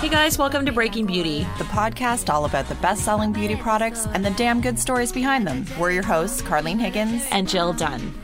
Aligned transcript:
Hey 0.00 0.08
guys, 0.10 0.38
welcome 0.38 0.64
to 0.66 0.72
Breaking 0.72 1.06
Beauty. 1.06 1.40
the 1.58 1.64
podcast 1.64 2.32
all 2.32 2.44
about 2.44 2.68
the 2.68 2.74
best 2.76 3.04
selling 3.04 3.32
beauty 3.32 3.56
products 3.56 4.06
and 4.14 4.24
the 4.24 4.30
damn 4.32 4.60
good 4.60 4.78
stories 4.78 5.10
behind 5.10 5.46
them. 5.46 5.64
We're 5.80 5.90
your 5.90 6.02
hosts, 6.04 6.42
Carlene 6.42 6.78
Higgins. 6.78 7.26
and 7.30 7.48
Jill 7.48 7.72
Dunn. 7.72 8.14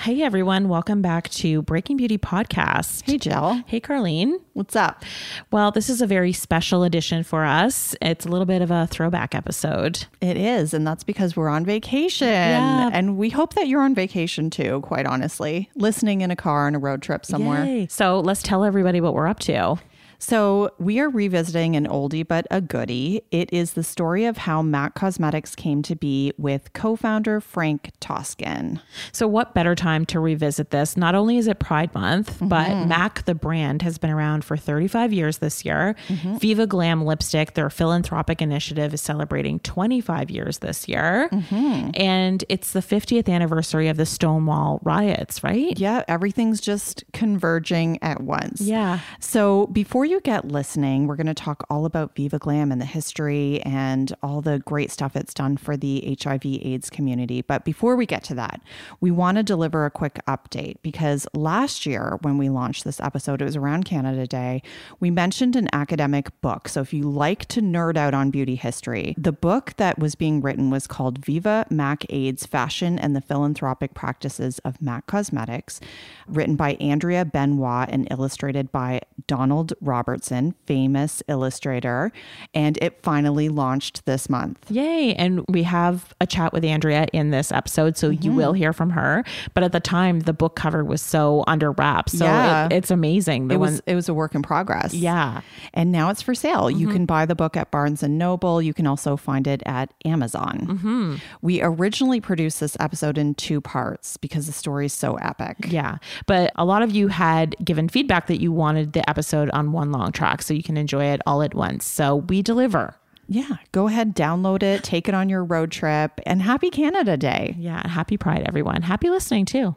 Hey 0.00 0.20
everyone, 0.22 0.68
welcome 0.68 1.00
back 1.00 1.30
to 1.30 1.62
Breaking 1.62 1.96
Beauty 1.96 2.18
Podcast. 2.18 3.02
Hey, 3.10 3.16
Jill. 3.16 3.62
Hey 3.66 3.80
Carlene. 3.80 4.34
What's 4.52 4.76
up? 4.76 5.02
Well, 5.50 5.70
this 5.70 5.88
is 5.88 6.02
a 6.02 6.06
very 6.06 6.32
special 6.32 6.82
edition 6.84 7.24
for 7.24 7.44
us. 7.44 7.96
It's 8.02 8.26
a 8.26 8.28
little 8.28 8.44
bit 8.46 8.60
of 8.60 8.70
a 8.70 8.86
throwback 8.86 9.34
episode. 9.34 10.04
It 10.20 10.36
is, 10.36 10.74
and 10.74 10.86
that's 10.86 11.04
because 11.04 11.36
we're 11.36 11.48
on 11.48 11.64
vacation. 11.64 12.28
Yeah. 12.28 12.90
And 12.92 13.16
we 13.16 13.30
hope 13.30 13.54
that 13.54 13.66
you're 13.66 13.80
on 13.82 13.94
vacation 13.94 14.50
too, 14.50 14.80
quite 14.82 15.06
honestly, 15.06 15.70
listening 15.74 16.20
in 16.20 16.30
a 16.30 16.36
car 16.36 16.66
on 16.66 16.74
a 16.74 16.78
road 16.78 17.00
trip 17.02 17.24
somewhere. 17.24 17.64
Yay. 17.64 17.86
So 17.88 18.20
let's 18.20 18.42
tell 18.42 18.62
everybody 18.62 19.00
what 19.00 19.14
we're 19.14 19.26
up 19.26 19.40
to. 19.40 19.78
So, 20.18 20.72
we 20.78 21.00
are 21.00 21.08
revisiting 21.08 21.76
an 21.76 21.86
oldie 21.86 22.26
but 22.26 22.46
a 22.50 22.60
goodie. 22.60 23.22
It 23.30 23.52
is 23.52 23.72
the 23.72 23.84
story 23.84 24.24
of 24.24 24.38
how 24.38 24.62
MAC 24.62 24.94
Cosmetics 24.94 25.54
came 25.54 25.82
to 25.82 25.94
be 25.94 26.32
with 26.38 26.72
co 26.72 26.96
founder 26.96 27.40
Frank 27.40 27.92
Toskan. 28.00 28.80
So, 29.12 29.26
what 29.26 29.54
better 29.54 29.74
time 29.74 30.04
to 30.06 30.20
revisit 30.20 30.70
this? 30.70 30.96
Not 30.96 31.14
only 31.14 31.38
is 31.38 31.46
it 31.46 31.58
Pride 31.58 31.94
Month, 31.94 32.34
mm-hmm. 32.34 32.48
but 32.48 32.86
MAC, 32.86 33.24
the 33.24 33.34
brand, 33.34 33.82
has 33.82 33.98
been 33.98 34.10
around 34.10 34.44
for 34.44 34.56
35 34.56 35.12
years 35.12 35.38
this 35.38 35.64
year. 35.64 35.96
Mm-hmm. 36.08 36.38
Viva 36.38 36.66
Glam 36.66 37.04
Lipstick, 37.04 37.54
their 37.54 37.70
philanthropic 37.70 38.40
initiative, 38.40 38.94
is 38.94 39.00
celebrating 39.00 39.60
25 39.60 40.30
years 40.30 40.58
this 40.58 40.88
year. 40.88 41.28
Mm-hmm. 41.32 41.90
And 41.94 42.44
it's 42.48 42.72
the 42.72 42.80
50th 42.80 43.28
anniversary 43.28 43.88
of 43.88 43.96
the 43.96 44.06
Stonewall 44.06 44.80
riots, 44.82 45.42
right? 45.42 45.78
Yeah, 45.78 46.04
everything's 46.08 46.60
just 46.60 47.04
converging 47.12 47.98
at 48.02 48.22
once. 48.22 48.60
Yeah. 48.60 49.00
So 49.20 49.66
before 49.68 50.03
you 50.04 50.20
get 50.20 50.48
listening, 50.48 51.06
we're 51.06 51.16
going 51.16 51.26
to 51.26 51.34
talk 51.34 51.64
all 51.70 51.84
about 51.84 52.14
Viva 52.14 52.38
Glam 52.38 52.72
and 52.72 52.80
the 52.80 52.86
history 52.86 53.60
and 53.62 54.14
all 54.22 54.40
the 54.40 54.58
great 54.60 54.90
stuff 54.90 55.16
it's 55.16 55.34
done 55.34 55.56
for 55.56 55.76
the 55.76 56.16
HIV 56.20 56.44
AIDS 56.44 56.90
community. 56.90 57.42
But 57.42 57.64
before 57.64 57.96
we 57.96 58.06
get 58.06 58.24
to 58.24 58.34
that, 58.34 58.60
we 59.00 59.10
want 59.10 59.36
to 59.36 59.42
deliver 59.42 59.84
a 59.84 59.90
quick 59.90 60.20
update 60.26 60.76
because 60.82 61.26
last 61.34 61.86
year 61.86 62.18
when 62.22 62.38
we 62.38 62.48
launched 62.48 62.84
this 62.84 63.00
episode, 63.00 63.40
it 63.40 63.44
was 63.44 63.56
around 63.56 63.84
Canada 63.84 64.26
Day, 64.26 64.62
we 65.00 65.10
mentioned 65.10 65.56
an 65.56 65.68
academic 65.72 66.40
book. 66.40 66.68
So 66.68 66.80
if 66.80 66.92
you 66.92 67.02
like 67.02 67.46
to 67.46 67.60
nerd 67.60 67.96
out 67.96 68.14
on 68.14 68.30
beauty 68.30 68.54
history, 68.54 69.14
the 69.18 69.32
book 69.32 69.74
that 69.76 69.98
was 69.98 70.14
being 70.14 70.40
written 70.40 70.70
was 70.70 70.86
called 70.86 71.24
Viva 71.24 71.66
Mac 71.70 72.04
AIDS 72.10 72.46
Fashion 72.46 72.98
and 72.98 73.14
the 73.14 73.20
Philanthropic 73.20 73.94
Practices 73.94 74.58
of 74.60 74.80
MAC 74.80 75.06
Cosmetics, 75.06 75.80
written 76.26 76.56
by 76.56 76.74
Andrea 76.74 77.24
Benoit 77.24 77.88
and 77.90 78.08
illustrated 78.10 78.72
by 78.72 79.00
Donald 79.26 79.72
Robertson, 79.94 80.56
famous 80.66 81.22
illustrator. 81.28 82.10
And 82.52 82.76
it 82.82 83.00
finally 83.02 83.48
launched 83.48 84.04
this 84.06 84.28
month. 84.28 84.58
Yay. 84.68 85.14
And 85.14 85.44
we 85.48 85.62
have 85.62 86.12
a 86.20 86.26
chat 86.26 86.52
with 86.52 86.64
Andrea 86.64 87.06
in 87.12 87.30
this 87.30 87.52
episode. 87.52 87.96
So 87.96 88.10
you 88.10 88.32
will 88.32 88.50
mm-hmm. 88.50 88.58
hear 88.58 88.72
from 88.72 88.90
her. 88.90 89.24
But 89.54 89.62
at 89.62 89.70
the 89.70 89.78
time, 89.78 90.20
the 90.20 90.32
book 90.32 90.56
cover 90.56 90.82
was 90.84 91.00
so 91.00 91.44
under 91.46 91.70
wraps. 91.70 92.18
So 92.18 92.24
Yeah. 92.24 92.66
it, 92.66 92.72
it's 92.72 92.90
amazing. 92.90 93.48
The 93.48 93.54
It 93.54 93.58
was 93.58 93.74
one, 93.74 93.80
it 93.86 93.94
was 93.94 94.08
a 94.08 94.14
work 94.14 94.34
in 94.34 94.42
progress. 94.42 94.92
yeah. 94.92 95.42
And 95.72 95.92
now 95.92 96.10
it's 96.10 96.22
for 96.22 96.34
sale. 96.34 96.68
You 96.68 96.86
mm-hmm. 96.88 96.96
can 96.96 97.06
buy 97.06 97.24
the 97.24 97.36
book 97.36 97.56
at 97.56 97.70
Barnes 97.70 98.02
and 98.02 98.18
Noble. 98.18 98.60
You 98.60 98.74
can 98.74 98.86
also 98.86 99.16
find 99.16 99.46
it 99.46 99.62
at 99.64 99.94
Amazon. 100.04 100.66
Mm-hmm. 100.68 101.16
We 101.40 101.62
originally 101.62 102.20
produced 102.20 102.58
this 102.58 102.76
episode 102.80 103.16
in 103.16 103.34
two 103.34 103.60
parts 103.60 104.16
because 104.16 104.46
the 104.46 104.52
story 104.52 104.86
is 104.86 104.92
so 104.92 105.14
epic. 105.16 105.56
Yeah. 105.68 105.98
But 106.26 106.50
a 106.56 106.64
lot 106.64 106.82
of 106.82 106.90
you 106.90 107.08
had 107.08 107.54
given 107.64 107.88
feedback 107.88 108.26
that 108.26 108.40
you 108.40 108.50
wanted 108.50 108.92
the 108.92 109.08
episode 109.08 109.50
on 109.50 109.70
one 109.72 109.83
long 109.92 110.12
track 110.12 110.42
so 110.42 110.54
you 110.54 110.62
can 110.62 110.76
enjoy 110.76 111.04
it 111.06 111.20
all 111.26 111.42
at 111.42 111.54
once. 111.54 111.84
So 111.86 112.16
we 112.16 112.42
deliver. 112.42 112.96
Yeah, 113.26 113.56
go 113.72 113.88
ahead, 113.88 114.14
download 114.14 114.62
it, 114.62 114.84
take 114.84 115.08
it 115.08 115.14
on 115.14 115.30
your 115.30 115.42
road 115.44 115.70
trip, 115.70 116.20
and 116.26 116.42
happy 116.42 116.68
Canada 116.68 117.16
Day. 117.16 117.54
Yeah. 117.58 117.86
Happy 117.88 118.16
Pride, 118.16 118.44
everyone. 118.46 118.82
Happy 118.82 119.08
listening, 119.08 119.46
too. 119.46 119.74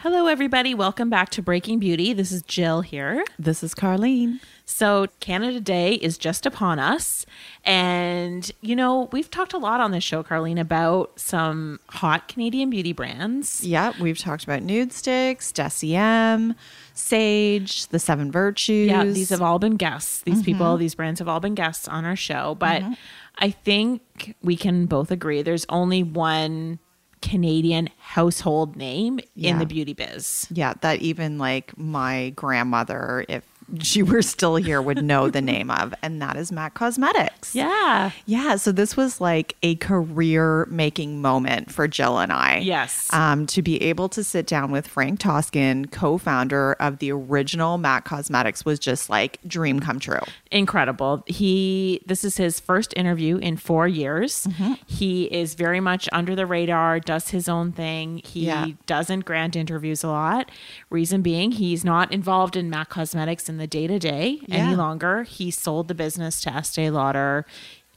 Hello, 0.00 0.26
everybody. 0.26 0.74
Welcome 0.74 1.10
back 1.10 1.30
to 1.30 1.42
Breaking 1.42 1.78
Beauty. 1.78 2.12
This 2.12 2.30
is 2.30 2.42
Jill 2.42 2.82
here. 2.82 3.24
This 3.38 3.62
is 3.62 3.74
Carlene. 3.74 4.40
So, 4.70 5.06
Canada 5.20 5.60
Day 5.60 5.94
is 5.94 6.18
just 6.18 6.44
upon 6.44 6.78
us. 6.78 7.24
And, 7.64 8.52
you 8.60 8.76
know, 8.76 9.08
we've 9.12 9.30
talked 9.30 9.54
a 9.54 9.58
lot 9.58 9.80
on 9.80 9.92
this 9.92 10.04
show, 10.04 10.22
Carlene, 10.22 10.60
about 10.60 11.18
some 11.18 11.80
hot 11.88 12.28
Canadian 12.28 12.68
beauty 12.68 12.92
brands. 12.92 13.64
Yeah, 13.64 13.94
we've 13.98 14.18
talked 14.18 14.44
about 14.44 14.60
Nudestix, 14.60 15.52
Deciem, 15.54 16.54
Saje, 16.94 17.88
the 17.88 17.98
Seven 17.98 18.30
Virtues. 18.30 18.88
Yeah, 18.88 19.04
these 19.04 19.30
have 19.30 19.40
all 19.40 19.58
been 19.58 19.76
guests. 19.76 20.20
These 20.20 20.34
mm-hmm. 20.34 20.44
people, 20.44 20.76
these 20.76 20.94
brands 20.94 21.18
have 21.20 21.28
all 21.28 21.40
been 21.40 21.54
guests 21.54 21.88
on 21.88 22.04
our 22.04 22.14
show. 22.14 22.54
But 22.54 22.82
mm-hmm. 22.82 22.92
I 23.38 23.50
think 23.50 24.36
we 24.42 24.54
can 24.54 24.84
both 24.84 25.10
agree 25.10 25.40
there's 25.40 25.66
only 25.70 26.02
one 26.02 26.78
Canadian 27.22 27.88
household 27.98 28.76
name 28.76 29.18
in 29.34 29.58
the 29.58 29.66
beauty 29.66 29.94
biz. 29.94 30.46
Yeah, 30.50 30.74
that 30.82 31.00
even 31.00 31.38
like 31.38 31.76
my 31.78 32.30
grandmother, 32.36 33.24
if 33.30 33.44
she 33.82 34.02
were 34.02 34.22
still 34.22 34.56
here, 34.56 34.80
would 34.80 35.04
know 35.04 35.28
the 35.28 35.40
name 35.42 35.70
of, 35.70 35.94
and 36.02 36.20
that 36.22 36.36
is 36.36 36.50
MAC 36.50 36.74
Cosmetics. 36.74 37.54
Yeah. 37.54 38.10
Yeah, 38.26 38.56
so 38.56 38.72
this 38.72 38.96
was 38.96 39.20
like 39.20 39.56
a 39.62 39.74
career 39.76 40.66
making 40.70 41.20
moment 41.20 41.70
for 41.70 41.86
Jill 41.88 42.18
and 42.18 42.32
I. 42.32 42.58
Yes. 42.58 43.08
Um, 43.12 43.46
to 43.48 43.62
be 43.62 43.80
able 43.82 44.08
to 44.10 44.24
sit 44.24 44.46
down 44.46 44.70
with 44.70 44.86
Frank 44.88 45.20
Toskan, 45.20 45.90
co 45.90 46.18
founder 46.18 46.72
of 46.80 46.98
the 46.98 47.12
original 47.12 47.78
MAC 47.78 48.04
Cosmetics, 48.04 48.64
was 48.64 48.78
just 48.78 49.10
like 49.10 49.38
dream 49.46 49.80
come 49.80 49.98
true. 49.98 50.20
incredible. 50.50 51.22
He 51.26 52.00
this 52.06 52.24
is 52.24 52.36
his 52.38 52.58
first 52.60 52.94
interview 52.96 53.36
in 53.36 53.56
4 53.58 53.86
years. 53.86 54.46
He 54.86 55.24
is 55.24 55.54
very 55.54 55.80
much 55.80 56.08
under 56.12 56.34
the 56.34 56.46
radar, 56.46 57.00
does 57.00 57.28
his 57.28 57.48
own 57.48 57.72
thing. 57.72 58.22
He 58.24 58.46
Yeah. 58.46 58.66
doesn't 58.86 59.24
grant 59.26 59.54
interviews 59.56 60.02
a 60.02 60.08
lot. 60.08 60.50
Reason 60.90 61.20
being, 61.22 61.52
he's 61.52 61.84
not 61.84 62.10
involved 62.12 62.56
in 62.56 62.70
MAC 62.70 62.88
Cosmetics 62.88 63.48
in 63.48 63.57
the 63.58 63.66
day-to-day 63.66 64.40
any 64.48 64.74
longer. 64.74 65.24
He 65.24 65.50
sold 65.50 65.88
the 65.88 65.94
business 65.94 66.40
to 66.42 66.54
Estee 66.54 66.90
Lauder. 66.90 67.44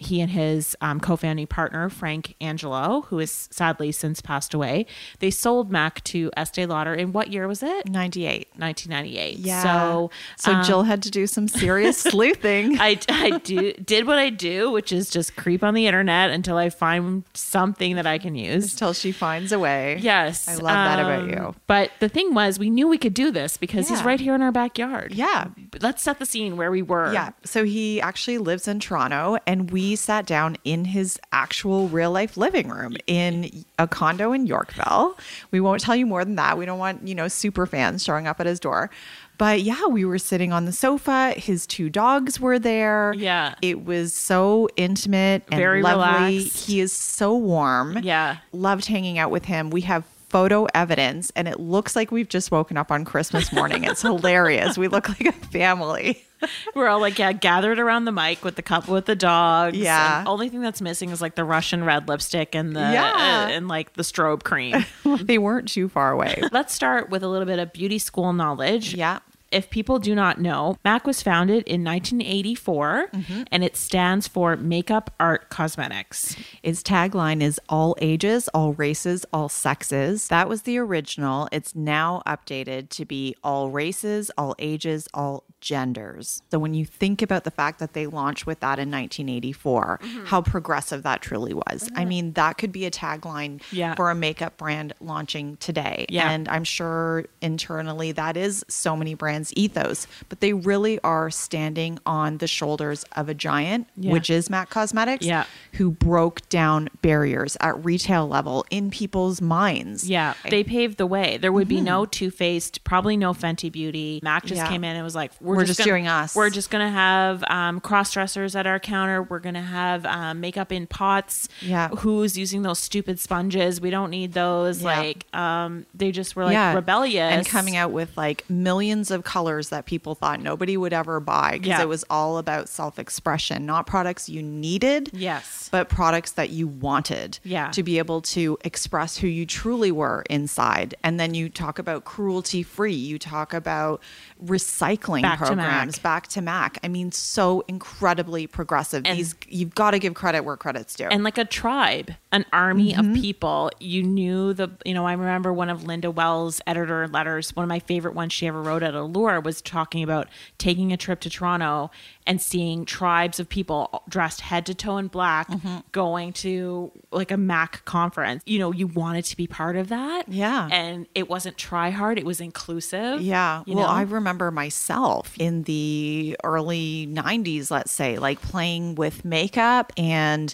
He 0.02 0.20
and 0.20 0.32
his 0.32 0.76
um, 0.82 1.00
co-founding 1.00 1.48
partner 1.48 1.90
Frank 1.90 2.36
Angelo, 2.42 3.02
who 3.08 3.20
has 3.20 3.48
sadly 3.52 3.92
since 3.92 4.20
passed 4.22 4.54
away, 4.54 4.86
they 5.20 5.30
sold 5.30 5.72
Mac 5.72 6.04
to 6.06 6.32
Estee 6.36 6.66
Lauder 6.66 6.94
in 6.94 7.14
what 7.14 7.32
year 7.32 7.48
was 7.48 7.62
it? 7.62 7.88
98. 7.88 8.48
1998. 8.58 9.38
Yeah. 9.38 9.64
So, 9.64 10.12
so 10.38 10.54
um, 10.54 10.64
Jill 10.64 10.84
had 10.84 11.04
to 11.04 11.12
do 11.12 11.28
some 11.28 11.48
serious 11.48 11.98
sleuthing. 12.00 12.80
I, 12.80 13.00
I 13.10 13.38
do 13.40 13.74
did 13.74 14.08
what 14.08 14.18
I 14.18 14.30
do, 14.30 14.72
which 14.72 14.92
is 14.92 15.10
just 15.10 15.36
creep 15.36 15.64
on 15.64 15.74
the 15.74 15.86
internet 15.86 16.32
until 16.32 16.58
I 16.58 16.70
find 16.70 17.24
something 17.34 17.96
that 17.96 18.08
I 18.08 18.18
can 18.18 18.36
use. 18.36 18.74
Until 18.74 18.94
she 18.94 19.12
finds 19.12 19.52
a 19.52 19.60
way. 19.60 20.00
Yes, 20.02 20.48
I 20.48 20.56
love 20.56 20.64
that 20.64 21.00
about 21.00 21.22
um, 21.22 21.30
you. 21.30 21.56
But 21.68 21.92
the 22.00 22.10
thing 22.10 22.34
was, 22.34 22.58
we 22.58 22.70
knew 22.70 22.88
we 22.88 22.98
could 22.98 23.14
do 23.14 23.32
this 23.32 23.58
because 23.58 23.88
he's 23.88 24.04
right 24.04 24.20
here 24.20 24.34
in 24.34 24.42
our 24.42 24.52
backyard. 24.52 25.14
Yeah. 25.14 25.50
But 25.70 25.84
let's 25.84 26.02
set 26.02 26.20
the 26.20 26.26
scene 26.26 26.58
where 26.58 26.72
we 26.72 26.82
were. 26.82 27.14
Yeah. 27.14 27.32
So 27.44 27.64
he 27.64 28.02
actually 28.02 28.40
lives 28.40 28.68
in 28.68 28.80
Toronto, 28.80 29.38
and 29.46 29.70
we 29.70 29.91
sat 29.96 30.26
down 30.26 30.58
in 30.64 30.86
his 30.86 31.20
actual 31.32 31.88
real 31.88 32.12
life 32.12 32.38
living 32.38 32.70
room 32.70 32.96
in 33.08 33.64
a 33.80 33.88
condo 33.88 34.32
in 34.34 34.46
Yorkville. 34.48 35.18
We 35.52 35.60
won't 35.60 35.82
tell 35.82 35.96
you 35.96 36.06
more 36.06 36.24
than 36.26 36.36
that. 36.36 36.58
We 36.58 36.66
don't 36.66 36.80
want, 36.80 37.08
you 37.08 37.16
know, 37.16 37.28
super 37.28 37.66
fans 37.66 38.04
showing 38.04 38.28
up 38.28 38.40
at 38.40 38.46
his 38.46 38.60
door. 38.60 38.90
But 39.38 39.62
yeah, 39.62 39.88
we 39.88 40.06
were 40.06 40.20
sitting 40.20 40.54
on 40.54 40.66
the 40.66 40.72
sofa. 40.72 41.34
His 41.36 41.66
two 41.66 41.90
dogs 41.90 42.40
were 42.40 42.60
there. 42.60 43.14
Yeah. 43.18 43.56
It 43.64 43.86
was 43.86 44.14
so 44.14 44.70
intimate 44.76 45.44
and 45.52 45.58
Very 45.60 45.82
lovely. 45.82 46.38
relaxed. 46.38 46.66
He 46.68 46.80
is 46.80 46.94
so 46.94 47.36
warm. 47.36 47.98
Yeah. 48.04 48.38
Loved 48.52 48.86
hanging 48.86 49.18
out 49.18 49.32
with 49.32 49.46
him. 49.46 49.72
We 49.72 49.82
have 49.82 50.04
photo 50.30 50.66
evidence 50.74 51.30
and 51.36 51.48
it 51.48 51.60
looks 51.60 51.94
like 51.96 52.10
we've 52.12 52.30
just 52.30 52.52
woken 52.52 52.78
up 52.78 52.92
on 52.92 53.04
Christmas 53.04 53.52
morning. 53.52 53.84
It's 53.84 54.02
hilarious. 54.04 54.78
We 54.78 54.88
look 54.88 55.10
like 55.10 55.26
a 55.26 55.32
family. 55.32 56.24
We're 56.76 56.88
all 56.88 57.00
like 57.00 57.20
yeah, 57.20 57.32
gathered 57.34 57.80
around 57.80 58.06
the 58.06 58.12
mic 58.12 58.44
with 58.44 58.56
the 58.56 58.62
cup 58.62 58.88
with 58.88 59.06
the 59.06 59.16
dogs. 59.16 59.78
Yeah. 59.78 60.24
Only 60.28 60.50
thing 60.50 60.62
that's 60.62 60.82
missing 60.82 61.10
is 61.10 61.22
like 61.22 61.36
the 61.36 61.44
Russian 61.44 61.84
red 61.84 62.08
lipstick 62.08 62.56
and 62.56 62.76
the 62.76 62.80
Yeah. 62.80 63.12
uh, 63.14 63.50
and 63.52 63.68
like 63.68 63.94
the 63.94 64.04
strobe 64.04 64.44
cream. 64.44 64.86
they 65.22 65.38
weren't 65.38 65.68
too 65.68 65.90
far 65.90 66.12
away. 66.12 66.42
Let's 66.52 66.74
start 66.74 67.10
with 67.10 67.24
a 67.24 67.28
little 67.28 67.46
bit 67.46 67.60
of 67.60 67.74
beauty 67.74 68.00
school 68.00 68.34
knowledge. 68.34 68.94
Yeah. 68.96 69.20
If 69.52 69.70
people 69.70 70.00
do 70.00 70.16
not 70.16 70.40
know, 70.40 70.78
MAC 70.84 71.06
was 71.06 71.22
founded 71.22 71.64
in 71.68 71.84
1984 71.84 73.10
Mm-hmm. 73.14 73.44
and 73.52 73.64
it 73.64 73.76
stands 73.76 74.28
for 74.28 74.56
Makeup 74.56 75.14
Art 75.20 75.50
Cosmetics. 75.50 76.36
Its 76.64 76.82
tagline 76.82 77.42
is 77.42 77.60
all 77.70 77.96
ages, 78.02 78.48
all 78.54 78.74
races, 78.74 79.26
all 79.34 79.50
sexes. 79.50 80.28
That 80.30 80.48
was 80.48 80.62
the 80.64 80.78
original. 80.78 81.48
It's 81.52 81.76
now 81.76 82.22
updated 82.26 82.90
to 82.90 83.06
be 83.06 83.36
all 83.44 83.70
races, 83.70 84.32
all 84.38 84.56
ages, 84.60 85.08
all 85.14 85.44
genders. 85.60 86.42
So 86.52 86.58
when 86.60 86.74
you 86.74 86.86
think 86.86 87.22
about 87.22 87.44
the 87.44 87.52
fact 87.52 87.80
that 87.80 87.94
they 87.94 88.08
launched 88.08 88.46
with 88.46 88.60
that 88.62 88.80
in 88.80 88.90
1984, 88.90 90.00
Mm-hmm. 90.02 90.26
how 90.26 90.42
progressive 90.42 91.04
that 91.04 91.22
truly 91.22 91.54
was. 91.54 91.90
I 91.96 92.06
mean, 92.06 92.34
that 92.34 92.58
could 92.58 92.72
be 92.72 92.86
a 92.86 92.92
tagline 92.92 93.62
Yeah. 93.72 93.96
for 93.96 94.10
a 94.10 94.16
makeup 94.16 94.58
brand 94.58 94.94
launching 95.00 95.58
today. 95.58 96.06
Yeah. 96.10 96.30
And 96.32 96.48
I'm 96.50 96.64
sure 96.64 97.26
internally 97.42 98.12
that 98.14 98.38
is 98.38 98.64
so 98.68 98.96
many 98.96 99.14
brands' 99.14 99.41
ethos, 99.56 100.08
but 100.30 100.40
they 100.42 100.54
really 100.54 101.00
are 101.00 101.30
standing 101.30 101.98
on 102.06 102.38
the 102.38 102.48
shoulders 102.48 103.04
of 103.16 103.30
a 103.30 103.34
giant, 103.34 103.88
Yeah. 103.98 104.12
which 104.12 104.30
is 104.30 104.50
MAC 104.50 104.70
Cosmetics 104.70 105.26
Yeah. 105.26 105.46
who 105.74 105.92
broke 105.92 106.48
down 106.50 106.90
barriers 107.02 107.58
at 107.62 107.84
retail 107.84 108.28
level 108.28 108.66
in 108.70 108.90
people's 108.92 109.42
minds. 109.42 110.08
Yeah, 110.10 110.34
they 110.50 110.64
paved 110.64 110.98
the 110.98 111.08
way. 111.08 111.38
There 111.38 111.52
would 111.52 111.68
be 111.68 111.82
no 111.82 112.06
Too 112.06 112.30
Faced, 112.32 112.84
probably 112.84 113.18
no 113.18 113.34
Fenty 113.34 113.72
Beauty. 113.72 114.20
Mac 114.24 114.44
just 114.46 114.54
Mm-hmm. 114.62 114.66
Yeah. 114.66 114.70
came 114.72 114.84
in 114.84 114.96
and 114.96 115.04
was 115.04 115.16
like, 115.16 115.32
"We're, 115.42 115.56
We're 115.56 115.62
just, 115.66 115.78
just 115.78 115.80
gonna, 115.80 115.92
doing 115.92 116.08
us." 116.08 116.36
We're 116.36 116.50
just 116.50 116.70
gonna 116.70 116.90
have 116.92 117.44
um, 117.50 117.80
cross 117.80 118.12
dressers 118.14 118.56
at 118.56 118.68
our 118.68 118.80
counter. 118.80 119.24
We're 119.24 119.40
gonna 119.40 119.62
have 119.62 120.06
um, 120.06 120.40
makeup 120.40 120.72
in 120.72 120.88
pots. 120.88 121.48
Yeah. 121.62 121.90
who's 121.90 122.38
using 122.38 122.62
those 122.64 122.80
stupid 122.80 123.20
sponges? 123.20 123.80
We 123.80 123.90
don't 123.90 124.10
need 124.10 124.34
those. 124.34 124.82
Yeah. 124.82 124.98
Like, 125.00 125.26
um, 125.36 125.86
they 125.94 126.12
just 126.12 126.36
were 126.36 126.46
like 126.46 126.76
rebellious 126.76 127.32
and 127.34 127.46
coming 127.46 127.76
out 127.76 127.92
with 127.92 128.16
like 128.18 128.44
millions 128.50 129.10
of 129.12 129.24
colors 129.32 129.70
that 129.70 129.86
people 129.86 130.14
thought 130.14 130.42
nobody 130.42 130.76
would 130.76 130.92
ever 130.92 131.22
buy 131.22 131.52
because 131.54 131.68
Yeah. 131.68 131.82
it 131.84 131.88
was 131.88 132.04
all 132.10 132.38
about 132.38 132.68
self-expression, 132.68 133.66
not 133.66 133.88
products 133.88 134.28
you 134.28 134.44
needed. 134.44 135.10
Yes. 135.14 135.70
But 135.72 135.88
products 135.88 136.32
that 136.34 136.50
you 136.50 136.68
wanted 136.68 137.40
Yeah. 137.44 137.70
to 137.72 137.82
be 137.82 137.98
able 137.98 138.22
to 138.36 138.58
express 138.66 139.16
who 139.18 139.28
you 139.28 139.46
truly 139.46 139.90
were 139.90 140.26
inside. 140.30 140.96
And 141.02 141.18
then 141.18 141.34
you 141.34 141.48
talk 141.48 141.80
about 141.80 142.04
cruelty 142.04 142.62
free. 142.62 142.94
You 142.94 143.18
talk 143.18 143.54
about 143.54 144.02
recycling 144.44 145.22
Back 145.22 145.38
programs, 145.40 145.96
Mac. 145.98 146.04
back 146.04 146.28
to 146.30 146.42
Mac. 146.42 146.78
I 146.84 146.90
mean, 146.90 147.14
so 147.14 147.64
incredibly 147.70 148.48
progressive. 148.48 149.04
And- 149.06 149.18
These 149.18 149.36
you've 149.48 149.76
got 149.76 149.92
to 149.92 150.00
give 150.00 150.14
credit 150.14 150.42
where 150.44 150.58
credit's 150.58 150.94
due. 150.96 151.06
and 151.06 151.24
like 151.24 151.38
a 151.38 151.46
tribe, 151.46 152.12
an 152.32 152.46
army 152.54 152.94
Mm-hmm. 152.94 153.14
of 153.16 153.22
people. 153.22 153.72
You 153.80 154.04
knew 154.04 154.54
the, 154.54 154.70
you 154.86 154.94
know, 154.94 155.06
I 155.06 155.14
remember 155.14 155.52
one 155.52 155.70
of 155.70 155.84
Linda 155.84 156.10
Wells' 156.10 156.62
editor 156.66 157.08
letters, 157.08 157.56
one 157.56 157.64
of 157.64 157.70
my 157.70 157.80
favorite 157.80 158.14
ones 158.16 158.32
she 158.34 158.48
ever 158.48 158.62
wrote 158.62 158.84
at 158.84 158.94
Allure 158.96 159.40
was 159.42 159.62
talking 159.62 160.02
about 160.02 160.30
taking 160.58 160.94
a 160.94 160.98
trip 160.98 161.20
to 161.22 161.30
Toronto 161.30 161.92
and 162.26 162.42
seeing 162.42 162.86
tribes 162.86 163.40
of 163.40 163.50
people 163.50 164.04
dressed 164.08 164.42
head 164.42 164.66
to 164.68 164.74
toe 164.76 164.98
in 164.98 165.08
black 165.08 165.50
Mm-hmm. 165.50 165.78
going 165.92 166.32
to 166.34 166.92
like 167.12 167.32
a 167.32 167.38
MAC 167.38 167.84
conference. 167.84 168.44
You 168.46 168.60
know, 168.60 168.72
you 168.72 168.88
wanted 168.88 169.26
to 169.26 169.36
be 169.36 169.48
part 169.48 169.76
of 169.76 169.90
that. 169.90 170.30
Yeah. 170.30 170.70
And 170.72 171.08
it 171.16 171.28
wasn't 171.30 171.58
try 171.58 171.90
hard, 171.90 172.18
it 172.18 172.26
was 172.26 172.40
inclusive. 172.40 173.22
Yeah. 173.22 173.64
Well, 173.68 173.76
know? 173.78 173.86
I 173.86 174.04
remember 174.04 174.52
myself 174.52 175.34
in 175.38 175.64
the 175.64 176.38
early 176.44 177.08
90s, 177.12 177.72
let's 177.72 177.92
say, 177.92 178.18
like 178.18 178.42
playing 178.42 178.96
with 178.96 179.26
makeup 179.26 179.92
and 179.98 180.54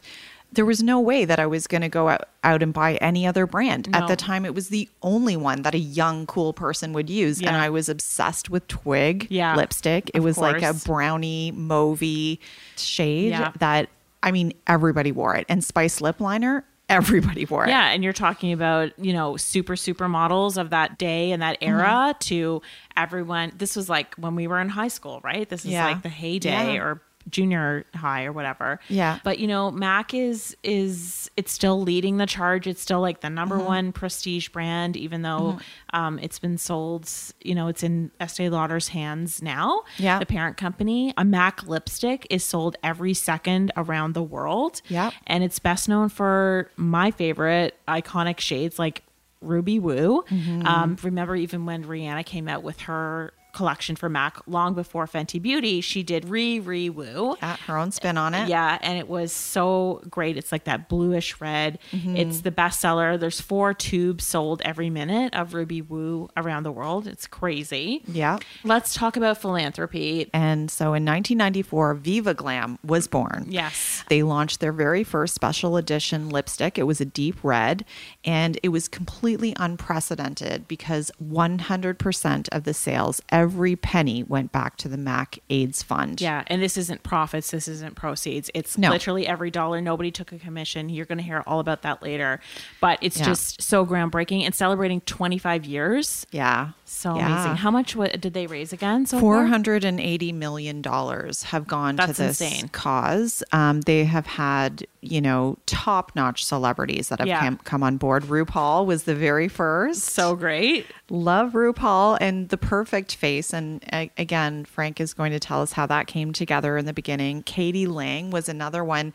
there 0.54 0.66
was 0.66 0.82
no 0.82 1.00
way 1.00 1.26
that 1.26 1.40
I 1.40 1.46
was 1.46 1.68
going 1.68 1.82
to 1.82 1.90
go 1.90 2.08
out, 2.10 2.30
out 2.44 2.64
and 2.64 2.74
buy 2.74 2.96
any 2.96 3.28
other 3.28 3.46
brand. 3.46 3.90
At 3.94 4.08
the 4.08 4.16
time, 4.16 4.46
it 4.46 4.56
was 4.56 4.70
the 4.70 4.90
only 5.02 5.36
one 5.36 5.62
that 5.64 5.76
a 5.76 5.80
young, 5.80 6.26
cool 6.26 6.54
person 6.54 6.94
would 6.94 7.10
use. 7.10 7.40
And 7.42 7.56
I 7.56 7.70
was 7.70 7.90
obsessed 7.90 8.50
with 8.50 8.68
Twig 8.68 9.28
Yeah, 9.30 9.56
lipstick. 9.56 10.10
It 10.14 10.20
of 10.20 10.24
was 10.24 10.38
like 10.38 10.64
a 10.64 10.74
brownie, 10.74 11.52
mauvey 11.52 12.40
shade 12.78 13.30
Yeah. 13.32 13.52
that, 13.60 13.90
I 14.24 14.32
mean, 14.32 14.54
everybody 14.66 15.12
wore 15.12 15.36
it. 15.36 15.46
And 15.50 15.64
Spice 15.64 16.02
lip 16.02 16.20
liner, 16.22 16.64
everybody 16.90 17.44
wore 17.46 17.66
it. 17.66 17.70
Yeah, 17.70 17.90
and 17.90 18.02
you're 18.04 18.14
talking 18.14 18.54
about, 18.54 18.98
you 18.98 19.12
know, 19.12 19.36
super 19.36 19.74
supermodels 19.76 20.58
of 20.58 20.70
that 20.70 20.98
day 20.98 21.32
and 21.34 21.42
that 21.42 21.58
era 21.62 21.84
Mm-hmm. 22.14 22.20
to 22.20 22.62
everyone. 22.96 23.52
This 23.58 23.76
was 23.76 23.90
like 23.90 24.16
when 24.16 24.36
we 24.36 24.48
were 24.48 24.60
in 24.62 24.70
high 24.70 24.88
school, 24.88 25.20
right? 25.24 25.48
This 25.50 25.66
is 25.66 25.72
Yeah. 25.72 25.86
like 25.88 26.04
the 26.04 26.10
heyday 26.10 26.76
Yeah. 26.76 26.82
or 26.82 27.02
junior 27.30 27.86
high 27.96 28.26
or 28.26 28.32
whatever. 28.32 28.80
Yeah. 28.90 29.20
But 29.24 29.40
you 29.40 29.48
know, 29.48 29.72
Mac 29.72 30.14
is 30.14 30.56
is 30.64 31.30
it's 31.38 31.52
still 31.52 31.82
leading 31.82 32.18
the 32.18 32.26
charge. 32.26 32.68
It's 32.68 32.82
still 32.82 33.02
like 33.02 33.22
the 33.22 33.30
number 33.30 33.58
Mm-hmm. 33.58 33.66
one 33.66 33.92
prestige 33.92 34.50
brand, 34.50 34.96
even 34.98 35.22
though 35.24 35.60
um, 35.94 36.20
it's 36.20 36.40
been 36.40 36.58
sold. 36.58 37.10
You 37.42 37.56
know, 37.56 37.68
it's 37.68 37.84
in 37.84 38.12
Estee 38.20 38.50
Lauder's 38.50 38.90
hands 38.90 39.42
now. 39.42 39.84
Yeah. 39.98 40.20
the 40.20 40.26
parent 40.26 40.58
company. 40.58 41.14
A 41.18 41.26
Mac 41.26 41.68
lipstick 41.68 42.28
is 42.30 42.44
sold 42.44 42.76
every 42.84 43.14
second 43.14 43.72
around 43.78 44.14
the 44.14 44.24
world. 44.24 44.82
Yeah. 44.88 45.12
and 45.26 45.44
it's 45.44 45.60
best 45.60 45.90
known 45.90 46.10
for 46.10 46.70
my 46.76 47.12
favorite 47.12 47.76
iconic 47.88 48.40
shades 48.40 48.78
like 48.80 49.04
Ruby 49.42 49.80
Woo. 49.80 50.24
Mm-hmm. 50.30 50.66
Um, 50.66 50.98
remember, 51.04 51.36
even 51.36 51.66
when 51.66 51.84
Rihanna 51.86 52.26
came 52.26 52.48
out 52.48 52.64
with 52.64 52.82
her 52.82 53.34
collection 53.58 53.96
for 53.96 54.08
MAC 54.08 54.40
long 54.46 54.76
before 54.76 55.08
Fenty 55.08 55.42
Beauty, 55.42 55.82
she 55.82 56.04
did 56.04 56.26
RiRi 56.26 56.94
Woo. 56.94 57.36
Yeah, 57.42 57.58
her 57.66 57.76
own 57.76 57.92
spin 57.92 58.16
on 58.16 58.36
it. 58.36 58.48
Yeah, 58.48 58.78
and 58.84 59.00
it 59.00 59.10
was 59.10 59.32
so 59.34 60.04
great. 60.12 60.38
It's 60.38 60.52
like 60.52 60.66
that 60.66 60.88
bluish 60.88 61.42
red. 61.42 61.80
Mm-hmm. 61.92 62.18
It's 62.18 62.42
the 62.42 62.52
bestseller. 62.52 63.20
There's 63.20 63.42
four 63.42 63.74
tubes 63.74 64.26
sold 64.26 64.62
every 64.64 64.92
minute 64.92 65.34
of 65.34 65.56
Ruby 65.56 65.82
Woo 65.82 66.30
around 66.38 66.64
the 66.64 66.72
world. 66.72 67.08
It's 67.08 67.26
crazy. 67.26 68.04
Yeah. 68.08 68.38
Let's 68.64 68.94
talk 68.94 69.18
about 69.18 69.40
philanthropy. 69.40 70.30
And 70.34 70.70
so 70.70 70.90
in 70.90 71.04
1994, 71.04 71.96
Viva 71.96 72.36
Glam 72.36 72.78
was 72.84 73.08
born. 73.08 73.48
Yes. 73.50 74.04
They 74.08 74.22
launched 74.22 74.60
their 74.60 74.72
very 74.72 75.04
first 75.04 75.34
special 75.34 75.78
edition 75.78 76.30
lipstick. 76.30 76.78
It 76.78 76.84
was 76.84 77.02
a 77.02 77.06
deep 77.06 77.44
red 77.44 77.86
and 78.24 78.60
it 78.62 78.70
was 78.70 78.88
completely 78.88 79.56
unprecedented 79.58 80.68
because 80.68 81.10
100% 81.24 82.50
of 82.52 82.64
the 82.64 82.74
sales, 82.76 83.20
every 83.30 83.47
penny 83.76 84.24
went 84.24 84.52
back 84.52 84.78
to 84.78 84.88
the 84.88 84.98
MAC 84.98 85.40
AIDS 85.50 85.84
Fund. 85.84 86.22
Yeah, 86.22 86.44
and 86.48 86.62
this 86.62 86.78
isn't 86.78 87.04
profits. 87.04 87.52
This 87.52 87.68
isn't 87.68 87.96
proceeds. 87.96 88.50
It's 88.54 88.78
No. 88.78 88.90
literally 88.90 89.28
every 89.28 89.52
dollar. 89.52 89.82
Nobody 89.82 90.12
took 90.12 90.32
a 90.32 90.40
commission. 90.40 90.90
You're 90.90 91.06
going 91.06 91.18
to 91.18 91.24
hear 91.24 91.44
all 91.48 91.60
about 91.60 91.82
that 91.84 92.02
later. 92.02 92.40
But 92.82 93.00
it's 93.02 93.20
Yeah. 93.20 93.26
just 93.26 93.62
so 93.62 93.86
groundbreaking 93.86 94.44
and 94.44 94.54
celebrating 94.56 95.02
25 95.02 95.66
years. 95.66 96.26
Yeah. 96.32 96.70
So 96.90 97.16
Yeah. 97.18 97.34
amazing. 97.34 97.58
How 97.58 97.70
much 97.70 97.98
what, 97.98 98.20
did 98.22 98.34
they 98.34 98.48
raise 98.48 98.72
again? 98.72 99.06
So 99.06 99.20
Four 99.20 99.40
far? 99.40 99.48
hundred 99.48 99.84
and 99.84 100.00
eighty 100.00 100.32
million 100.32 100.82
dollars 100.82 101.44
have 101.44 101.68
gone 101.68 101.98
That's 101.98 102.16
to 102.16 102.24
this 102.24 102.40
insane. 102.42 102.70
cause. 102.70 103.44
Um, 103.52 103.82
they 103.82 104.06
have 104.06 104.26
had, 104.26 104.88
you 105.02 105.20
know, 105.20 105.58
top 105.66 106.14
notch 106.16 106.46
celebrities 106.46 107.10
that 107.10 107.20
have 107.20 107.28
Yeah. 107.28 107.42
come, 107.42 107.58
come 107.66 107.84
on 107.84 107.98
board. 107.98 108.24
RuPaul 108.24 108.86
was 108.86 109.04
the 109.04 109.16
very 109.16 109.50
first. 109.50 110.02
So 110.02 110.36
great. 110.38 110.86
Love 111.10 111.52
RuPaul 111.52 112.18
and 112.22 112.48
the 112.50 112.58
perfect 112.58 113.16
face. 113.16 113.54
And 113.54 113.84
uh, 113.92 114.06
again, 114.18 114.64
Frank 114.64 115.02
is 115.02 115.14
going 115.14 115.34
to 115.34 115.40
tell 115.40 115.62
us 115.62 115.74
how 115.74 115.88
that 115.88 116.08
came 116.08 116.32
together 116.32 116.78
in 116.78 116.86
the 116.86 116.94
beginning. 116.94 117.44
k.d. 117.44 117.86
lang 117.88 118.32
was 118.32 118.48
another 118.48 118.84
one, 118.84 119.14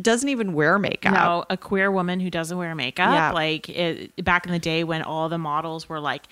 doesn't 0.00 0.28
even 0.28 0.52
wear 0.52 0.78
makeup. 0.78 1.14
No, 1.14 1.44
a 1.48 1.56
queer 1.56 1.90
woman 1.90 2.20
who 2.20 2.28
doesn't 2.30 2.56
wear 2.58 2.74
makeup. 2.74 3.12
Yeah. 3.12 3.32
Like 3.32 3.68
it, 3.70 4.22
back 4.24 4.44
in 4.46 4.52
the 4.52 4.58
day 4.58 4.84
when 4.84 5.00
all 5.02 5.30
the 5.30 5.38
models 5.38 5.88
were 5.88 6.00
like 6.00 6.24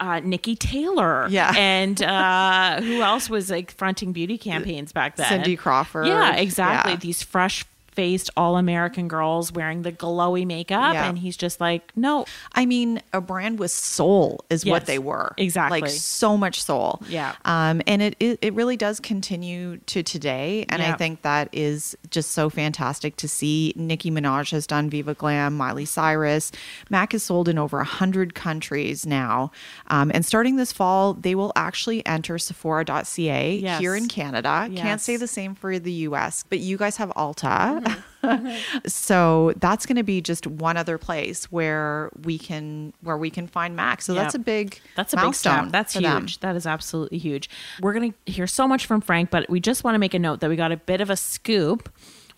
uh, 0.00 0.20
Niki 0.20 0.58
Taylor. 0.58 1.28
Yeah. 1.28 1.52
And 1.56 2.02
uh, 2.02 2.80
who 2.80 3.02
else 3.02 3.30
was 3.30 3.50
like 3.50 3.70
fronting 3.72 4.12
beauty 4.12 4.38
campaigns 4.38 4.92
back 4.92 5.16
then? 5.16 5.28
Cindy 5.28 5.56
Crawford. 5.56 6.06
Yeah, 6.06 6.36
exactly. 6.36 6.92
Yeah. 6.92 6.98
These 6.98 7.22
fresh 7.22 7.64
faced 7.92 8.30
all 8.36 8.56
American 8.56 9.08
girls 9.08 9.52
wearing 9.52 9.82
the 9.82 9.92
glowy 9.92 10.46
makeup. 10.46 10.94
Yeah. 10.94 11.08
And 11.08 11.18
he's 11.18 11.36
just 11.36 11.60
like, 11.60 11.90
no. 11.96 12.24
I 12.54 12.66
mean, 12.66 13.02
a 13.12 13.20
brand 13.20 13.58
with 13.58 13.70
soul 13.70 14.44
is 14.50 14.64
Yes, 14.64 14.70
what 14.72 14.86
they 14.86 14.98
were. 14.98 15.34
exactly. 15.36 15.80
Like 15.82 15.90
so 15.90 16.36
much 16.36 16.62
soul. 16.62 17.02
Yeah. 17.08 17.34
Um, 17.44 17.82
and 17.86 18.00
it, 18.02 18.16
it 18.20 18.38
it 18.42 18.54
really 18.54 18.76
does 18.76 19.00
continue 19.00 19.78
to 19.86 20.02
today. 20.02 20.66
And 20.68 20.82
I 20.82 20.92
think 20.92 21.22
that 21.22 21.48
is 21.52 21.96
just 22.10 22.30
so 22.32 22.48
fantastic 22.50 23.16
to 23.16 23.28
see. 23.28 23.72
Nicki 23.76 24.10
Minaj 24.10 24.50
has 24.52 24.66
done 24.66 24.88
Viva 24.90 25.14
Glam, 25.14 25.56
Miley 25.56 25.84
Cyrus. 25.84 26.52
Mac 26.90 27.12
is 27.14 27.22
sold 27.22 27.48
in 27.48 27.58
over 27.58 27.80
a 27.80 27.84
hundred 27.84 28.34
countries 28.34 29.04
now. 29.06 29.50
Um, 29.88 30.10
and 30.14 30.24
starting 30.24 30.56
this 30.56 30.72
fall, 30.72 31.14
they 31.14 31.34
will 31.34 31.52
actually 31.56 32.04
enter 32.06 32.38
Sephora.ca 32.38 33.56
Yes. 33.56 33.80
here 33.80 33.94
in 33.94 34.08
Canada. 34.08 34.68
Can't 34.74 35.00
say 35.00 35.16
the 35.16 35.26
same 35.26 35.54
for 35.54 35.78
the 35.78 35.92
US, 36.08 36.44
but 36.48 36.58
you 36.60 36.76
guys 36.76 36.96
have 36.96 37.10
Ulta. 37.16 37.79
Mm-hmm. 37.80 38.50
so 38.86 39.52
that's 39.56 39.86
going 39.86 39.96
to 39.96 40.02
be 40.02 40.20
just 40.20 40.46
one 40.46 40.76
other 40.76 40.98
place 40.98 41.44
where 41.50 42.10
we 42.22 42.38
can 42.38 42.92
where 43.02 43.16
we 43.16 43.30
can 43.30 43.46
find 43.46 43.76
Mac. 43.76 44.02
So 44.02 44.14
that's 44.14 44.34
a 44.34 44.38
big 44.38 44.80
That's 44.96 45.12
a 45.12 45.16
big 45.16 45.34
step. 45.34 45.68
That's 45.70 45.94
huge. 45.94 46.02
them. 46.02 46.26
That 46.40 46.56
is 46.56 46.66
absolutely 46.66 47.18
huge. 47.18 47.48
We're 47.80 47.92
going 47.92 48.12
to 48.12 48.32
hear 48.32 48.46
so 48.46 48.68
much 48.68 48.86
from 48.86 49.00
Frank, 49.00 49.30
but 49.30 49.48
we 49.48 49.60
just 49.60 49.84
want 49.84 49.94
to 49.94 49.98
make 49.98 50.14
a 50.14 50.18
note 50.18 50.40
that 50.40 50.50
we 50.50 50.56
got 50.56 50.72
a 50.72 50.76
bit 50.76 51.00
of 51.00 51.10
a 51.10 51.16
scoop 51.16 51.88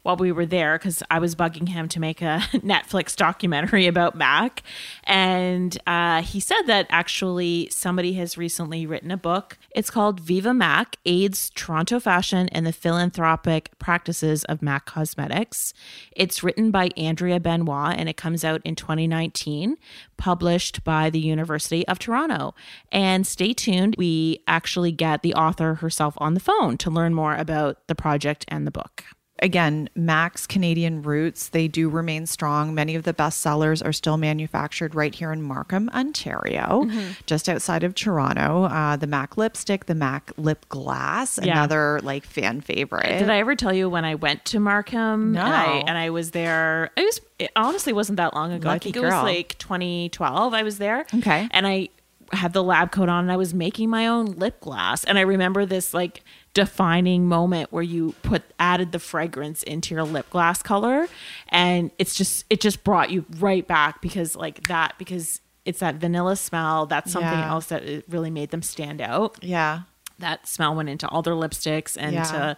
while 0.02 0.16
we 0.16 0.32
were 0.32 0.46
there 0.46 0.78
because 0.78 1.02
I 1.10 1.18
was 1.18 1.34
bugging 1.34 1.68
him 1.68 1.88
to 1.88 2.00
make 2.00 2.20
a 2.20 2.42
Netflix 2.54 3.14
documentary 3.14 3.86
about 3.86 4.16
Mac. 4.16 4.62
And 5.04 5.78
uh, 5.86 6.22
he 6.22 6.40
said 6.40 6.62
that 6.62 6.86
actually 6.90 7.68
somebody 7.70 8.14
has 8.14 8.36
recently 8.36 8.84
written 8.84 9.10
a 9.10 9.16
book. 9.16 9.58
It's 9.70 9.90
called 9.90 10.20
Viva 10.20 10.52
Mac 10.52 10.96
AIDS, 11.06 11.50
Toronto 11.50 12.00
Fashion, 12.00 12.48
and 12.50 12.66
the 12.66 12.72
Philanthropic 12.72 13.78
Practices 13.78 14.44
of 14.44 14.62
Mac 14.62 14.86
Cosmetics. 14.86 15.72
It's 16.12 16.42
written 16.42 16.70
by 16.70 16.90
Andrea 16.96 17.38
Benoit 17.38 17.96
and 17.96 18.08
it 18.08 18.16
comes 18.16 18.44
out 18.44 18.60
in 18.64 18.74
2019, 18.74 19.76
published 20.16 20.82
by 20.84 21.10
the 21.10 21.20
University 21.20 21.86
of 21.86 21.98
Toronto. 21.98 22.54
And 22.90 23.26
stay 23.26 23.52
tuned, 23.52 23.94
we 23.96 24.42
actually 24.46 24.92
get 24.92 25.22
the 25.22 25.34
author 25.34 25.74
herself 25.74 26.14
on 26.18 26.34
the 26.34 26.40
phone 26.40 26.76
to 26.78 26.90
learn 26.90 27.14
more 27.14 27.36
about 27.36 27.86
the 27.86 27.94
project 27.94 28.44
and 28.48 28.66
the 28.66 28.70
book. 28.70 29.04
Again, 29.42 29.90
Mac's 29.94 30.46
Canadian 30.46 31.02
roots, 31.02 31.48
they 31.48 31.68
do 31.68 31.88
remain 31.90 32.26
strong. 32.26 32.74
Many 32.74 32.94
of 32.94 33.02
the 33.02 33.12
best 33.12 33.40
sellers 33.40 33.82
are 33.82 33.92
still 33.92 34.16
manufactured 34.16 34.94
right 34.94 35.14
here 35.14 35.32
in 35.32 35.42
Markham, 35.42 35.90
Ontario, 35.92 36.84
Mm-hmm. 36.86 37.12
just 37.26 37.48
outside 37.48 37.82
of 37.82 37.94
Toronto. 37.94 38.64
Uh, 38.64 38.96
the 38.96 39.06
Mac 39.06 39.36
lipstick, 39.36 39.86
the 39.86 39.94
Mac 39.94 40.30
lip 40.36 40.64
glass, 40.68 41.38
Yeah. 41.42 41.52
another 41.52 42.00
like 42.02 42.24
fan 42.24 42.60
favorite. 42.60 43.18
Did 43.18 43.28
I 43.30 43.38
ever 43.38 43.54
tell 43.56 43.72
you 43.74 43.90
when 43.90 44.04
I 44.04 44.14
went 44.14 44.44
to 44.46 44.60
Markham? 44.60 45.32
No. 45.32 45.40
And 45.42 45.52
I, 45.52 45.66
and 45.88 45.98
I 45.98 46.10
was 46.10 46.30
there. 46.30 46.90
It 46.96 47.02
was 47.04 47.20
it 47.38 47.50
honestly 47.56 47.92
wasn't 47.92 48.18
that 48.18 48.34
long 48.34 48.52
ago. 48.52 48.68
I 48.68 48.74
Lucky 48.74 48.92
think 48.92 48.96
it 48.96 49.00
was 49.02 49.12
like 49.24 49.58
2012. 49.58 50.54
I 50.54 50.62
was 50.62 50.78
there. 50.78 51.04
Okay. 51.14 51.48
And 51.50 51.66
I 51.66 51.88
had 52.32 52.52
the 52.54 52.62
lab 52.62 52.92
coat 52.92 53.08
on 53.08 53.24
and 53.24 53.32
I 53.32 53.36
was 53.36 53.52
making 53.52 53.90
my 53.90 54.06
own 54.06 54.26
lip 54.26 54.60
gloss. 54.60 55.04
And 55.04 55.18
I 55.18 55.22
remember 55.22 55.66
this 55.66 55.92
like 55.92 56.22
defining 56.54 57.26
moment 57.26 57.72
where 57.72 57.82
you 57.82 58.14
put 58.22 58.42
added 58.58 58.92
the 58.92 58.98
fragrance 58.98 59.62
into 59.62 59.94
your 59.94 60.04
lip 60.04 60.28
gloss 60.30 60.62
color 60.62 61.08
and 61.48 61.90
it's 61.98 62.14
just 62.14 62.44
it 62.50 62.60
just 62.60 62.84
brought 62.84 63.10
you 63.10 63.24
right 63.38 63.66
back 63.66 64.02
because 64.02 64.36
like 64.36 64.68
that 64.68 64.92
because 64.98 65.40
it's 65.64 65.78
that 65.80 65.94
vanilla 65.94 66.36
smell 66.36 66.84
that's 66.86 67.10
something 67.10 67.30
Yeah. 67.38 67.50
else 67.50 67.66
that 67.66 67.82
really 68.08 68.30
made 68.30 68.50
them 68.50 68.60
stand 68.62 69.00
out 69.00 69.38
yeah. 69.42 69.80
that 70.18 70.46
smell 70.46 70.74
went 70.74 70.90
into 70.90 71.08
all 71.08 71.22
their 71.22 71.32
lipsticks 71.34 71.96
and 71.98 72.12
Yeah. 72.14 72.22
to 72.24 72.56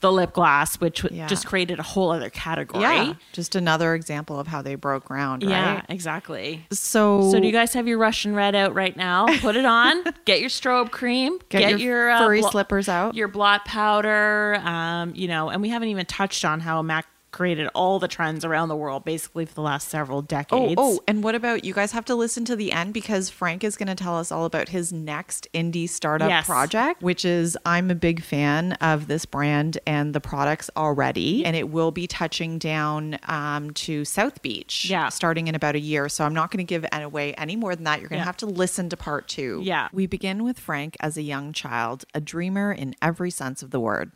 the 0.00 0.12
lip 0.12 0.32
gloss, 0.34 0.76
which 0.76 1.04
Yeah. 1.10 1.26
just 1.26 1.46
created 1.46 1.78
a 1.78 1.82
whole 1.82 2.10
other 2.10 2.28
category. 2.30 2.82
Yeah. 2.82 3.14
Just 3.32 3.54
another 3.54 3.94
example 3.94 4.38
of 4.38 4.46
how 4.46 4.60
they 4.60 4.74
broke 4.74 5.06
ground, 5.06 5.42
right? 5.42 5.50
Yeah, 5.50 5.82
exactly. 5.88 6.66
So, 6.70 7.30
So, 7.30 7.40
do 7.40 7.46
you 7.46 7.52
guys 7.52 7.72
have 7.72 7.88
your 7.88 7.98
Russian 7.98 8.34
red 8.34 8.54
out 8.54 8.74
right 8.74 8.94
now? 8.96 9.26
Put 9.40 9.56
it 9.56 9.64
on. 9.64 10.04
get 10.26 10.40
your 10.40 10.50
strobe 10.50 10.90
cream. 10.90 11.38
Get 11.48 11.80
your 11.80 12.16
furry 12.18 12.42
slippers 12.42 12.88
out. 12.88 13.14
Your 13.14 13.28
blot 13.28 13.64
powder. 13.64 14.60
Um, 14.62 15.12
you 15.14 15.28
know, 15.28 15.48
and 15.48 15.62
we 15.62 15.70
haven't 15.70 15.88
even 15.88 16.04
touched 16.06 16.44
on 16.44 16.60
how 16.60 16.82
Mac 16.82 17.06
created 17.36 17.68
all 17.74 17.98
the 17.98 18.08
trends 18.08 18.46
around 18.46 18.68
the 18.68 18.76
world, 18.76 19.04
basically 19.04 19.44
for 19.44 19.52
the 19.52 19.60
last 19.60 19.88
several 19.88 20.18
Oh, 20.20 20.22
decades. 20.22 20.74
oh, 20.78 21.00
and 21.06 21.22
what 21.22 21.34
about 21.34 21.64
you 21.66 21.74
guys 21.74 21.92
have 21.92 22.06
to 22.06 22.14
listen 22.14 22.46
to 22.46 22.56
the 22.56 22.72
end 22.72 22.94
because 22.94 23.28
Frank 23.28 23.62
is 23.62 23.76
going 23.76 23.88
to 23.88 23.94
tell 23.94 24.16
us 24.16 24.32
all 24.32 24.46
about 24.46 24.70
his 24.70 24.90
next 24.92 25.46
indie 25.52 25.86
startup 25.88 26.30
Yes. 26.30 26.46
project, 26.46 27.02
which 27.02 27.26
is 27.26 27.56
I'm 27.66 27.90
a 27.90 27.94
big 27.94 28.22
fan 28.22 28.72
of 28.80 29.06
this 29.06 29.26
brand 29.26 29.78
and 29.86 30.14
the 30.14 30.20
products 30.20 30.70
already. 30.78 31.44
And 31.44 31.54
it 31.54 31.68
will 31.68 31.90
be 31.90 32.06
touching 32.06 32.58
down 32.58 33.18
um, 33.28 33.70
to 33.84 34.06
South 34.06 34.40
Beach 34.40 34.86
Yeah. 34.88 35.10
starting 35.10 35.46
in 35.48 35.54
about 35.54 35.74
a 35.74 35.80
year. 35.80 36.08
So 36.08 36.24
I'm 36.24 36.32
not 36.34 36.50
going 36.50 36.64
to 36.66 36.68
give 36.68 36.86
away 36.90 37.34
any 37.34 37.54
more 37.56 37.74
than 37.74 37.84
that. 37.84 38.00
You're 38.00 38.08
going 38.08 38.18
to 38.18 38.22
Yeah. 38.22 38.24
have 38.24 38.38
to 38.38 38.46
listen 38.46 38.88
to 38.88 38.96
part 38.96 39.28
two. 39.28 39.60
Yeah. 39.62 39.88
We 39.92 40.06
begin 40.06 40.42
with 40.42 40.58
Frank 40.58 40.96
as 41.00 41.18
a 41.18 41.22
young 41.22 41.52
child, 41.52 42.06
a 42.14 42.20
dreamer 42.20 42.72
in 42.72 42.94
every 43.02 43.30
sense 43.30 43.62
of 43.62 43.72
the 43.72 43.80
word. 43.80 44.10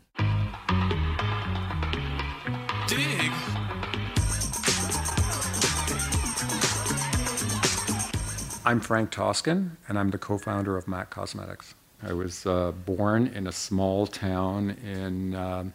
I'm 8.62 8.80
Frank 8.80 9.10
Toskan, 9.10 9.70
and 9.88 9.98
I'm 9.98 10.10
the 10.10 10.18
co 10.18 10.36
founder 10.36 10.76
of 10.76 10.86
MAC 10.86 11.08
Cosmetics. 11.08 11.74
I 12.02 12.12
was 12.12 12.44
uh, 12.44 12.72
born 12.72 13.28
in 13.28 13.46
a 13.46 13.52
small 13.52 14.06
town 14.06 14.76
in 14.84 15.34
um, 15.34 15.72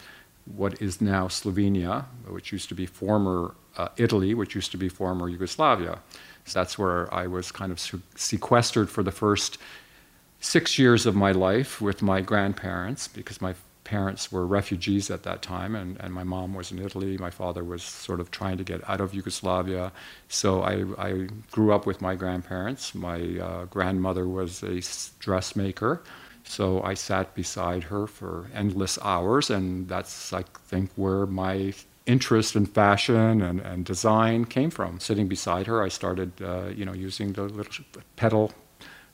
what 0.55 0.79
is 0.79 1.01
now 1.01 1.27
Slovenia, 1.27 2.05
which 2.27 2.51
used 2.51 2.69
to 2.69 2.75
be 2.75 2.85
former 2.85 3.55
uh, 3.77 3.87
Italy, 3.97 4.35
which 4.35 4.53
used 4.53 4.69
to 4.71 4.77
be 4.77 4.87
former 4.87 5.27
Yugoslavia. 5.27 5.97
So 6.45 6.59
that's 6.59 6.77
where 6.77 7.11
I 7.11 7.25
was 7.25 7.51
kind 7.51 7.71
of 7.71 7.79
sequestered 8.15 8.89
for 8.91 9.01
the 9.01 9.11
first 9.11 9.57
six 10.39 10.77
years 10.77 11.07
of 11.07 11.15
my 11.15 11.31
life 11.31 11.81
with 11.81 12.03
my 12.03 12.21
grandparents 12.21 13.07
because 13.07 13.41
my 13.41 13.55
parents 13.85 14.31
were 14.31 14.45
refugees 14.45 15.09
at 15.09 15.23
that 15.23 15.41
time 15.41 15.75
and, 15.75 15.97
and 16.01 16.13
my 16.13 16.23
mom 16.23 16.53
was 16.53 16.71
in 16.71 16.79
Italy. 16.79 17.17
My 17.17 17.29
father 17.29 17.63
was 17.63 17.83
sort 17.83 18.19
of 18.19 18.31
trying 18.31 18.57
to 18.57 18.65
get 18.65 18.87
out 18.89 18.99
of 18.99 19.13
Yugoslavia. 19.13 19.93
So 20.27 20.61
I, 20.63 20.83
I 20.97 21.27
grew 21.51 21.71
up 21.73 21.85
with 21.85 22.01
my 22.01 22.15
grandparents. 22.15 22.93
My 22.93 23.21
uh, 23.39 23.65
grandmother 23.65 24.27
was 24.27 24.61
a 24.63 24.81
dressmaker. 25.19 26.03
So 26.43 26.81
I 26.83 26.93
sat 26.93 27.33
beside 27.33 27.83
her 27.83 28.05
for 28.05 28.49
endless 28.53 28.99
hours, 29.01 29.49
and 29.49 29.87
that's, 29.87 30.31
I 30.31 30.43
think, 30.67 30.91
where 30.95 31.25
my 31.25 31.73
interest 32.05 32.55
in 32.55 32.67
fashion 32.67 33.41
and, 33.41 33.59
and 33.59 33.83
design 33.83 34.45
came 34.45 34.69
from. 34.69 34.99
Sitting 34.99 35.27
beside 35.27 35.65
her, 35.65 35.81
I 35.81 35.89
started, 35.89 36.31
uh, 36.41 36.67
you 36.67 36.85
know, 36.85 36.93
using 36.93 37.33
the 37.33 37.43
little 37.43 37.85
pedal 38.15 38.53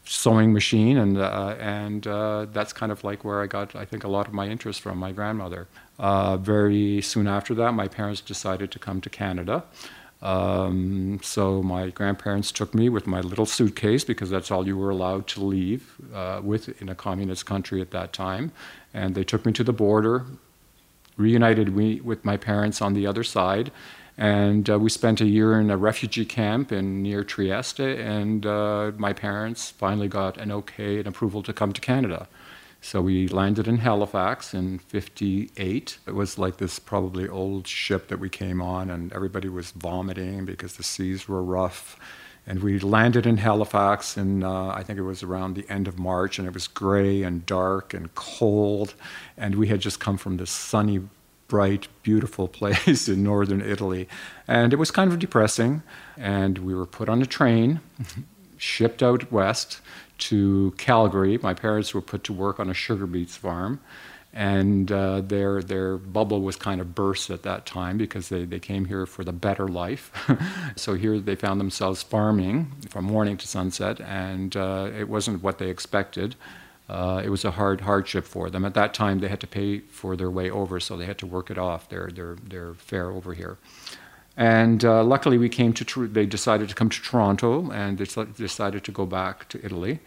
sewing 0.04 0.52
machine, 0.54 0.98
and 0.98 1.18
uh, 1.18 1.56
and 1.60 2.08
uh, 2.08 2.46
that's 2.52 2.74
kind 2.74 2.92
of 2.92 3.04
like 3.04 3.24
where 3.24 3.42
I 3.42 3.48
got, 3.48 3.76
I 3.76 3.86
think, 3.86 4.04
a 4.04 4.08
lot 4.08 4.28
of 4.28 4.34
my 4.34 4.48
interest 4.48 4.82
from 4.82 4.98
my 4.98 5.12
grandmother. 5.12 5.68
Uh, 6.00 6.38
very 6.38 7.02
soon 7.02 7.28
after 7.28 7.54
that, 7.56 7.74
my 7.74 7.88
parents 7.88 8.22
decided 8.22 8.72
to 8.72 8.80
come 8.80 9.02
to 9.02 9.10
Canada. 9.10 9.64
Um, 10.22 11.20
so 11.24 11.64
my 11.64 11.90
grandparents 11.90 12.52
took 12.52 12.76
me 12.76 12.90
with 12.90 13.08
my 13.08 13.22
little 13.22 13.48
suitcase 13.48 14.04
because 14.04 14.30
that's 14.30 14.52
all 14.52 14.68
you 14.68 14.78
were 14.78 14.92
allowed 14.92 15.26
to 15.28 15.44
leave 15.44 15.96
uh, 16.14 16.42
with 16.44 16.80
in 16.80 16.90
a 16.90 16.96
communist 16.96 17.46
country 17.46 17.82
at 17.82 17.92
that 17.92 18.14
time, 18.14 18.52
and 18.94 19.16
they 19.16 19.24
took 19.24 19.46
me 19.46 19.52
to 19.54 19.64
the 19.64 19.74
border, 19.74 20.26
reunited 21.18 21.76
me 21.76 22.02
with 22.02 22.24
my 22.24 22.38
parents 22.38 22.82
on 22.82 22.94
the 22.94 23.08
other 23.08 23.24
side, 23.24 23.72
and 24.18 24.70
uh, 24.70 24.78
we 24.78 24.90
spent 24.90 25.22
a 25.22 25.26
year 25.26 25.60
in 25.60 25.70
a 25.70 25.78
refugee 25.78 26.26
camp 26.26 26.72
in 26.72 27.02
near 27.02 27.24
Trieste. 27.24 27.80
And 27.80 28.46
uh, 28.46 28.92
my 28.98 29.14
parents 29.14 29.72
finally 29.72 30.08
got 30.08 30.38
an 30.38 30.52
okay 30.52 31.00
and 31.00 31.08
approval 31.08 31.42
to 31.44 31.54
come 31.54 31.74
to 31.74 31.82
Canada. 31.82 32.28
So 32.84 33.00
we 33.00 33.28
landed 33.28 33.68
in 33.68 33.78
Halifax 33.78 34.56
in 34.56 34.80
'58. 34.80 36.00
It 36.08 36.16
was 36.16 36.40
like 36.40 36.58
this 36.58 36.80
probably 36.80 37.28
old 37.30 37.68
ship 37.68 38.08
that 38.08 38.20
we 38.20 38.28
came 38.28 38.60
on, 38.60 38.90
and 38.90 39.14
everybody 39.14 39.50
was 39.50 39.70
vomiting 39.70 40.46
because 40.46 40.78
the 40.78 40.84
seas 40.84 41.28
were 41.28 41.44
rough. 41.44 41.96
And 42.48 42.64
we 42.64 42.80
landed 42.80 43.28
in 43.28 43.38
Halifax, 43.38 44.18
and 44.18 44.44
uh, 44.44 44.70
I 44.70 44.82
think 44.82 44.98
it 44.98 45.04
was 45.04 45.22
around 45.22 45.54
the 45.54 45.70
end 45.70 45.88
of 45.88 46.00
March, 46.00 46.40
and 46.40 46.48
it 46.48 46.56
was 46.56 46.68
gray 46.68 47.22
and 47.22 47.46
dark 47.46 47.94
and 47.94 48.14
cold. 48.16 48.96
And 49.38 49.54
we 49.56 49.68
had 49.68 49.80
just 49.80 50.00
come 50.00 50.18
from 50.18 50.38
this 50.38 50.50
sunny 50.50 51.02
bright, 51.52 51.90
beautiful 52.02 52.48
place 52.60 53.10
in 53.10 53.22
northern 53.22 53.62
Italy. 53.62 54.08
And 54.48 54.72
it 54.72 54.78
was 54.78 54.90
kind 54.90 55.12
of 55.12 55.20
depressing. 55.20 55.84
And 56.18 56.60
we 56.60 56.74
were 56.74 56.86
put 56.86 57.10
on 57.10 57.22
a 57.22 57.26
train, 57.26 57.82
shipped 58.58 59.04
out 59.04 59.30
west 59.34 59.82
to 60.30 60.74
Calgary. 60.78 61.38
My 61.40 61.54
parents 61.54 61.94
were 61.94 62.02
put 62.02 62.24
to 62.24 62.34
work 62.34 62.58
on 62.58 62.70
a 62.70 62.74
sugar 62.74 63.06
beets 63.06 63.36
farm. 63.36 63.82
And 64.34 64.90
uh, 64.94 65.20
their, 65.20 65.62
their 65.62 65.98
bubble 65.98 66.42
was 66.42 66.56
kind 66.56 66.80
of 66.80 66.96
burst 66.96 67.30
at 67.30 67.44
that 67.44 67.66
time 67.66 67.98
because 67.98 68.30
they, 68.30 68.46
they 68.46 68.60
came 68.60 68.86
here 68.86 69.06
for 69.06 69.26
the 69.26 69.34
better 69.34 69.68
life. 69.68 70.10
so 70.78 70.94
here 70.94 71.20
they 71.20 71.36
found 71.36 71.60
themselves 71.60 72.02
farming 72.02 72.72
from 72.90 73.04
morning 73.04 73.36
to 73.36 73.46
sunset, 73.46 74.00
and 74.00 74.56
uh, 74.56 74.90
it 74.98 75.10
wasn't 75.10 75.44
what 75.44 75.58
they 75.58 75.70
expected. 75.70 76.38
Uh, 76.92 77.22
it 77.24 77.30
was 77.30 77.46
a 77.46 77.52
hard 77.52 77.82
hardship 77.82 78.26
for 78.26 78.50
them. 78.50 78.66
At 78.66 78.74
that 78.74 78.94
time, 78.94 79.20
they 79.20 79.30
had 79.30 79.40
to 79.40 79.48
pay 79.48 79.80
for 79.80 80.18
their 80.18 80.30
way 80.30 80.50
over, 80.52 80.80
so 80.82 80.98
they 80.98 81.06
had 81.06 81.18
to 81.20 81.26
work 81.26 81.50
it 81.50 81.58
off 81.58 81.88
their 81.88 82.10
their 82.12 82.36
their 82.36 82.74
fare 82.74 83.10
over 83.12 83.34
here. 83.34 83.58
And 84.36 84.84
uh, 84.84 85.04
luckily, 85.04 85.38
we 85.38 85.48
came 85.48 85.72
to. 85.74 86.08
They 86.08 86.26
decided 86.26 86.68
to 86.68 86.76
come 86.76 86.90
to 86.90 87.02
Toronto, 87.02 87.72
and 87.72 87.98
they 87.98 88.06
decided 88.48 88.84
to 88.84 88.92
go 88.92 89.06
back 89.06 89.48
to 89.50 89.66
Italy. 89.66 90.00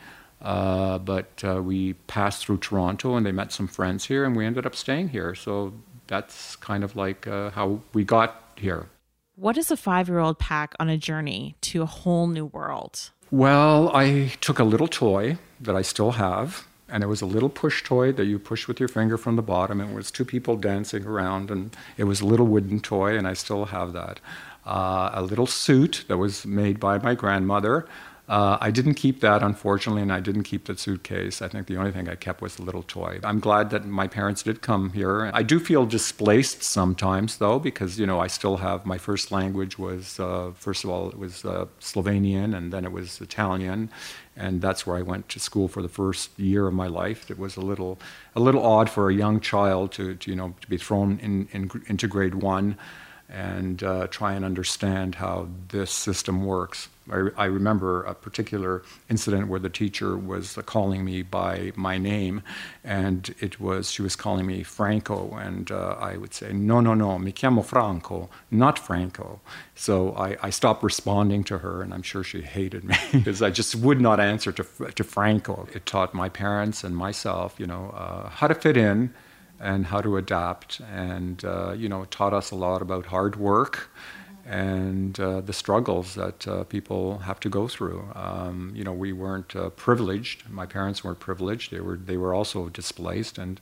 Uh, 0.42 0.98
but 0.98 1.42
uh, 1.42 1.62
we 1.62 1.94
passed 2.06 2.44
through 2.44 2.58
Toronto, 2.58 3.16
and 3.16 3.24
they 3.24 3.32
met 3.32 3.50
some 3.50 3.66
friends 3.66 4.04
here, 4.04 4.26
and 4.26 4.36
we 4.36 4.44
ended 4.44 4.66
up 4.66 4.74
staying 4.74 5.08
here. 5.08 5.34
So 5.34 5.72
that's 6.06 6.56
kind 6.56 6.84
of 6.84 6.96
like 6.96 7.26
uh, 7.26 7.50
how 7.50 7.80
we 7.94 8.04
got 8.04 8.42
here. 8.56 8.88
What 9.36 9.54
does 9.56 9.70
a 9.70 9.76
five-year-old 9.76 10.38
pack 10.38 10.74
on 10.78 10.90
a 10.90 10.98
journey 10.98 11.56
to 11.62 11.82
a 11.82 11.86
whole 11.86 12.26
new 12.26 12.44
world? 12.44 13.10
Well, 13.30 13.90
I 13.96 14.32
took 14.42 14.58
a 14.58 14.64
little 14.64 14.86
toy 14.86 15.38
that 15.60 15.74
I 15.74 15.82
still 15.82 16.12
have 16.12 16.66
and 16.94 17.02
it 17.02 17.08
was 17.08 17.20
a 17.20 17.26
little 17.26 17.48
push 17.48 17.82
toy 17.82 18.12
that 18.12 18.26
you 18.26 18.38
push 18.38 18.68
with 18.68 18.78
your 18.78 18.88
finger 18.88 19.18
from 19.18 19.34
the 19.34 19.42
bottom. 19.42 19.80
And 19.80 19.90
it 19.90 19.96
was 19.96 20.12
two 20.12 20.24
people 20.24 20.56
dancing 20.56 21.04
around, 21.04 21.50
and 21.50 21.76
it 21.96 22.04
was 22.04 22.20
a 22.20 22.24
little 22.24 22.46
wooden 22.46 22.78
toy, 22.78 23.18
and 23.18 23.26
I 23.26 23.34
still 23.34 23.64
have 23.64 23.92
that. 23.94 24.20
Uh, 24.64 25.10
a 25.12 25.20
little 25.20 25.48
suit 25.48 26.04
that 26.06 26.18
was 26.18 26.46
made 26.46 26.78
by 26.78 26.98
my 26.98 27.16
grandmother 27.16 27.88
uh, 28.26 28.56
I 28.58 28.70
didn't 28.70 28.94
keep 28.94 29.20
that, 29.20 29.42
unfortunately, 29.42 30.00
and 30.00 30.10
I 30.10 30.20
didn't 30.20 30.44
keep 30.44 30.64
the 30.64 30.76
suitcase. 30.78 31.42
I 31.42 31.48
think 31.48 31.66
the 31.66 31.76
only 31.76 31.92
thing 31.92 32.08
I 32.08 32.14
kept 32.14 32.40
was 32.40 32.56
the 32.56 32.62
little 32.62 32.82
toy. 32.82 33.20
I'm 33.22 33.38
glad 33.38 33.68
that 33.68 33.84
my 33.84 34.08
parents 34.08 34.42
did 34.42 34.62
come 34.62 34.90
here. 34.92 35.30
I 35.34 35.42
do 35.42 35.60
feel 35.60 35.84
displaced 35.84 36.62
sometimes, 36.62 37.36
though, 37.36 37.58
because 37.58 37.98
you 37.98 38.06
know 38.06 38.20
I 38.20 38.28
still 38.28 38.56
have 38.58 38.86
my 38.86 38.96
first 38.96 39.30
language 39.30 39.78
was 39.78 40.18
uh, 40.18 40.52
first 40.54 40.84
of 40.84 40.90
all 40.90 41.10
it 41.10 41.18
was 41.18 41.44
uh, 41.44 41.66
Slovenian, 41.80 42.56
and 42.56 42.72
then 42.72 42.86
it 42.86 42.92
was 42.92 43.20
Italian, 43.20 43.90
and 44.34 44.62
that's 44.62 44.86
where 44.86 44.96
I 44.96 45.02
went 45.02 45.28
to 45.30 45.38
school 45.38 45.68
for 45.68 45.82
the 45.82 45.90
first 45.90 46.38
year 46.38 46.66
of 46.66 46.72
my 46.72 46.86
life. 46.86 47.30
It 47.30 47.38
was 47.38 47.58
a 47.58 47.60
little 47.62 47.98
a 48.34 48.40
little 48.40 48.64
odd 48.64 48.88
for 48.88 49.10
a 49.10 49.14
young 49.14 49.38
child 49.38 49.92
to, 49.92 50.14
to 50.14 50.30
you 50.30 50.36
know 50.36 50.54
to 50.62 50.68
be 50.68 50.78
thrown 50.78 51.18
in, 51.18 51.48
in 51.52 51.70
into 51.88 52.08
grade 52.08 52.36
one 52.36 52.78
and 53.28 53.82
uh, 53.82 54.06
try 54.06 54.32
and 54.34 54.44
understand 54.44 55.16
how 55.16 55.48
this 55.68 55.90
system 55.90 56.44
works. 56.44 56.88
I, 57.10 57.28
I, 57.36 57.44
remember 57.44 58.02
a 58.04 58.14
particular 58.14 58.82
incident 59.10 59.48
where 59.48 59.60
the 59.60 59.68
teacher 59.68 60.16
was 60.16 60.58
calling 60.64 61.04
me 61.04 61.22
by 61.22 61.72
my 61.76 61.98
name, 61.98 62.42
and 62.82 63.34
it 63.40 63.60
was 63.60 63.90
she 63.90 64.00
was 64.00 64.16
calling 64.16 64.46
me 64.46 64.62
Franco, 64.62 65.34
and 65.34 65.70
uh, 65.70 65.96
I 66.00 66.16
would 66.16 66.32
say, 66.32 66.52
"No, 66.52 66.80
no, 66.80 66.94
no, 66.94 67.18
mi 67.18 67.32
chiamo 67.32 67.64
Franco, 67.64 68.30
not 68.50 68.78
Franco." 68.78 69.40
So 69.74 70.14
I, 70.16 70.36
I 70.42 70.50
stopped 70.50 70.82
responding 70.82 71.44
to 71.44 71.58
her, 71.58 71.82
and 71.82 71.92
I'm 71.92 72.02
sure 72.02 72.24
she 72.24 72.40
hated 72.40 72.84
me 72.84 72.96
because 73.12 73.42
I 73.42 73.50
just 73.50 73.74
would 73.74 74.00
not 74.00 74.18
answer 74.18 74.52
to 74.52 74.64
to 74.94 75.04
Franco. 75.04 75.68
It 75.74 75.84
taught 75.84 76.14
my 76.14 76.28
parents 76.28 76.84
and 76.84 76.96
myself, 76.96 77.56
you 77.58 77.66
know, 77.66 77.90
uh, 77.90 78.30
how 78.30 78.46
to 78.46 78.54
fit 78.54 78.76
in 78.76 79.12
and 79.60 79.86
how 79.86 80.00
to 80.00 80.16
adapt, 80.16 80.80
and 80.80 81.44
uh, 81.44 81.72
you 81.72 81.88
know, 81.88 82.06
taught 82.06 82.32
us 82.32 82.50
a 82.50 82.56
lot 82.56 82.80
about 82.80 83.06
hard 83.06 83.36
work 83.36 83.90
and 84.46 85.18
uh, 85.18 85.40
the 85.40 85.52
struggles 85.52 86.14
that 86.14 86.46
uh, 86.46 86.64
people 86.64 87.18
have 87.18 87.40
to 87.40 87.48
go 87.48 87.68
through. 87.68 88.08
Um, 88.14 88.72
you 88.74 88.84
know, 88.84 88.92
we 88.92 89.12
weren't 89.12 89.56
uh, 89.56 89.70
privileged. 89.70 90.48
My 90.50 90.66
parents 90.66 91.02
weren't 91.02 91.20
privileged. 91.20 91.70
They 91.70 91.80
were 91.80 91.96
they 91.96 92.16
were 92.16 92.34
also 92.34 92.68
displaced, 92.68 93.38
and 93.38 93.60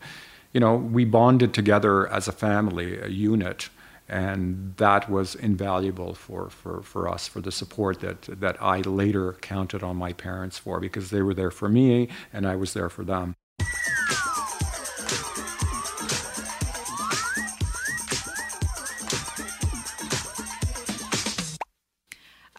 you 0.53 0.61
know, 0.61 0.77
we 0.77 1.05
bonded 1.05 1.55
together 1.55 2.07
as 2.09 2.29
a 2.29 2.33
family, 2.33 2.99
a 2.99 3.09
unit. 3.09 3.71
And 4.09 4.75
that 4.77 5.09
was 5.09 5.35
invaluable 5.35 6.15
for, 6.15 6.51
for, 6.51 6.83
for 6.83 7.09
us, 7.09 7.27
for 7.27 7.41
the 7.41 7.53
support 7.53 8.01
that, 8.01 8.23
that 8.23 8.61
I 8.61 8.81
later 8.81 9.35
counted 9.41 9.83
on 9.83 9.97
my 9.97 10.12
parents 10.12 10.59
for, 10.59 10.81
because 10.81 11.09
they 11.09 11.23
were 11.23 11.33
there 11.33 11.51
for 11.51 11.69
me 11.69 12.09
and 12.31 12.47
I 12.47 12.57
was 12.57 12.75
there 12.75 12.91
for 12.91 13.05
them. 13.05 13.37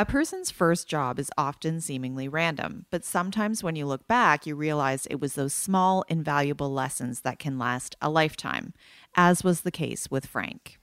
A 0.03 0.05
person's 0.05 0.51
first 0.51 0.89
job 0.89 1.17
is 1.17 1.31
often 1.37 1.79
seemingly 1.79 2.27
random, 2.27 2.87
but 2.89 3.05
sometimes 3.05 3.63
when 3.63 3.77
you 3.77 3.85
look 3.85 4.05
back, 4.05 4.45
you 4.45 4.53
realize 4.53 5.05
it 5.05 5.21
was 5.21 5.35
those 5.35 5.53
small, 5.53 6.03
invaluable 6.09 6.69
lessons 6.69 7.21
that 7.21 7.39
can 7.39 7.57
last 7.57 7.95
a 8.01 8.09
lifetime, 8.09 8.73
as 9.15 9.45
was 9.45 9.61
the 9.61 9.71
case 9.71 10.11
with 10.11 10.25
Frank. 10.25 10.77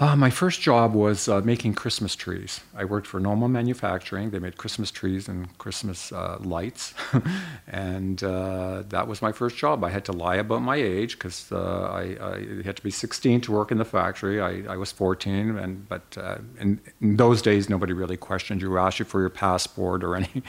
Uh, 0.00 0.16
my 0.16 0.30
first 0.30 0.62
job 0.62 0.94
was 0.94 1.28
uh, 1.28 1.42
making 1.42 1.74
Christmas 1.74 2.16
trees. 2.16 2.60
I 2.74 2.86
worked 2.86 3.06
for 3.06 3.20
Noma 3.20 3.50
Manufacturing. 3.50 4.30
They 4.30 4.38
made 4.38 4.56
Christmas 4.56 4.90
trees 4.90 5.28
and 5.28 5.56
Christmas 5.58 6.10
uh, 6.10 6.38
lights. 6.40 6.94
and 7.68 8.24
uh, 8.24 8.84
that 8.88 9.06
was 9.06 9.20
my 9.20 9.30
first 9.30 9.58
job. 9.58 9.84
I 9.84 9.90
had 9.90 10.06
to 10.06 10.12
lie 10.12 10.36
about 10.36 10.62
my 10.62 10.76
age 10.76 11.18
because 11.18 11.52
uh, 11.52 11.90
I, 11.92 12.16
I, 12.34 12.62
had 12.64 12.76
to 12.76 12.82
be 12.82 12.90
16 12.90 13.42
to 13.42 13.52
work 13.52 13.70
in 13.70 13.76
the 13.76 13.84
factory. 13.84 14.40
I, 14.40 14.72
I 14.72 14.78
was 14.78 14.90
14, 14.90 15.58
and, 15.58 15.86
but 15.86 16.16
uh, 16.16 16.38
in, 16.58 16.80
in, 17.02 17.18
those 17.18 17.42
days, 17.42 17.68
nobody 17.68 17.92
really 17.92 18.16
questioned 18.16 18.62
you 18.62 18.72
or 18.72 18.78
asked 18.78 19.00
you 19.00 19.04
for 19.04 19.20
your 19.20 19.28
passport 19.28 20.02
or 20.02 20.16
any 20.16 20.42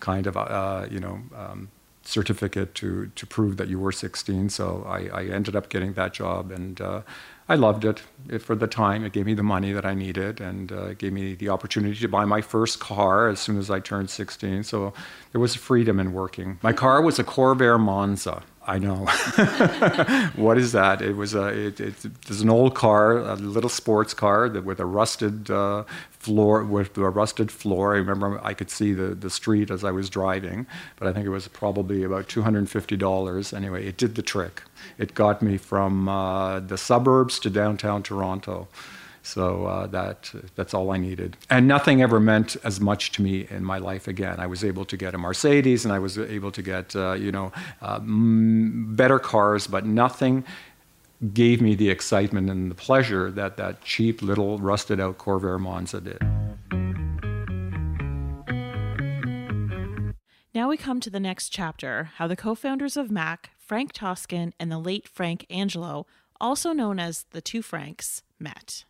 kind 0.00 0.26
of, 0.26 0.92
you 0.92 1.00
know, 1.00 1.18
um, 1.34 1.70
certificate 2.02 2.74
to, 2.74 3.06
to 3.14 3.26
prove 3.26 3.56
that 3.56 3.68
you 3.68 3.78
were 3.78 3.92
16. 3.92 4.50
So 4.50 4.84
I, 4.86 5.08
I 5.08 5.24
ended 5.24 5.56
up 5.56 5.70
getting 5.70 5.94
that 5.94 6.12
job. 6.12 6.50
and 6.50 6.78
I 7.48 7.54
loved 7.54 7.84
it. 7.86 8.02
For 8.40 8.54
the 8.54 8.66
time, 8.66 9.04
it 9.04 9.12
gave 9.12 9.24
me 9.24 9.32
the 9.32 9.42
money 9.42 9.72
that 9.72 9.86
I 9.86 9.94
needed 9.94 10.38
and 10.38 10.70
uh, 10.70 10.92
gave 10.94 11.14
me 11.14 11.34
the 11.34 11.48
opportunity 11.48 11.98
to 11.98 12.08
buy 12.08 12.26
my 12.26 12.42
first 12.42 12.78
car 12.78 13.28
as 13.28 13.40
soon 13.40 13.56
as 13.56 13.70
I 13.70 13.80
turned 13.80 14.10
16. 14.10 14.64
So 14.64 14.92
there 15.32 15.40
was 15.40 15.54
freedom 15.54 15.98
in 15.98 16.12
working. 16.12 16.58
My 16.62 16.74
car 16.74 17.00
was 17.00 17.18
a 17.18 17.24
Corvair 17.24 17.80
Monza. 17.80 18.42
I 18.68 18.78
know. 18.78 19.06
what 20.36 20.58
is 20.58 20.72
that? 20.72 21.00
It 21.00 21.16
was 21.16 21.32
a. 21.32 21.46
It, 21.46 21.80
it, 21.80 22.04
it's 22.04 22.42
an 22.42 22.50
old 22.50 22.74
car, 22.74 23.16
a 23.16 23.34
little 23.34 23.70
sports 23.70 24.12
car 24.12 24.46
that 24.50 24.62
with 24.62 24.78
a 24.78 24.84
rusted 24.84 25.50
uh, 25.50 25.84
floor, 26.10 26.62
with 26.62 26.98
a 26.98 27.08
rusted 27.08 27.50
floor. 27.50 27.94
I 27.94 27.98
remember 27.98 28.38
I 28.44 28.52
could 28.52 28.68
see 28.68 28.92
the, 28.92 29.14
the 29.14 29.30
street 29.30 29.70
as 29.70 29.84
I 29.84 29.90
was 29.90 30.10
driving, 30.10 30.66
but 30.96 31.08
I 31.08 31.14
think 31.14 31.24
it 31.24 31.30
was 31.30 31.48
probably 31.48 32.02
about 32.02 32.28
two 32.28 32.42
hundred 32.42 32.58
and 32.58 32.70
fifty 32.70 32.94
dollars. 32.94 33.54
Anyway, 33.54 33.86
it 33.86 33.96
did 33.96 34.16
the 34.16 34.22
trick. 34.22 34.62
It 34.98 35.14
got 35.14 35.40
me 35.40 35.56
from 35.56 36.06
uh, 36.06 36.60
the 36.60 36.76
suburbs 36.76 37.38
to 37.40 37.50
downtown 37.50 38.02
Toronto. 38.02 38.68
So 39.28 39.66
uh, 39.66 39.86
that 39.88 40.32
that's 40.54 40.72
all 40.72 40.90
I 40.90 40.96
needed, 40.96 41.36
and 41.50 41.68
nothing 41.68 42.00
ever 42.00 42.18
meant 42.18 42.56
as 42.64 42.80
much 42.80 43.12
to 43.12 43.22
me 43.22 43.46
in 43.50 43.62
my 43.62 43.76
life 43.76 44.08
again. 44.08 44.40
I 44.40 44.46
was 44.46 44.64
able 44.64 44.86
to 44.86 44.96
get 44.96 45.14
a 45.14 45.18
Mercedes, 45.18 45.84
and 45.84 45.92
I 45.92 45.98
was 45.98 46.16
able 46.16 46.50
to 46.50 46.62
get 46.62 46.96
uh, 46.96 47.12
you 47.12 47.30
know 47.30 47.52
uh, 47.82 48.00
better 48.02 49.18
cars, 49.18 49.66
but 49.66 49.84
nothing 49.84 50.44
gave 51.34 51.60
me 51.60 51.74
the 51.74 51.90
excitement 51.90 52.48
and 52.48 52.70
the 52.70 52.74
pleasure 52.74 53.30
that 53.32 53.58
that 53.58 53.82
cheap 53.82 54.22
little 54.22 54.58
rusted 54.60 54.98
out 54.98 55.18
Corvair 55.18 55.60
Monza 55.60 56.00
did. 56.00 56.22
Now 60.54 60.70
we 60.70 60.78
come 60.78 61.00
to 61.00 61.10
the 61.10 61.20
next 61.20 61.50
chapter 61.50 62.12
how 62.16 62.26
the 62.26 62.34
co 62.34 62.54
founders 62.54 62.96
of 62.96 63.10
Mac, 63.10 63.50
Frank 63.58 63.92
Toskan, 63.92 64.52
and 64.58 64.72
the 64.72 64.78
late 64.78 65.06
Frank 65.06 65.44
Angelo, 65.50 66.06
also 66.40 66.72
known 66.72 66.98
as 66.98 67.26
the 67.32 67.42
two 67.42 67.60
Franks, 67.60 68.22
met. 68.38 68.84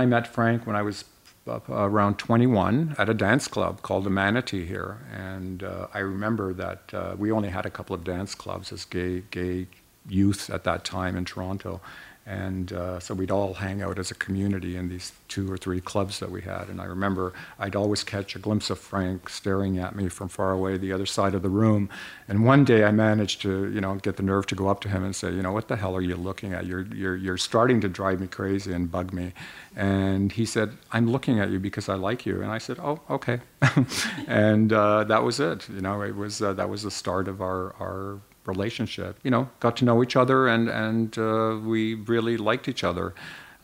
I 0.00 0.06
met 0.06 0.26
Frank 0.26 0.66
when 0.66 0.76
I 0.76 0.80
was 0.80 1.04
uh, 1.46 1.60
around 1.68 2.18
21 2.18 2.96
at 2.96 3.10
a 3.10 3.14
dance 3.14 3.46
club 3.46 3.82
called 3.82 4.04
the 4.04 4.10
Manatee 4.10 4.64
here, 4.64 4.96
and 5.12 5.62
uh, 5.62 5.88
I 5.92 5.98
remember 5.98 6.54
that 6.54 6.82
uh, 6.94 7.16
we 7.18 7.30
only 7.30 7.50
had 7.50 7.66
a 7.66 7.70
couple 7.70 7.94
of 7.94 8.02
dance 8.02 8.34
clubs 8.34 8.72
as 8.72 8.86
gay 8.86 9.24
gay 9.30 9.66
youth 10.08 10.48
at 10.48 10.64
that 10.64 10.84
time 10.84 11.16
in 11.16 11.26
Toronto, 11.26 11.82
and 12.26 12.72
uh, 12.72 13.00
so 13.00 13.14
we'd 13.14 13.30
all 13.30 13.54
hang 13.54 13.82
out 13.82 13.98
as 13.98 14.10
a 14.10 14.14
community 14.14 14.76
in 14.76 14.88
these 14.88 15.12
two 15.28 15.50
or 15.50 15.56
three 15.56 15.80
clubs 15.80 16.20
that 16.20 16.30
we 16.30 16.42
had. 16.42 16.68
And 16.68 16.80
I 16.80 16.84
remember 16.84 17.32
I'd 17.58 17.74
always 17.74 18.04
catch 18.04 18.36
a 18.36 18.38
glimpse 18.38 18.68
of 18.70 18.78
Frank 18.78 19.28
staring 19.28 19.78
at 19.78 19.96
me 19.96 20.08
from 20.08 20.28
far 20.28 20.52
away, 20.52 20.76
the 20.76 20.92
other 20.92 21.06
side 21.06 21.34
of 21.34 21.42
the 21.42 21.48
room. 21.48 21.88
And 22.28 22.44
one 22.44 22.64
day 22.64 22.84
I 22.84 22.92
managed 22.92 23.40
to, 23.42 23.70
you 23.72 23.80
know, 23.80 23.94
get 23.96 24.16
the 24.16 24.22
nerve 24.22 24.46
to 24.46 24.54
go 24.54 24.68
up 24.68 24.80
to 24.82 24.88
him 24.88 25.02
and 25.02 25.16
say, 25.16 25.32
you 25.32 25.42
know, 25.42 25.52
what 25.52 25.68
the 25.68 25.76
hell 25.76 25.96
are 25.96 26.02
you 26.02 26.14
looking 26.14 26.52
at? 26.52 26.66
You're, 26.66 26.82
you're, 26.94 27.16
you're 27.16 27.38
starting 27.38 27.80
to 27.80 27.88
drive 27.88 28.20
me 28.20 28.26
crazy 28.26 28.72
and 28.72 28.90
bug 28.90 29.12
me. 29.12 29.32
And 29.74 30.30
he 30.30 30.44
said, 30.44 30.76
I'm 30.92 31.10
looking 31.10 31.40
at 31.40 31.50
you 31.50 31.58
because 31.58 31.88
I 31.88 31.94
like 31.94 32.26
you. 32.26 32.42
And 32.42 32.50
I 32.52 32.58
said, 32.58 32.78
oh, 32.80 33.00
okay. 33.08 33.40
and 34.28 34.72
uh, 34.72 35.04
that 35.04 35.22
was 35.24 35.40
it. 35.40 35.68
You 35.68 35.80
know, 35.80 36.02
it 36.02 36.14
was, 36.14 36.42
uh, 36.42 36.52
that 36.52 36.68
was 36.68 36.82
the 36.82 36.90
start 36.90 37.28
of 37.28 37.40
our, 37.40 37.74
our 37.80 38.20
relationship. 38.46 39.18
You 39.22 39.30
know, 39.30 39.48
got 39.60 39.76
to 39.78 39.84
know 39.84 40.02
each 40.02 40.16
other, 40.16 40.48
and 40.48 40.68
and 40.68 41.18
uh, 41.18 41.58
we 41.62 41.94
really 41.94 42.36
liked 42.36 42.68
each 42.68 42.84
other. 42.84 43.14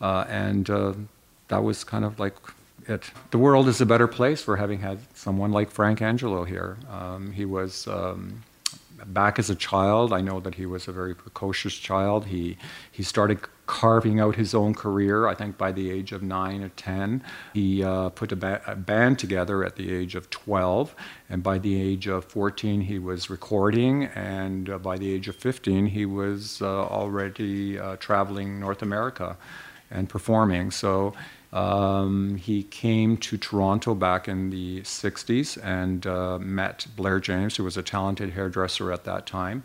Uh, 0.01 0.25
and 0.29 0.69
uh, 0.69 0.93
that 1.47 1.63
was 1.63 1.83
kind 1.83 2.05
of 2.05 2.19
like 2.19 2.35
it. 2.87 3.11
The 3.31 3.37
world 3.37 3.67
is 3.67 3.81
a 3.81 3.85
better 3.85 4.07
place 4.07 4.41
for 4.41 4.57
having 4.57 4.79
had 4.79 4.99
someone 5.15 5.51
like 5.51 5.71
Frank 5.71 6.01
Angelo 6.01 6.43
here. 6.43 6.77
Um, 6.89 7.31
he 7.31 7.45
was. 7.45 7.87
Um, 7.87 8.43
back 9.05 9.39
as 9.39 9.49
a 9.49 9.55
child, 9.55 10.11
I 10.13 10.21
know 10.21 10.39
that 10.39 10.55
he 10.55 10.65
was 10.65 10.87
a 10.87 10.91
very 10.91 11.15
precocious 11.15 11.75
child. 11.75 12.25
He 12.25 12.57
he 12.91 13.03
started 13.03 13.39
carving 13.67 14.19
out 14.19 14.35
his 14.35 14.55
own 14.55 14.73
career. 14.73 15.27
I 15.27 15.35
think 15.35 15.57
by 15.57 15.71
the 15.71 15.91
age 15.91 16.11
of 16.11 16.23
nine 16.23 16.63
or 16.63 16.69
ten, 16.69 17.23
he 17.53 17.83
uh, 17.83 18.09
put 18.09 18.31
a, 18.31 18.35
ba- 18.35 18.61
a, 18.65 18.75
band 18.75 19.19
together 19.19 19.63
at 19.63 19.75
the 19.75 19.93
age 19.93 20.15
of 20.15 20.29
twelve, 20.29 20.95
and 21.29 21.43
by 21.43 21.57
the 21.57 21.79
age 21.79 22.07
of 22.07 22.25
fourteen, 22.25 22.81
he 22.81 22.97
was 22.97 23.29
recording, 23.29 24.05
and 24.05 24.69
uh, 24.69 24.77
by 24.77 24.97
the 24.97 25.11
age 25.13 25.27
of 25.27 25.35
fifteen, 25.35 25.87
he 25.87 26.05
was 26.05 26.61
uh, 26.61 26.65
already 26.65 27.77
uh, 27.77 27.97
traveling 27.97 28.59
North 28.59 28.81
America 28.81 29.37
and 29.91 30.09
performing. 30.09 30.71
So. 30.71 31.13
Um, 31.53 32.35
he 32.35 32.63
came 32.63 33.17
to 33.17 33.37
Toronto 33.37 33.95
back 33.95 34.27
in 34.27 34.49
the 34.49 34.81
60s 34.81 35.57
and 35.63 36.05
uh, 36.05 36.37
met 36.39 36.87
Blair 36.95 37.19
James, 37.19 37.55
who 37.55 37.63
was 37.63 37.77
a 37.77 37.83
talented 37.83 38.31
hairdresser 38.31 38.91
at 38.91 39.05
that 39.05 39.25
time 39.25 39.63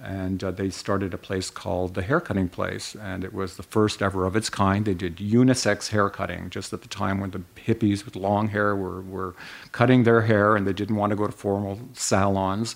and 0.00 0.42
uh, 0.42 0.50
they 0.50 0.70
started 0.70 1.12
a 1.12 1.18
place 1.18 1.50
called 1.50 1.94
the 1.94 2.02
Haircutting 2.02 2.48
Place, 2.48 2.94
and 2.96 3.22
it 3.24 3.32
was 3.32 3.56
the 3.56 3.62
first 3.62 4.00
ever 4.00 4.24
of 4.24 4.34
its 4.34 4.48
kind. 4.48 4.84
They 4.84 4.94
did 4.94 5.16
unisex 5.16 5.88
haircutting 5.88 6.50
just 6.50 6.72
at 6.72 6.82
the 6.82 6.88
time 6.88 7.20
when 7.20 7.30
the 7.30 7.42
hippies 7.56 8.04
with 8.04 8.16
long 8.16 8.48
hair 8.48 8.74
were, 8.74 9.02
were 9.02 9.34
cutting 9.72 10.04
their 10.04 10.22
hair 10.22 10.56
and 10.56 10.66
they 10.66 10.72
didn't 10.72 10.96
want 10.96 11.10
to 11.10 11.16
go 11.16 11.26
to 11.26 11.32
formal 11.32 11.78
salons. 11.92 12.74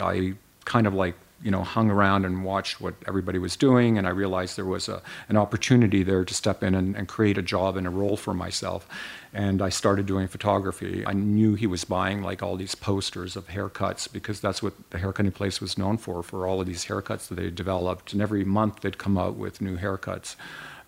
I 0.00 0.34
kind 0.64 0.86
of 0.86 0.94
like 0.94 1.14
you 1.42 1.50
know, 1.50 1.62
hung 1.62 1.90
around 1.90 2.24
and 2.24 2.44
watched 2.44 2.80
what 2.80 2.94
everybody 3.08 3.38
was 3.38 3.56
doing, 3.56 3.96
and 3.96 4.06
I 4.06 4.10
realized 4.10 4.56
there 4.56 4.64
was 4.64 4.88
a, 4.88 5.00
an 5.28 5.36
opportunity 5.36 6.02
there 6.02 6.24
to 6.24 6.34
step 6.34 6.62
in 6.62 6.74
and, 6.74 6.94
and 6.94 7.08
create 7.08 7.38
a 7.38 7.42
job 7.42 7.76
and 7.76 7.86
a 7.86 7.90
role 7.90 8.16
for 8.16 8.34
myself. 8.34 8.86
And 9.32 9.62
I 9.62 9.68
started 9.70 10.06
doing 10.06 10.28
photography. 10.28 11.04
I 11.06 11.12
knew 11.12 11.54
he 11.54 11.66
was 11.66 11.84
buying 11.84 12.22
like 12.22 12.42
all 12.42 12.56
these 12.56 12.74
posters 12.74 13.36
of 13.36 13.48
haircuts 13.48 14.12
because 14.12 14.40
that's 14.40 14.62
what 14.62 14.74
the 14.90 14.98
haircutting 14.98 15.32
place 15.32 15.60
was 15.60 15.78
known 15.78 15.96
for, 15.96 16.22
for 16.22 16.46
all 16.46 16.60
of 16.60 16.66
these 16.66 16.84
haircuts 16.84 17.28
that 17.28 17.36
they 17.36 17.50
developed. 17.50 18.12
And 18.12 18.20
every 18.20 18.44
month 18.44 18.80
they'd 18.80 18.98
come 18.98 19.16
out 19.16 19.36
with 19.36 19.60
new 19.60 19.78
haircuts. 19.78 20.36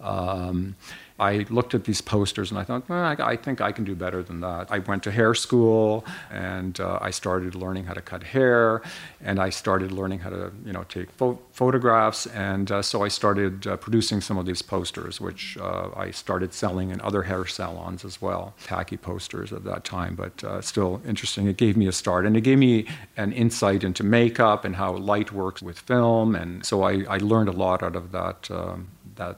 Um, 0.00 0.74
I 1.18 1.46
looked 1.50 1.74
at 1.74 1.84
these 1.84 2.00
posters 2.00 2.50
and 2.50 2.58
I 2.58 2.64
thought, 2.64 2.88
well, 2.88 3.04
I, 3.04 3.16
I, 3.18 3.36
think 3.36 3.60
I 3.60 3.72
can 3.72 3.84
do 3.84 3.94
better 3.94 4.22
than 4.22 4.40
that. 4.40 4.70
I 4.70 4.78
went 4.80 5.02
to 5.04 5.10
hair 5.10 5.34
school 5.34 6.04
and 6.30 6.78
uh, 6.80 6.98
I 7.00 7.10
started 7.10 7.54
learning 7.54 7.84
how 7.84 7.94
to 7.94 8.00
cut 8.00 8.22
hair 8.22 8.82
and 9.20 9.38
I 9.38 9.50
started 9.50 9.92
learning 9.92 10.20
how 10.20 10.30
to, 10.30 10.52
you 10.64 10.72
know, 10.72 10.84
take 10.84 11.10
pho- 11.12 11.38
photographs. 11.52 12.26
And 12.26 12.70
uh, 12.72 12.82
so 12.82 13.02
I 13.02 13.08
started 13.08 13.66
uh, 13.66 13.76
producing 13.76 14.20
some 14.20 14.38
of 14.38 14.46
these 14.46 14.62
posters, 14.62 15.20
which 15.20 15.56
uh, 15.58 15.90
I 15.94 16.10
started 16.10 16.54
selling 16.54 16.90
in 16.90 17.00
other 17.02 17.22
hair 17.22 17.46
salons 17.46 18.04
as 18.04 18.20
well. 18.20 18.54
Tacky 18.64 18.96
posters 18.96 19.52
at 19.52 19.64
that 19.64 19.84
time, 19.84 20.14
but 20.14 20.42
uh, 20.44 20.60
still 20.60 21.00
interesting. 21.06 21.46
It 21.46 21.56
gave 21.56 21.76
me 21.76 21.86
a 21.86 21.92
start 21.92 22.26
and 22.26 22.36
it 22.36 22.40
gave 22.40 22.58
me 22.58 22.86
an 23.16 23.32
insight 23.32 23.84
into 23.84 24.02
makeup 24.02 24.64
and 24.64 24.76
how 24.76 24.96
light 24.96 25.32
works 25.32 25.62
with 25.62 25.78
film. 25.78 26.34
And 26.34 26.64
so 26.64 26.82
I, 26.82 27.04
I 27.08 27.18
learned 27.18 27.48
a 27.48 27.52
lot 27.52 27.82
out 27.82 27.96
of 27.96 28.12
that, 28.12 28.50
um, 28.50 28.88
that 29.16 29.36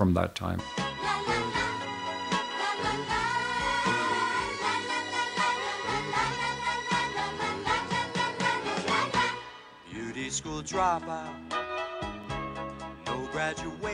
from 0.00 0.14
that 0.14 0.34
time. 0.34 0.58
Beauty 9.92 10.30
school 10.30 10.62
dropout. 10.62 11.69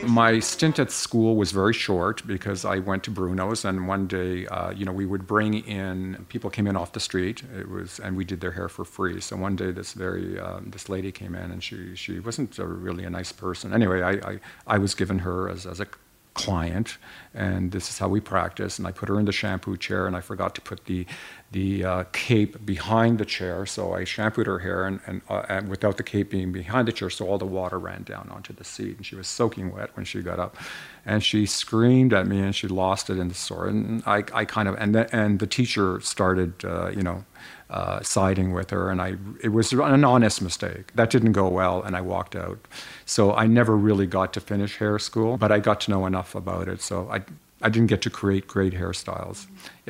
My 0.03 0.39
stint 0.39 0.79
at 0.79 0.91
school 0.91 1.35
was 1.35 1.51
very 1.51 1.73
short 1.73 2.25
because 2.25 2.65
I 2.65 2.79
went 2.79 3.03
to 3.05 3.11
Bruno's, 3.11 3.65
and 3.65 3.87
one 3.87 4.07
day, 4.07 4.45
uh, 4.47 4.71
you 4.71 4.85
know, 4.85 4.91
we 4.91 5.05
would 5.05 5.27
bring 5.27 5.53
in 5.53 6.25
people 6.29 6.49
came 6.49 6.67
in 6.67 6.75
off 6.75 6.93
the 6.93 6.99
street. 6.99 7.43
It 7.57 7.69
was, 7.69 7.99
and 7.99 8.15
we 8.17 8.25
did 8.25 8.41
their 8.41 8.51
hair 8.51 8.69
for 8.69 8.85
free. 8.85 9.21
So 9.21 9.35
one 9.35 9.55
day, 9.55 9.71
this 9.71 9.93
very 9.93 10.39
um, 10.39 10.69
this 10.71 10.89
lady 10.89 11.11
came 11.11 11.35
in, 11.35 11.51
and 11.51 11.63
she 11.63 11.95
she 11.95 12.19
wasn't 12.19 12.57
a, 12.59 12.65
really 12.65 13.03
a 13.05 13.09
nice 13.09 13.31
person. 13.31 13.73
Anyway, 13.73 14.01
I, 14.01 14.11
I 14.31 14.39
I 14.67 14.77
was 14.77 14.95
given 14.95 15.19
her 15.19 15.49
as 15.49 15.65
as 15.65 15.79
a 15.79 15.87
client, 16.37 16.97
and 17.33 17.71
this 17.71 17.89
is 17.89 17.97
how 17.97 18.07
we 18.07 18.19
practice. 18.19 18.77
And 18.77 18.87
I 18.87 18.91
put 18.91 19.09
her 19.09 19.19
in 19.19 19.25
the 19.25 19.31
shampoo 19.31 19.75
chair, 19.77 20.07
and 20.07 20.15
I 20.15 20.21
forgot 20.21 20.55
to 20.55 20.61
put 20.61 20.85
the 20.85 21.05
the 21.51 21.85
uh, 21.85 22.03
cape 22.11 22.65
behind 22.65 23.19
the 23.19 23.25
chair, 23.25 23.65
so 23.65 23.93
I 23.93 24.03
shampooed 24.03 24.47
her 24.47 24.59
hair, 24.59 24.85
and, 24.85 24.99
and, 25.05 25.21
uh, 25.29 25.45
and, 25.47 25.69
without 25.69 25.97
the 25.97 26.03
cape 26.03 26.29
being 26.29 26.51
behind 26.51 26.87
the 26.87 26.91
chair, 26.91 27.09
so 27.09 27.27
all 27.27 27.37
the 27.37 27.45
water 27.45 27.79
ran 27.79 28.03
down 28.03 28.29
onto 28.29 28.53
the 28.53 28.63
seat, 28.63 28.97
and 28.97 29.05
she 29.05 29.15
was 29.15 29.27
soaking 29.27 29.73
wet 29.73 29.95
when 29.95 30.05
she 30.05 30.21
got 30.21 30.39
up, 30.39 30.57
and 31.05 31.23
she 31.23 31.45
screamed 31.45 32.13
at 32.13 32.27
me, 32.27 32.39
and 32.39 32.53
she 32.53 32.67
lost 32.67 33.09
it 33.09 33.17
in 33.17 33.29
the 33.29 33.33
store, 33.33 33.67
and 33.67 34.03
I, 34.05 34.23
I 34.33 34.45
kind 34.45 34.67
of 34.67 34.75
and 34.75 34.93
the, 34.93 35.15
and 35.15 35.39
the 35.39 35.47
teacher 35.47 36.01
started, 36.01 36.65
uh, 36.65 36.89
you 36.89 37.01
know 37.01 37.23
uh, 37.69 38.01
siding 38.01 38.53
with 38.53 38.69
her, 38.69 38.89
and 38.89 39.01
I 39.01 39.15
it 39.43 39.49
was 39.49 39.73
an 39.73 40.03
honest 40.03 40.41
mistake. 40.41 40.93
That 40.95 41.09
didn't 41.09 41.33
go 41.33 41.47
well, 41.47 41.81
and 41.81 41.95
I 41.95 42.01
walked 42.01 42.35
out. 42.35 42.59
So 43.05 43.33
I 43.33 43.47
never 43.47 43.75
really 43.75 44.07
got 44.07 44.33
to 44.33 44.39
finish 44.39 44.77
hair 44.77 44.97
school, 44.99 45.37
but 45.37 45.51
I 45.51 45.59
got 45.59 45.81
to 45.81 45.91
know 45.91 46.05
enough 46.05 46.35
about 46.35 46.67
it. 46.67 46.81
So 46.81 47.09
I 47.11 47.23
I 47.61 47.69
didn't 47.69 47.87
get 47.87 48.01
to 48.03 48.09
create 48.09 48.47
great 48.47 48.73
hairstyles. 48.73 49.47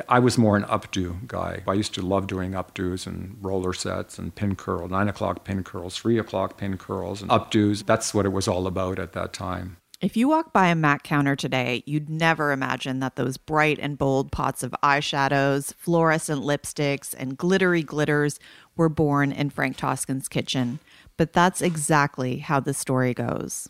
I 0.07 0.19
was 0.19 0.37
more 0.37 0.55
an 0.55 0.63
updo 0.63 1.27
guy. 1.27 1.63
I 1.67 1.73
used 1.73 1.93
to 1.95 2.01
love 2.01 2.27
doing 2.27 2.51
updos 2.51 3.05
and 3.05 3.37
roller 3.41 3.73
sets 3.73 4.17
and 4.17 4.33
pin 4.33 4.55
curl, 4.55 4.87
nine 4.87 5.09
o'clock 5.09 5.43
pin 5.43 5.63
curls, 5.63 5.97
three 5.97 6.17
o'clock 6.17 6.57
pin 6.57 6.77
curls, 6.77 7.21
and 7.21 7.29
updos. 7.29 7.85
That's 7.85 8.13
what 8.13 8.25
it 8.25 8.31
was 8.31 8.47
all 8.47 8.67
about 8.67 8.99
at 8.99 9.13
that 9.13 9.33
time. 9.33 9.77
If 9.99 10.15
you 10.15 10.27
walk 10.27 10.53
by 10.53 10.67
a 10.67 10.75
MAC 10.75 11.01
counter 11.01 11.35
today, 11.35 11.81
you'd 11.87 12.07
never 12.07 12.51
imagine 12.51 12.99
that 12.99 13.15
those 13.15 13.37
bright 13.37 13.79
and 13.81 13.97
bold 13.97 14.31
pots 14.31 14.61
of 14.61 14.75
eyeshadows, 14.83 15.73
fluorescent 15.73 16.43
lipsticks, 16.43 17.15
and 17.17 17.35
glittery 17.35 17.81
glitters 17.81 18.39
were 18.75 18.89
born 18.89 19.31
in 19.31 19.49
Frank 19.49 19.75
Toskan's 19.75 20.29
kitchen. 20.29 20.79
But 21.17 21.33
that's 21.33 21.63
exactly 21.63 22.37
how 22.37 22.59
the 22.59 22.75
story 22.75 23.15
goes. 23.15 23.69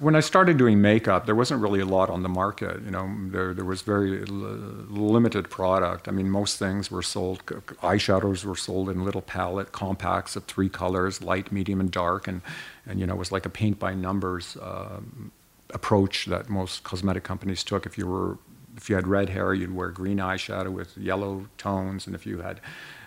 When 0.00 0.16
I 0.16 0.20
started 0.20 0.58
doing 0.58 0.82
makeup, 0.82 1.24
there 1.24 1.36
wasn't 1.36 1.62
really 1.62 1.78
a 1.78 1.86
lot 1.86 2.10
on 2.10 2.24
the 2.24 2.28
market. 2.28 2.82
You 2.82 2.90
know, 2.90 3.08
there, 3.30 3.54
there 3.54 3.64
was 3.64 3.82
very 3.82 4.24
limited 4.24 5.48
product. 5.48 6.08
I 6.08 6.10
mean, 6.10 6.28
most 6.28 6.58
things 6.58 6.90
were 6.90 7.02
sold, 7.02 7.46
eyeshadows 7.46 8.44
were 8.44 8.56
sold 8.56 8.90
in 8.90 9.04
little 9.04 9.22
palette 9.22 9.70
compacts 9.70 10.34
of 10.34 10.44
three 10.46 10.68
colors, 10.68 11.22
light, 11.22 11.52
medium, 11.52 11.78
and 11.78 11.92
dark. 11.92 12.26
And, 12.26 12.42
and 12.86 12.98
you 12.98 13.06
know, 13.06 13.14
it 13.14 13.18
was 13.18 13.30
like 13.30 13.46
a 13.46 13.50
paint 13.50 13.78
by 13.78 13.94
numbers 13.94 14.56
um, 14.60 15.30
approach 15.70 16.26
that 16.26 16.48
most 16.48 16.82
cosmetic 16.82 17.22
companies 17.22 17.62
took. 17.62 17.86
If 17.86 17.96
you 17.96 18.08
were 18.08 18.38
if 18.76 18.90
you 18.90 18.96
had 18.96 19.06
red 19.06 19.28
hair, 19.28 19.54
you'd 19.54 19.74
wear 19.74 19.90
green 19.90 20.18
eyeshadow 20.18 20.72
with 20.72 20.96
yellow 20.98 21.46
tones, 21.58 22.06
and 22.06 22.14
if 22.16 22.26
you 22.26 22.40
had 22.40 22.60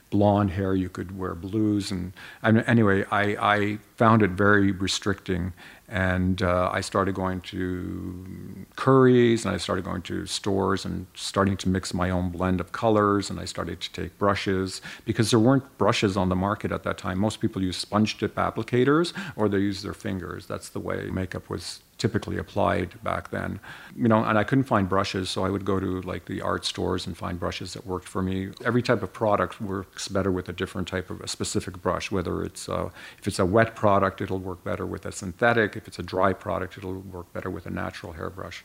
blonde 0.09 0.51
hair, 0.51 0.75
you 0.75 0.89
could 0.89 1.17
wear 1.17 1.35
blues. 1.35 1.91
And, 1.91 2.13
anyway, 2.43 3.05
I, 3.11 3.23
I 3.55 3.77
found 3.95 4.21
it 4.21 4.31
very 4.31 4.71
restricting, 4.71 5.53
and 5.89 6.41
uh, 6.41 6.69
I 6.71 6.81
started 6.81 7.15
going 7.15 7.41
to 7.41 8.65
Curry's 8.75 9.45
and 9.45 9.53
I 9.53 9.57
started 9.57 9.85
going 9.85 10.01
to 10.03 10.25
stores 10.25 10.85
and 10.85 11.07
starting 11.13 11.57
to 11.57 11.69
mix 11.69 11.93
my 11.93 12.09
own 12.09 12.29
blend 12.29 12.59
of 12.59 12.71
colors, 12.71 13.29
and 13.29 13.39
I 13.39 13.45
started 13.45 13.79
to 13.81 13.91
take 13.91 14.17
brushes 14.17 14.81
because 15.05 15.29
there 15.29 15.39
weren't 15.39 15.77
brushes 15.77 16.17
on 16.17 16.29
the 16.29 16.35
market 16.35 16.71
at 16.71 16.83
that 16.83 16.97
time. 16.97 17.19
Most 17.19 17.39
people 17.39 17.61
use 17.61 17.77
sponge 17.77 18.17
tip 18.17 18.35
applicators, 18.35 19.13
or 19.35 19.49
they 19.49 19.59
use 19.59 19.81
their 19.81 19.93
fingers. 19.93 20.45
That's 20.45 20.69
the 20.69 20.79
way 20.79 21.09
makeup 21.09 21.49
was 21.49 21.81
typically 21.97 22.37
applied 22.37 23.01
back 23.03 23.31
then. 23.31 23.59
You 23.95 24.07
know, 24.07 24.23
and 24.23 24.37
I 24.37 24.43
couldn't 24.43 24.65
find 24.65 24.87
brushes, 24.87 25.29
so 25.29 25.43
I 25.45 25.49
would 25.49 25.65
go 25.65 25.79
to 25.79 26.01
like 26.01 26.25
the 26.25 26.41
art 26.41 26.65
stores 26.65 27.07
and 27.07 27.17
find 27.17 27.39
brushes 27.39 27.73
that 27.73 27.85
worked 27.85 28.07
for 28.07 28.21
me. 28.21 28.51
Every 28.63 28.81
type 28.81 29.03
of 29.03 29.13
product 29.13 29.59
works 29.61 30.07
better 30.07 30.31
with 30.31 30.49
a 30.49 30.53
different 30.53 30.87
type 30.87 31.09
of 31.09 31.21
a 31.21 31.27
specific 31.27 31.81
brush. 31.81 32.11
Whether 32.11 32.43
it's 32.43 32.69
uh, 32.69 32.89
if 33.17 33.27
it's 33.27 33.39
a 33.39 33.45
wet 33.45 33.75
product, 33.75 34.21
it'll 34.21 34.39
work 34.39 34.63
better 34.63 34.85
with 34.85 35.05
a 35.05 35.11
synthetic. 35.11 35.75
If 35.75 35.87
it's 35.87 35.99
a 35.99 36.03
dry 36.03 36.33
product, 36.33 36.77
it'll 36.77 36.99
work 36.99 37.31
better 37.33 37.49
with 37.49 37.65
a 37.65 37.71
natural 37.71 38.13
hairbrush. 38.13 38.63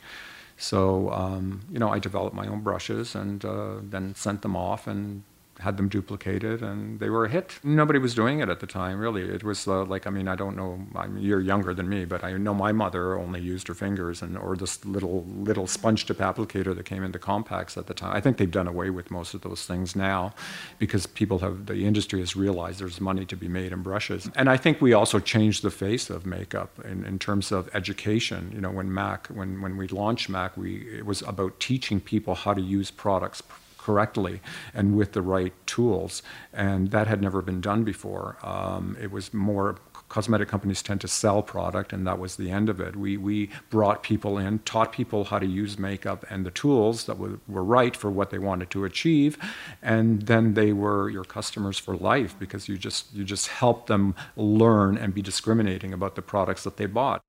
So 0.57 1.11
um, 1.11 1.61
you 1.71 1.79
know, 1.79 1.89
I 1.89 1.99
developed 1.99 2.35
my 2.35 2.47
own 2.47 2.61
brushes 2.61 3.15
and 3.15 3.43
uh, 3.43 3.75
then 3.81 4.15
sent 4.15 4.43
them 4.43 4.55
off 4.55 4.87
and 4.87 5.23
had 5.63 5.77
them 5.77 5.89
duplicated, 5.89 6.61
and 6.61 6.99
they 6.99 7.09
were 7.09 7.25
a 7.25 7.29
hit. 7.29 7.47
Nobody 7.63 7.99
was 7.99 8.13
doing 8.13 8.41
it 8.43 8.49
at 8.49 8.59
the 8.59 8.67
time, 8.67 8.99
really. 9.05 9.23
It 9.37 9.43
was 9.43 9.67
uh, 9.67 9.85
like, 9.93 10.05
I 10.09 10.11
mean, 10.17 10.27
I 10.27 10.35
don't 10.35 10.55
know, 10.61 10.71
I 11.03 11.07
mean, 11.07 11.23
you're 11.23 11.45
younger 11.53 11.73
than 11.73 11.87
me, 11.95 12.05
but 12.05 12.23
I 12.23 12.33
know 12.45 12.53
my 12.53 12.71
mother 12.71 13.17
only 13.17 13.41
used 13.53 13.67
her 13.69 13.73
fingers 13.73 14.21
and 14.21 14.37
or 14.37 14.55
this 14.55 14.73
little 14.85 15.25
little 15.49 15.67
sponge 15.67 16.05
tip 16.05 16.19
applicator 16.29 16.75
that 16.75 16.85
came 16.85 17.03
into 17.07 17.19
compacts 17.19 17.77
at 17.77 17.85
the 17.87 17.93
time. 17.93 18.15
I 18.17 18.21
think 18.21 18.37
they've 18.37 18.57
done 18.61 18.67
away 18.67 18.89
with 18.89 19.07
most 19.09 19.33
of 19.33 19.41
those 19.41 19.65
things 19.65 19.95
now, 19.95 20.33
because 20.79 21.03
people 21.07 21.39
have 21.39 21.55
the 21.65 21.85
industry 21.85 22.19
has 22.19 22.35
realized 22.35 22.79
there's 22.79 23.01
money 23.01 23.25
to 23.25 23.37
be 23.37 23.47
made 23.47 23.71
in 23.71 23.81
brushes. 23.81 24.29
And 24.35 24.49
I 24.55 24.57
think 24.57 24.81
we 24.81 24.93
also 24.93 25.19
changed 25.19 25.61
the 25.63 25.71
face 25.71 26.09
of 26.15 26.25
makeup 26.25 26.71
in, 26.91 27.05
in 27.05 27.17
terms 27.19 27.51
of 27.51 27.69
education. 27.73 28.51
You 28.55 28.61
know, 28.61 28.73
when 28.79 28.89
Mac, 28.93 29.27
when 29.27 29.61
when 29.63 29.77
we 29.77 29.87
launched 29.87 30.27
Mac, 30.29 30.57
we 30.57 30.69
it 30.99 31.05
was 31.05 31.21
about 31.33 31.59
teaching 31.59 31.99
people 32.13 32.33
how 32.35 32.53
to 32.53 32.61
use 32.61 32.91
products 32.91 33.41
correctly 33.83 34.41
and 34.73 34.95
with 34.95 35.11
the 35.11 35.21
right 35.21 35.53
tools. 35.65 36.23
And 36.53 36.91
that 36.91 37.07
had 37.07 37.21
never 37.21 37.41
been 37.41 37.61
done 37.61 37.83
before. 37.83 38.37
Um, 38.41 38.97
it 38.99 39.11
was 39.11 39.33
more 39.33 39.75
cosmetic 40.07 40.47
companies 40.47 40.83
tend 40.83 41.01
to 41.01 41.07
sell 41.07 41.41
product, 41.41 41.91
and 41.91 42.05
that 42.05 42.19
was 42.19 42.35
the 42.35 42.51
end 42.51 42.69
of 42.69 42.79
it. 42.79 42.95
We, 42.95 43.17
we 43.17 43.49
brought 43.71 44.03
people 44.03 44.37
in, 44.37 44.59
taught 44.59 44.91
people 44.91 45.23
how 45.25 45.39
to 45.39 45.45
use 45.45 45.79
makeup 45.79 46.23
and 46.29 46.45
the 46.45 46.51
tools 46.51 47.05
that 47.05 47.17
were, 47.17 47.39
were 47.47 47.63
right 47.63 47.95
for 47.95 48.11
what 48.11 48.29
they 48.29 48.37
wanted 48.37 48.69
to 48.71 48.85
achieve, 48.85 49.37
and 49.81 50.23
then 50.23 50.53
they 50.53 50.71
were 50.71 51.09
your 51.09 51.23
customers 51.23 51.79
for 51.79 51.95
life 51.95 52.37
because 52.37 52.69
you 52.69 52.77
just, 52.77 53.13
you 53.13 53.23
just 53.23 53.47
helped 53.47 53.87
them 53.87 54.13
learn 54.35 54.97
and 54.97 55.15
be 55.15 55.21
discriminating 55.21 55.93
about 55.93 56.15
the 56.15 56.21
products 56.21 56.63
that 56.63 56.77
they 56.77 56.85
bought. 56.85 57.21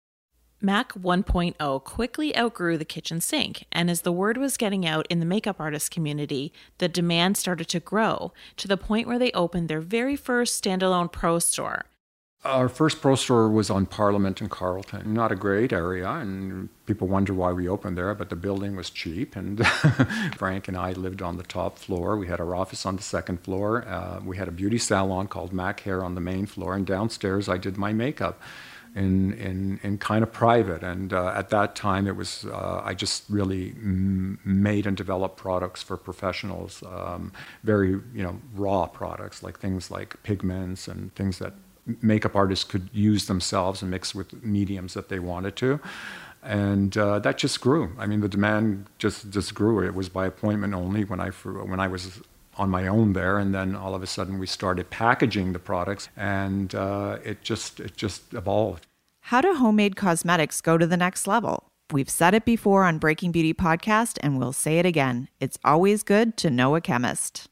Mac 0.65 0.95
1.0 0.95 1.85
quickly 1.85 2.35
outgrew 2.35 2.79
the 2.79 2.87
kitchen 2.87 3.21
sink, 3.21 3.67
and 3.71 3.91
as 3.91 4.01
the 4.01 4.11
word 4.11 4.39
was 4.39 4.57
getting 4.57 4.87
out 4.87 5.07
in 5.11 5.21
the 5.21 5.27
makeup 5.27 5.61
artist 5.61 5.91
community, 5.91 6.55
the 6.79 6.89
demand 6.89 7.37
started 7.37 7.69
to 7.69 7.81
grow 7.81 8.33
to 8.57 8.67
the 8.67 8.79
point 8.79 9.07
where 9.07 9.19
they 9.19 9.31
opened 9.33 9.69
their 9.69 9.83
very 9.83 10.17
first 10.17 10.65
standalone 10.65 11.13
pro 11.13 11.39
store. 11.39 11.85
Our 12.47 12.71
first 12.71 13.03
pro 13.03 13.15
store 13.15 13.51
was 13.51 13.69
on 13.69 13.85
Parliament 13.85 14.41
in 14.41 14.49
Carlton. 14.49 15.13
Not 15.13 15.33
a 15.33 15.37
great 15.37 15.71
area, 15.71 16.09
and 16.09 16.71
people 16.87 17.09
wonder 17.09 17.35
why 17.35 17.53
we 17.53 17.69
opened 17.69 17.99
there, 17.99 18.15
but 18.15 18.31
the 18.31 18.37
building 18.37 18.75
was 18.75 18.89
cheap. 18.89 19.37
And 19.37 19.67
Frank 20.37 20.69
and 20.69 20.79
I 20.79 20.93
lived 20.93 21.21
on 21.21 21.37
the 21.37 21.43
top 21.43 21.79
floor. 21.79 22.17
We 22.17 22.27
had 22.27 22.41
our 22.41 22.55
office 22.55 22.87
on 22.87 22.97
the 22.97 23.03
second 23.03 23.43
floor. 23.43 23.87
Uh, 23.87 24.21
we 24.25 24.39
had 24.39 24.49
a 24.49 24.53
beauty 24.53 24.79
salon 24.79 25.27
called 25.27 25.53
Mac 25.53 25.81
Hair 25.81 26.03
on 26.03 26.15
the 26.15 26.23
main 26.23 26.47
floor, 26.47 26.75
and 26.75 26.87
downstairs 26.87 27.51
I 27.51 27.59
did 27.59 27.77
my 27.77 27.93
makeup. 27.93 28.41
In, 28.97 29.33
in, 29.33 29.81
in 29.83 29.99
kind 29.99 30.23
of 30.23 30.33
private. 30.33 30.85
And 30.85 31.13
uh, 31.13 31.35
at 31.35 31.49
that 31.49 31.75
time, 31.75 32.07
it 32.07 32.15
was, 32.15 32.45
uh, 32.45 32.81
I 32.85 32.95
just 32.95 33.25
really 33.29 33.71
m- 33.71 34.39
made 34.45 34.87
and 34.87 34.97
developed 34.97 35.37
products 35.37 35.83
for 35.83 35.97
professionals, 35.97 36.81
um, 36.85 37.33
very, 37.65 37.89
you 38.15 38.23
know, 38.23 38.39
raw 38.55 38.87
products, 38.87 39.43
like 39.43 39.59
things 39.59 39.91
like 39.91 40.23
pigments 40.23 40.87
and 40.87 41.13
things 41.17 41.39
that 41.41 41.55
makeup 42.03 42.37
artists 42.37 42.65
could 42.65 42.89
use 42.93 43.27
themselves 43.27 43.83
and 43.83 43.91
mix 43.91 44.15
with 44.15 44.45
mediums 44.45 44.95
that 44.95 45.09
they 45.09 45.19
wanted 45.19 45.57
to. 45.57 45.81
And 46.45 46.97
uh, 46.97 47.19
that 47.19 47.37
just 47.37 47.61
grew. 47.61 47.97
I 47.99 48.07
mean, 48.07 48.21
the 48.21 48.29
demand 48.29 48.87
just, 48.99 49.29
just 49.31 49.55
grew. 49.55 49.85
It 49.85 49.95
was 49.95 50.09
by 50.09 50.27
appointment 50.27 50.73
only 50.73 51.05
when 51.05 51.19
I, 51.19 51.31
when 51.31 51.81
I 51.81 51.89
was 51.89 52.21
on 52.57 52.71
my 52.71 52.87
own 52.87 53.13
there, 53.13 53.39
and 53.39 53.55
then 53.55 53.75
all 53.75 53.95
of 53.95 54.03
a 54.03 54.07
sudden 54.07 54.39
we 54.39 54.47
started 54.47 54.91
packaging 54.91 55.53
the 55.53 55.59
products, 55.59 56.09
and 56.17 56.75
uh, 56.75 57.19
it 57.25 57.43
just 57.43 57.81
it 57.81 57.97
just 57.97 58.33
evolved. 58.35 58.87
How 59.21 59.41
do 59.41 59.55
homemade 59.55 59.97
cosmetics 59.97 60.61
go 60.61 60.77
to 60.77 60.87
the 60.87 60.97
next 60.97 61.27
level? 61.27 61.69
We've 61.93 62.11
said 62.11 62.35
it 62.35 62.45
before 62.45 62.85
on 62.85 62.99
Breaking 62.99 63.33
Beauty 63.33 63.55
podcast, 63.55 64.19
and 64.23 64.39
we'll 64.39 64.53
say 64.53 64.79
it 64.79 64.87
again. 64.87 65.29
It's 65.41 65.59
always 65.65 66.03
good 66.03 66.37
to 66.39 66.51
know 66.51 66.77
a 66.77 66.81
chemist 66.81 67.49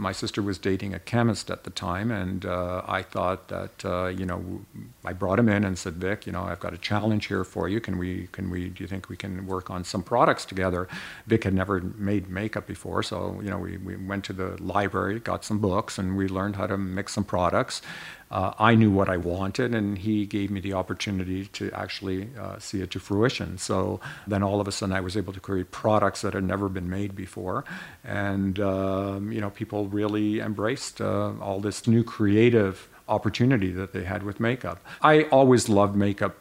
my 0.00 0.12
sister 0.12 0.40
was 0.42 0.58
dating 0.58 0.94
a 0.94 0.98
chemist 0.98 1.50
at 1.50 1.64
the 1.64 1.70
time, 1.70 2.10
and 2.10 2.46
uh, 2.46 2.82
I 2.88 3.02
thought 3.02 3.48
that 3.48 3.84
uh, 3.84 4.06
you 4.06 4.24
know 4.24 4.62
I 5.04 5.12
brought 5.12 5.38
him 5.38 5.48
in 5.48 5.62
and 5.64 5.78
said, 5.78 5.94
Vic, 5.94 6.26
you 6.26 6.32
know 6.32 6.42
I've 6.44 6.58
got 6.58 6.72
a 6.72 6.78
challenge 6.78 7.26
here 7.26 7.44
for 7.44 7.68
you. 7.68 7.80
Can 7.80 7.98
we 7.98 8.28
can 8.32 8.50
we 8.50 8.70
do 8.70 8.82
you 8.82 8.88
think 8.88 9.08
we 9.08 9.16
can 9.16 9.46
work 9.46 9.70
on 9.70 9.84
some 9.84 10.02
products 10.02 10.44
together? 10.44 10.88
Vic 11.26 11.44
had 11.44 11.54
never 11.54 11.80
made 11.80 12.28
makeup 12.30 12.66
before, 12.66 13.02
so 13.02 13.38
you 13.42 13.50
know 13.50 13.58
we, 13.58 13.76
we 13.76 13.96
went 13.96 14.24
to 14.24 14.32
the 14.32 14.60
library, 14.62 15.20
got 15.20 15.44
some 15.44 15.58
books, 15.58 15.98
and 15.98 16.16
we 16.16 16.28
learned 16.28 16.56
how 16.56 16.66
to 16.66 16.78
mix 16.78 17.12
some 17.12 17.24
products 17.24 17.82
uh, 18.30 18.52
I 18.58 18.74
knew 18.74 18.90
what 18.90 19.08
I 19.08 19.16
wanted, 19.16 19.74
and 19.74 19.98
he 19.98 20.26
gave 20.26 20.50
me 20.50 20.60
the 20.60 20.74
opportunity 20.74 21.46
to 21.46 21.70
actually 21.72 22.28
uh, 22.38 22.58
see 22.58 22.80
it 22.80 22.90
to 22.92 23.00
fruition. 23.00 23.58
So 23.58 24.00
then 24.26 24.42
all 24.42 24.60
of 24.60 24.68
a 24.68 24.72
sudden, 24.72 24.94
I 24.94 25.00
was 25.00 25.16
able 25.16 25.32
to 25.32 25.40
create 25.40 25.70
products 25.70 26.22
that 26.22 26.34
had 26.34 26.44
never 26.44 26.68
been 26.68 26.88
made 26.88 27.16
before, 27.16 27.64
and 28.04 28.60
um, 28.60 29.32
you 29.32 29.40
know, 29.40 29.50
people 29.50 29.88
really 29.88 30.40
embraced 30.40 31.00
uh, 31.00 31.32
all 31.40 31.60
this 31.60 31.86
new 31.86 32.04
creative 32.04 32.88
opportunity 33.08 33.72
that 33.72 33.92
they 33.92 34.04
had 34.04 34.22
with 34.22 34.38
makeup. 34.38 34.78
I 35.02 35.24
always 35.24 35.68
loved 35.68 35.96
makeup 35.96 36.36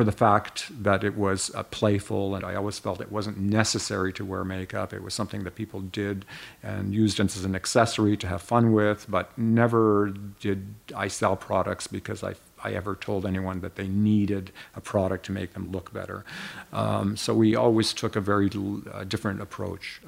for 0.00 0.04
the 0.04 0.12
fact 0.12 0.82
that 0.82 1.04
it 1.04 1.14
was 1.14 1.54
uh, 1.54 1.62
playful, 1.64 2.34
and 2.34 2.42
I 2.42 2.54
always 2.54 2.78
felt 2.78 3.02
it 3.02 3.12
wasn't 3.12 3.36
necessary 3.36 4.14
to 4.14 4.24
wear 4.24 4.44
makeup. 4.44 4.94
It 4.94 5.02
was 5.02 5.12
something 5.12 5.44
that 5.44 5.56
people 5.56 5.80
did 5.80 6.24
and 6.62 6.94
used 6.94 7.20
as 7.20 7.44
an 7.44 7.54
accessory 7.54 8.16
to 8.16 8.26
have 8.26 8.40
fun 8.40 8.72
with, 8.72 9.04
but 9.10 9.36
never 9.36 10.14
did 10.40 10.74
I 10.96 11.08
sell 11.08 11.36
products 11.36 11.86
because 11.86 12.24
I, 12.24 12.32
I 12.64 12.72
ever 12.72 12.94
told 12.94 13.26
anyone 13.26 13.60
that 13.60 13.76
they 13.76 13.88
needed 13.88 14.52
a 14.74 14.80
product 14.80 15.26
to 15.26 15.32
make 15.32 15.52
them 15.52 15.70
look 15.70 15.92
better. 15.92 16.24
Um, 16.72 17.14
so 17.14 17.34
we 17.34 17.54
always 17.54 17.92
took 17.92 18.16
a 18.16 18.22
very 18.22 18.48
uh, 18.48 19.04
different 19.04 19.42
approach 19.42 20.00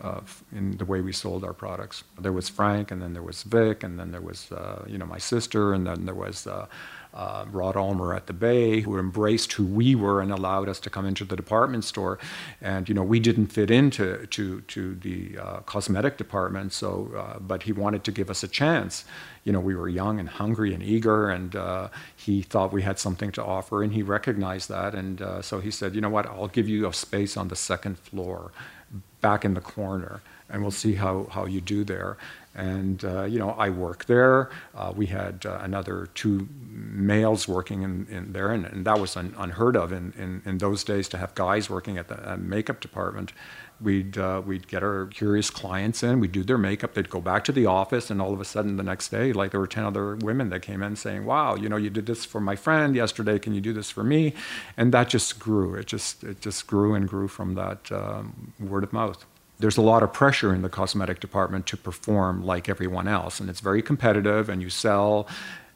in 0.52 0.78
the 0.78 0.86
way 0.86 1.02
we 1.02 1.12
sold 1.12 1.44
our 1.44 1.52
products. 1.52 2.02
There 2.18 2.32
was 2.32 2.48
Frank, 2.48 2.90
and 2.90 3.02
then 3.02 3.12
there 3.12 3.22
was 3.22 3.42
Vic, 3.42 3.82
and 3.82 3.98
then 3.98 4.10
there 4.10 4.22
was 4.22 4.50
uh, 4.52 4.86
you 4.88 4.96
know 4.96 5.04
my 5.04 5.18
sister, 5.18 5.74
and 5.74 5.86
then 5.86 6.06
there 6.06 6.14
was 6.14 6.46
uh, 7.14 7.44
Rod 7.50 7.76
Almer 7.76 8.14
at 8.14 8.26
the 8.26 8.32
Bay, 8.32 8.80
who 8.80 8.98
embraced 8.98 9.52
who 9.52 9.64
we 9.64 9.94
were 9.94 10.20
and 10.20 10.32
allowed 10.32 10.68
us 10.68 10.80
to 10.80 10.90
come 10.90 11.06
into 11.06 11.24
the 11.24 11.36
department 11.36 11.84
store. 11.84 12.18
And 12.60 12.88
you 12.88 12.94
know, 12.94 13.02
we 13.02 13.20
didn't 13.20 13.48
fit 13.48 13.70
into 13.70 14.26
to 14.26 14.60
to 14.62 14.94
the 14.94 15.38
uh, 15.38 15.60
cosmetic 15.60 16.16
department, 16.16 16.72
so 16.72 17.10
uh, 17.16 17.38
but 17.38 17.64
he 17.64 17.72
wanted 17.72 18.04
to 18.04 18.12
give 18.12 18.30
us 18.30 18.42
a 18.42 18.48
chance. 18.48 19.04
You 19.44 19.52
know, 19.52 19.60
we 19.60 19.74
were 19.74 19.88
young 19.88 20.20
and 20.20 20.28
hungry 20.28 20.72
and 20.72 20.82
eager, 20.82 21.28
and 21.28 21.54
uh, 21.56 21.88
he 22.16 22.42
thought 22.42 22.72
we 22.72 22.82
had 22.82 22.98
something 22.98 23.32
to 23.32 23.44
offer, 23.44 23.82
and 23.82 23.92
he 23.92 24.02
recognized 24.02 24.68
that. 24.68 24.94
And 24.94 25.20
uh, 25.20 25.42
so 25.42 25.60
he 25.60 25.70
said, 25.70 25.94
you 25.94 26.00
know 26.00 26.10
what, 26.10 26.26
I'll 26.26 26.48
give 26.48 26.68
you 26.68 26.86
a 26.86 26.92
space 26.92 27.36
on 27.36 27.48
the 27.48 27.56
second 27.56 27.98
floor, 27.98 28.52
back 29.20 29.44
in 29.44 29.54
the 29.54 29.60
corner 29.60 30.20
and 30.52 30.62
we'll 30.62 30.70
see 30.70 30.94
how, 30.94 31.26
how 31.30 31.46
you 31.46 31.60
do 31.60 31.82
there. 31.82 32.16
And, 32.54 33.02
uh, 33.04 33.24
you 33.24 33.38
know, 33.38 33.50
I 33.50 33.70
worked 33.70 34.08
there. 34.08 34.50
Uh, 34.74 34.92
we 34.94 35.06
had 35.06 35.46
uh, 35.46 35.58
another 35.62 36.08
two 36.14 36.48
males 36.70 37.48
working 37.48 37.82
in, 37.82 38.06
in 38.10 38.32
there, 38.32 38.50
and, 38.50 38.66
and 38.66 38.84
that 38.84 39.00
was 39.00 39.16
un, 39.16 39.34
unheard 39.38 39.76
of 39.76 39.92
in, 39.92 40.12
in, 40.18 40.42
in, 40.44 40.58
those 40.58 40.84
days 40.84 41.08
to 41.08 41.18
have 41.18 41.34
guys 41.34 41.70
working 41.70 41.96
at 41.96 42.08
the 42.08 42.36
makeup 42.36 42.80
department. 42.80 43.32
We'd, 43.80 44.18
uh, 44.18 44.42
we'd 44.44 44.68
get 44.68 44.82
our 44.82 45.06
curious 45.06 45.48
clients 45.48 46.02
in, 46.02 46.20
we'd 46.20 46.32
do 46.32 46.44
their 46.44 46.58
makeup, 46.58 46.94
they'd 46.94 47.10
go 47.10 47.20
back 47.20 47.42
to 47.44 47.52
the 47.52 47.66
office, 47.66 48.10
and 48.10 48.20
all 48.20 48.32
of 48.32 48.40
a 48.40 48.44
sudden 48.44 48.76
the 48.76 48.82
next 48.82 49.08
day, 49.08 49.32
like 49.32 49.50
there 49.50 49.60
were 49.60 49.66
10 49.66 49.84
other 49.84 50.16
women 50.16 50.50
that 50.50 50.60
came 50.60 50.82
in 50.82 50.94
saying, 50.94 51.24
Wow, 51.24 51.56
you 51.56 51.68
know, 51.68 51.76
you 51.76 51.90
did 51.90 52.06
this 52.06 52.24
for 52.24 52.40
my 52.40 52.54
friend 52.54 52.94
yesterday, 52.94 53.38
can 53.38 53.54
you 53.54 53.60
do 53.60 53.72
this 53.72 53.90
for 53.90 54.04
me? 54.04 54.34
And 54.76 54.92
that 54.92 55.08
just 55.08 55.38
grew. 55.38 55.74
It 55.74 55.86
just, 55.86 56.22
it 56.22 56.40
just 56.40 56.66
grew 56.66 56.94
and 56.94 57.08
grew 57.08 57.28
from 57.28 57.54
that 57.54 57.90
um, 57.90 58.52
word 58.60 58.84
of 58.84 58.92
mouth 58.92 59.24
there's 59.62 59.76
a 59.76 59.82
lot 59.82 60.02
of 60.02 60.12
pressure 60.12 60.52
in 60.54 60.62
the 60.62 60.68
cosmetic 60.68 61.20
department 61.20 61.66
to 61.68 61.76
perform 61.76 62.44
like 62.44 62.68
everyone 62.68 63.08
else, 63.08 63.40
and 63.40 63.48
it's 63.48 63.60
very 63.60 63.80
competitive, 63.80 64.48
and 64.48 64.60
you 64.60 64.68
sell. 64.68 65.26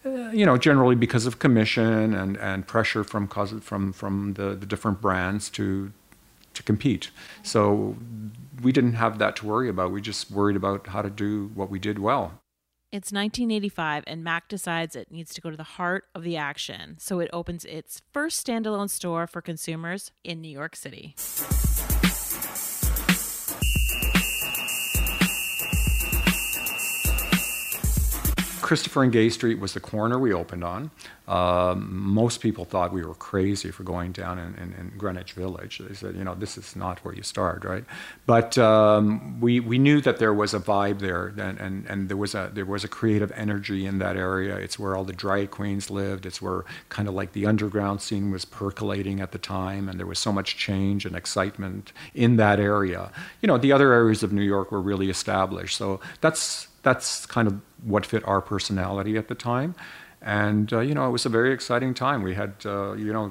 Uh, 0.04 0.30
you 0.30 0.46
know, 0.46 0.56
generally 0.56 0.94
because 0.94 1.26
of 1.26 1.40
commission 1.40 2.14
and, 2.14 2.36
and 2.36 2.66
pressure 2.66 3.02
from 3.02 3.26
from 3.26 3.92
from 3.92 4.34
the, 4.34 4.54
the 4.54 4.66
different 4.66 5.00
brands 5.00 5.48
to 5.50 5.92
to 6.54 6.62
compete. 6.62 7.10
So 7.42 7.96
we 8.62 8.72
didn't 8.72 8.94
have 8.94 9.18
that 9.18 9.36
to 9.36 9.46
worry 9.46 9.68
about. 9.68 9.92
We 9.92 10.00
just 10.00 10.30
worried 10.30 10.56
about 10.56 10.88
how 10.88 11.02
to 11.02 11.10
do 11.10 11.50
what 11.54 11.70
we 11.70 11.78
did 11.78 11.98
well. 11.98 12.40
It's 12.92 13.12
1985, 13.12 14.04
and 14.06 14.22
Mac 14.22 14.48
decides 14.48 14.96
it 14.96 15.10
needs 15.10 15.34
to 15.34 15.40
go 15.40 15.50
to 15.50 15.56
the 15.56 15.64
heart 15.64 16.04
of 16.14 16.22
the 16.22 16.36
action. 16.36 16.96
So 16.98 17.18
it 17.20 17.28
opens 17.32 17.64
its 17.64 18.00
first 18.12 18.46
standalone 18.46 18.88
store 18.88 19.26
for 19.26 19.42
consumers 19.42 20.12
in 20.24 20.40
New 20.40 20.48
York 20.48 20.76
City. 20.76 21.14
Christopher 28.66 29.04
and 29.04 29.12
Gay 29.12 29.28
Street 29.28 29.60
was 29.60 29.74
the 29.74 29.80
corner 29.80 30.18
we 30.18 30.32
opened 30.32 30.64
on. 30.64 30.90
Um, 31.28 31.88
most 32.04 32.40
people 32.40 32.64
thought 32.64 32.92
we 32.92 33.04
were 33.04 33.14
crazy 33.14 33.70
for 33.70 33.84
going 33.84 34.10
down 34.10 34.40
in, 34.40 34.56
in, 34.56 34.72
in, 34.72 34.92
Greenwich 34.98 35.34
Village. 35.34 35.78
They 35.78 35.94
said, 35.94 36.16
you 36.16 36.24
know, 36.24 36.34
this 36.34 36.58
is 36.58 36.74
not 36.74 36.98
where 37.04 37.14
you 37.14 37.22
start, 37.22 37.64
right? 37.64 37.84
But 38.26 38.58
um, 38.58 39.40
we, 39.40 39.60
we 39.60 39.78
knew 39.78 40.00
that 40.00 40.18
there 40.18 40.34
was 40.34 40.52
a 40.52 40.58
vibe 40.58 40.98
there, 40.98 41.28
and, 41.28 41.60
and, 41.60 41.86
and 41.86 42.08
there, 42.08 42.16
was 42.16 42.34
a, 42.34 42.50
there 42.52 42.64
was 42.64 42.82
a 42.82 42.88
creative 42.88 43.30
energy 43.36 43.86
in 43.86 44.00
that 44.00 44.16
area. 44.16 44.56
It's 44.56 44.80
where 44.80 44.96
all 44.96 45.04
the 45.04 45.12
drag 45.12 45.52
queens 45.52 45.88
lived. 45.88 46.26
It's 46.26 46.42
where 46.42 46.64
kind 46.88 47.06
of 47.06 47.14
like 47.14 47.34
the 47.34 47.46
underground 47.46 48.02
scene 48.02 48.32
was 48.32 48.44
percolating 48.44 49.20
at 49.20 49.30
the 49.30 49.38
time, 49.38 49.88
and 49.88 49.96
there 49.96 50.08
was 50.08 50.18
so 50.18 50.32
much 50.32 50.56
change 50.56 51.06
and 51.06 51.14
excitement 51.14 51.92
in 52.16 52.34
that 52.38 52.58
area. 52.58 53.12
You 53.42 53.46
know, 53.46 53.58
the 53.58 53.70
other 53.70 53.92
areas 53.92 54.24
of 54.24 54.32
New 54.32 54.42
York 54.42 54.72
were 54.72 54.82
really 54.82 55.08
established. 55.08 55.76
So 55.76 56.00
that's 56.20 56.66
that's 56.86 57.26
kind 57.26 57.48
of 57.48 57.60
what 57.82 58.06
fit 58.06 58.22
our 58.28 58.40
personality 58.40 59.16
at 59.16 59.26
the 59.26 59.34
time. 59.34 59.74
And 60.22 60.72
uh, 60.72 60.80
you 60.80 60.94
know, 60.94 61.06
it 61.08 61.10
was 61.10 61.26
a 61.26 61.28
very 61.28 61.52
exciting 61.52 61.94
time. 61.94 62.22
We 62.22 62.34
had 62.34 62.54
uh, 62.64 62.92
you 62.92 63.12
know, 63.12 63.30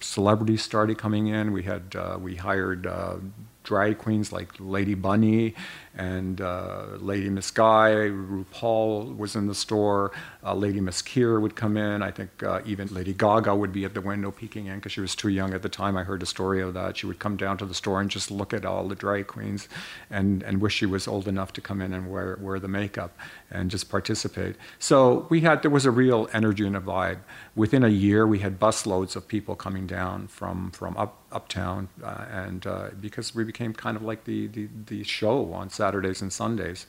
celebrities 0.00 0.62
started 0.62 0.98
coming 0.98 1.28
in. 1.28 1.52
We 1.52 1.62
had 1.62 1.94
uh, 1.94 2.18
we 2.20 2.34
hired 2.34 2.88
uh, 2.88 3.16
drag 3.62 3.98
queens 3.98 4.32
like 4.32 4.48
Lady 4.58 4.94
Bunny 4.94 5.54
and 5.96 6.40
uh, 6.40 6.84
Lady 6.98 7.28
Miss 7.30 7.50
Guy, 7.50 7.90
RuPaul 7.90 9.16
was 9.16 9.34
in 9.34 9.46
the 9.48 9.54
store, 9.54 10.12
uh, 10.44 10.54
Lady 10.54 10.80
Miss 10.80 11.02
Kier 11.02 11.40
would 11.40 11.56
come 11.56 11.76
in. 11.76 12.02
I 12.02 12.10
think 12.10 12.42
uh, 12.42 12.60
even 12.64 12.88
Lady 12.88 13.12
Gaga 13.12 13.54
would 13.54 13.72
be 13.72 13.84
at 13.84 13.94
the 13.94 14.00
window 14.00 14.30
peeking 14.30 14.66
in 14.66 14.76
because 14.76 14.92
she 14.92 15.00
was 15.00 15.14
too 15.14 15.28
young 15.28 15.52
at 15.52 15.62
the 15.62 15.68
time. 15.68 15.96
I 15.96 16.04
heard 16.04 16.22
a 16.22 16.26
story 16.26 16.62
of 16.62 16.74
that. 16.74 16.96
She 16.96 17.06
would 17.06 17.18
come 17.18 17.36
down 17.36 17.58
to 17.58 17.66
the 17.66 17.74
store 17.74 18.00
and 18.00 18.08
just 18.08 18.30
look 18.30 18.54
at 18.54 18.64
all 18.64 18.86
the 18.86 18.94
drag 18.94 19.26
queens 19.26 19.68
and, 20.10 20.42
and 20.44 20.60
wish 20.60 20.74
she 20.74 20.86
was 20.86 21.08
old 21.08 21.26
enough 21.26 21.52
to 21.54 21.60
come 21.60 21.80
in 21.80 21.92
and 21.92 22.10
wear, 22.10 22.38
wear 22.40 22.60
the 22.60 22.68
makeup 22.68 23.16
and 23.50 23.70
just 23.70 23.90
participate. 23.90 24.56
So 24.78 25.26
we 25.28 25.40
had, 25.40 25.62
there 25.62 25.70
was 25.70 25.86
a 25.86 25.90
real 25.90 26.28
energy 26.32 26.66
and 26.66 26.76
a 26.76 26.80
vibe. 26.80 27.18
Within 27.56 27.82
a 27.82 27.88
year, 27.88 28.26
we 28.26 28.38
had 28.38 28.60
busloads 28.60 29.16
of 29.16 29.26
people 29.26 29.56
coming 29.56 29.86
down 29.86 30.28
from, 30.28 30.70
from 30.70 30.96
up, 30.96 31.20
uptown 31.32 31.88
uh, 32.02 32.26
and 32.30 32.66
uh, 32.66 32.88
because 33.00 33.34
we 33.34 33.44
became 33.44 33.72
kind 33.72 33.96
of 33.96 34.02
like 34.02 34.24
the, 34.24 34.46
the, 34.48 34.68
the 34.86 35.02
show 35.02 35.52
on 35.52 35.68
Saturdays 35.80 36.20
and 36.22 36.30
Sundays. 36.32 36.86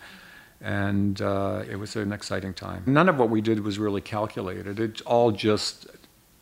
And 0.60 1.16
uh, 1.22 1.64
it 1.72 1.78
was 1.84 1.96
an 1.96 2.12
exciting 2.20 2.54
time. 2.54 2.82
None 2.86 3.10
of 3.10 3.18
what 3.18 3.30
we 3.36 3.42
did 3.42 3.58
was 3.70 3.80
really 3.80 4.02
calculated. 4.02 4.80
It 4.80 5.02
all 5.14 5.32
just 5.32 5.88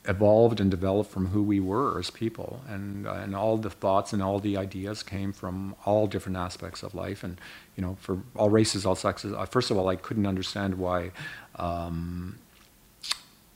evolved 0.05 0.59
and 0.59 0.69
developed 0.71 1.11
from 1.11 1.25
who 1.27 1.41
we 1.43 1.59
were 1.59 1.99
as 1.99 2.09
people. 2.23 2.61
And, 2.67 3.07
uh, 3.07 3.23
and 3.23 3.35
all 3.35 3.55
the 3.57 3.69
thoughts 3.69 4.11
and 4.13 4.21
all 4.21 4.39
the 4.39 4.57
ideas 4.57 5.03
came 5.03 5.31
from 5.41 5.75
all 5.85 6.07
different 6.07 6.37
aspects 6.37 6.83
of 6.83 6.93
life. 7.05 7.23
And, 7.23 7.39
you 7.75 7.81
know, 7.83 7.97
for 8.05 8.13
all 8.35 8.49
races, 8.49 8.85
all 8.85 8.95
sexes. 8.95 9.31
First 9.49 9.71
of 9.71 9.77
all, 9.77 9.87
I 9.87 9.95
couldn't 9.95 10.27
understand 10.33 10.71
why. 10.75 11.11
Um, 11.55 12.39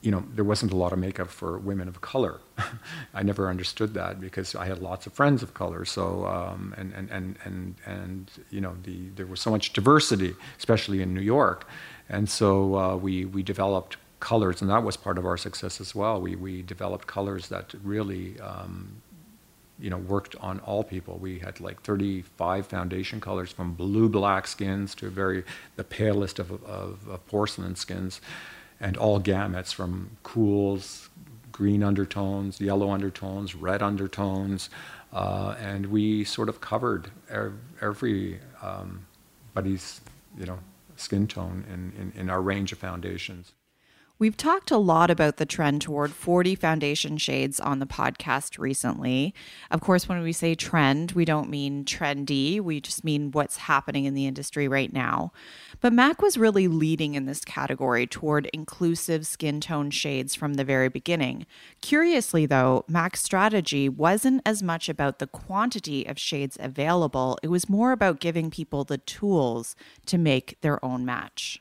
you 0.04 0.12
know, 0.12 0.22
there 0.36 0.44
wasn't 0.44 0.74
a 0.74 0.76
lot 0.76 0.92
of 0.92 1.00
makeup 1.00 1.30
for 1.30 1.58
women 1.58 1.88
of 1.88 2.02
color. 2.02 2.42
I 3.14 3.24
never 3.24 3.50
understood 3.50 3.94
that 3.94 4.20
because 4.20 4.54
I 4.54 4.66
had 4.66 4.80
lots 4.80 5.08
of 5.08 5.14
friends 5.14 5.42
of 5.42 5.54
color. 5.54 5.86
So, 5.86 6.28
um, 6.28 6.76
and, 6.78 6.94
and, 6.94 7.10
and, 7.10 7.38
and, 7.46 7.76
and, 7.86 8.32
you 8.50 8.60
know, 8.60 8.76
the, 8.84 9.08
there 9.16 9.26
was 9.26 9.40
so 9.40 9.50
much 9.50 9.72
diversity, 9.72 10.36
especially 10.58 11.02
in 11.02 11.14
New 11.14 11.22
York. 11.22 11.70
And 12.10 12.30
so 12.30 12.76
uh, 12.76 12.96
we, 12.98 13.24
we 13.24 13.44
developed 13.44 13.96
colors, 14.20 14.62
and 14.62 14.70
that 14.70 14.84
was 14.84 14.98
part 14.98 15.18
of 15.18 15.26
our 15.26 15.38
success 15.38 15.80
as 15.80 15.96
well. 15.96 16.20
We, 16.20 16.36
we 16.36 16.64
developed 16.64 17.08
colors 17.08 17.48
that 17.48 17.74
really, 17.82 18.38
um, 18.42 19.02
you 19.80 19.90
know, 19.90 19.98
worked 19.98 20.36
on 20.42 20.60
all 20.60 20.84
people. 20.84 21.18
We 21.18 21.40
had 21.40 21.62
like 21.62 21.82
35 21.82 22.68
foundation 22.68 23.22
colors 23.22 23.54
from 23.54 23.74
blue 23.74 24.10
black 24.10 24.48
skins 24.48 24.96
to 24.96 25.10
very, 25.10 25.46
the 25.78 25.86
palest 25.86 26.40
of, 26.40 26.52
of, 26.66 27.08
of 27.08 27.26
porcelain 27.28 27.78
skins 27.78 28.20
and 28.80 28.98
all 28.98 29.20
gamuts 29.20 29.74
from 29.74 30.18
cools, 30.24 31.10
green 31.52 31.84
undertones, 31.84 32.60
yellow 32.60 32.92
undertones, 32.92 33.56
red 33.56 33.82
undertones, 33.82 34.70
uh, 35.14 35.56
and 35.60 35.86
we 35.86 36.24
sort 36.24 36.50
of 36.50 36.60
covered 36.60 37.12
every 37.82 38.40
um, 38.62 39.06
body's 39.54 40.02
you 40.38 40.46
know 40.46 40.60
skin 40.96 41.28
tone 41.28 41.64
in, 41.72 41.94
in, 42.00 42.22
in 42.22 42.30
our 42.30 42.42
range 42.42 42.72
of 42.72 42.78
foundations. 42.78 43.54
We've 44.20 44.38
talked 44.38 44.70
a 44.70 44.78
lot 44.78 45.10
about 45.10 45.38
the 45.38 45.46
trend 45.46 45.82
toward 45.82 46.12
40 46.12 46.54
foundation 46.54 47.18
shades 47.18 47.60
on 47.60 47.80
the 47.80 47.88
podcast 47.88 48.60
recently. 48.60 49.34
Of 49.72 49.82
course, 49.82 50.08
when 50.08 50.22
we 50.22 50.32
say 50.32 50.54
trend, 50.54 51.14
we 51.14 51.26
don't 51.26 51.50
mean 51.50 51.84
trendy, 51.84 52.62
we 52.62 52.80
just 52.80 53.04
mean 53.04 53.32
what's 53.32 53.58
happening 53.58 54.06
in 54.06 54.14
the 54.14 54.28
industry 54.28 54.68
right 54.68 54.94
now. 54.94 55.34
But 55.82 55.94
MAC 55.94 56.22
was 56.22 56.38
really 56.38 56.68
leading 56.68 57.16
in 57.16 57.26
this 57.26 57.44
category 57.44 58.06
toward 58.06 58.52
inclusive 58.54 59.26
skin 59.26 59.60
tone 59.60 59.90
shades 59.90 60.36
from 60.36 60.54
the 60.54 60.64
very 60.64 60.90
beginning. 60.90 61.48
Curiously, 61.82 62.46
though, 62.46 62.86
MAC's 62.88 63.20
strategy 63.20 63.90
wasn't 63.90 64.44
as 64.46 64.62
much 64.62 64.90
about 64.90 65.18
the 65.18 65.28
quantity 65.28 66.06
of 66.06 66.20
shades 66.20 66.56
available, 66.60 67.40
it 67.42 67.48
was 67.48 67.68
more 67.68 67.92
about 67.92 68.20
giving 68.20 68.52
people 68.52 68.84
the 68.84 69.00
tools 69.00 69.76
to 70.06 70.20
make 70.20 70.62
their 70.62 70.84
own 70.86 71.04
match. 71.04 71.60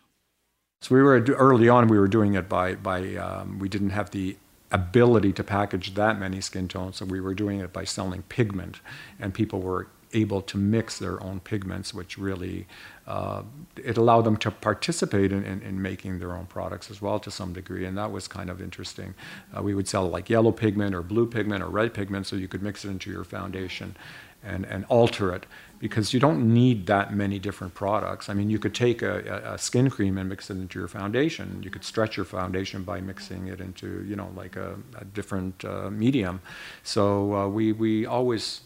So 0.82 0.96
we 0.96 1.00
were 1.00 1.20
early 1.38 1.68
on. 1.68 1.86
We 1.86 1.98
were 1.98 2.08
doing 2.08 2.34
it 2.34 2.48
by 2.48 2.74
by 2.74 3.14
um, 3.14 3.60
we 3.60 3.68
didn't 3.68 3.90
have 3.90 4.10
the 4.10 4.36
ability 4.72 5.32
to 5.34 5.44
package 5.44 5.94
that 5.94 6.18
many 6.18 6.40
skin 6.40 6.66
tones, 6.66 6.96
so 6.96 7.04
we 7.04 7.20
were 7.20 7.34
doing 7.34 7.60
it 7.60 7.72
by 7.72 7.84
selling 7.84 8.22
pigment, 8.22 8.80
and 9.20 9.32
people 9.32 9.60
were 9.60 9.86
able 10.14 10.42
to 10.42 10.58
mix 10.58 10.98
their 10.98 11.22
own 11.22 11.40
pigments, 11.40 11.94
which 11.94 12.18
really 12.18 12.66
uh, 13.06 13.42
it 13.76 13.96
allowed 13.96 14.22
them 14.22 14.36
to 14.36 14.50
participate 14.50 15.32
in, 15.32 15.42
in, 15.44 15.62
in, 15.62 15.80
making 15.80 16.18
their 16.18 16.32
own 16.32 16.44
products 16.44 16.90
as 16.90 17.00
well 17.00 17.18
to 17.18 17.30
some 17.30 17.52
degree, 17.52 17.86
and 17.86 17.96
that 17.96 18.10
was 18.10 18.28
kind 18.28 18.50
of 18.50 18.60
interesting. 18.60 19.14
Uh, 19.56 19.62
we 19.62 19.74
would 19.74 19.88
sell 19.88 20.08
like 20.08 20.28
yellow 20.28 20.52
pigment 20.52 20.94
or 20.94 21.02
blue 21.02 21.26
pigment 21.26 21.62
or 21.62 21.68
red 21.68 21.94
pigment, 21.94 22.26
so 22.26 22.34
you 22.36 22.48
could 22.48 22.62
mix 22.62 22.84
it 22.84 22.90
into 22.90 23.08
your 23.08 23.24
foundation 23.24 23.96
and, 24.44 24.64
and 24.66 24.84
alter 24.88 25.34
it 25.34 25.46
because 25.82 26.14
you 26.14 26.20
don't 26.20 26.54
need 26.54 26.86
that 26.86 27.12
many 27.12 27.40
different 27.40 27.74
products. 27.74 28.28
I 28.28 28.34
mean, 28.34 28.50
you 28.50 28.60
could 28.60 28.72
take 28.72 29.02
a, 29.02 29.42
a, 29.44 29.58
skin 29.58 29.90
cream 29.90 30.16
and 30.16 30.28
mix 30.28 30.48
it 30.48 30.54
into 30.54 30.78
your 30.78 30.86
foundation. 30.86 31.60
You 31.60 31.70
could 31.70 31.82
stretch 31.82 32.16
your 32.16 32.24
foundation 32.24 32.84
by 32.84 33.00
mixing 33.00 33.48
it 33.48 33.60
into, 33.60 34.04
you 34.04 34.14
know, 34.14 34.30
like 34.36 34.54
a, 34.54 34.76
a 34.96 35.04
different 35.04 35.64
uh, 35.64 35.90
medium. 35.90 36.40
So 36.84 37.34
uh, 37.34 37.48
we, 37.48 37.72
we 37.72 38.06
always 38.06 38.60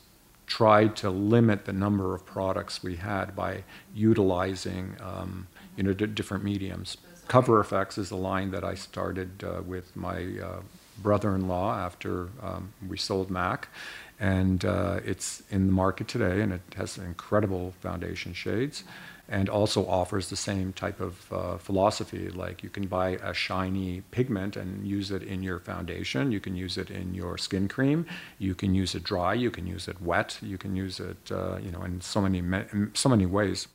tried 0.47 0.95
to 0.97 1.09
limit 1.09 1.65
the 1.65 1.73
number 1.73 2.15
of 2.15 2.27
products 2.27 2.83
we 2.83 2.97
had 2.97 3.35
by 3.35 3.65
utilizing, 3.95 4.97
um, 5.03 5.47
you 5.77 5.85
know, 5.85 5.95
different 5.95 6.45
mediums. 6.45 6.99
Cover 7.29 7.65
FX 7.65 7.97
is 7.97 8.11
a 8.11 8.17
line 8.17 8.51
that 8.51 8.63
I 8.63 8.75
started 8.75 9.43
uh, 9.43 9.63
with 9.63 9.97
my 9.97 10.19
uh, 10.39 10.61
brother-in-law 11.03 11.77
after 11.79 12.29
um, 12.43 12.73
we 12.87 12.97
sold 12.97 13.31
Mac 13.31 13.69
and 14.19 14.65
uh, 14.65 15.01
it's 15.05 15.43
in 15.51 15.67
the 15.67 15.73
market 15.73 16.09
today, 16.09 16.41
and 16.41 16.53
it 16.53 16.63
has 16.77 16.99
incredible 16.99 17.75
foundation 17.81 18.33
shades, 18.33 18.85
and 19.29 19.49
also 19.49 19.87
offers 19.87 20.31
the 20.31 20.37
same 20.37 20.73
type 20.73 21.01
of 21.01 21.33
uh, 21.33 21.59
philosophy. 21.59 22.29
Like 22.31 22.63
you 22.63 22.71
can 22.71 22.87
buy 22.87 23.11
a 23.23 23.35
shiny 23.35 24.03
pigment 24.11 24.57
and 24.57 24.87
use 24.87 25.11
it 25.11 25.23
in 25.23 25.43
your 25.43 25.59
foundation. 25.59 26.33
You 26.33 26.41
can 26.41 26.57
use 26.57 26.79
it 26.79 26.91
in 26.91 27.15
your 27.15 27.37
skin 27.37 27.69
cream. 27.69 28.07
You 28.39 28.55
can 28.55 28.75
use 28.75 28.95
it 28.95 29.03
dry. 29.03 29.35
You 29.35 29.51
can 29.51 29.67
use 29.67 29.89
it 29.89 30.01
wet. 30.01 30.39
You 30.43 30.59
can 30.59 30.77
use 30.77 31.01
it, 31.01 31.31
uh, 31.31 31.59
you 31.63 31.71
know, 31.71 31.83
in 31.83 32.01
so 32.01 32.21
many 32.21 32.43
so 32.95 33.09
many 33.09 33.27
ways. 33.27 33.67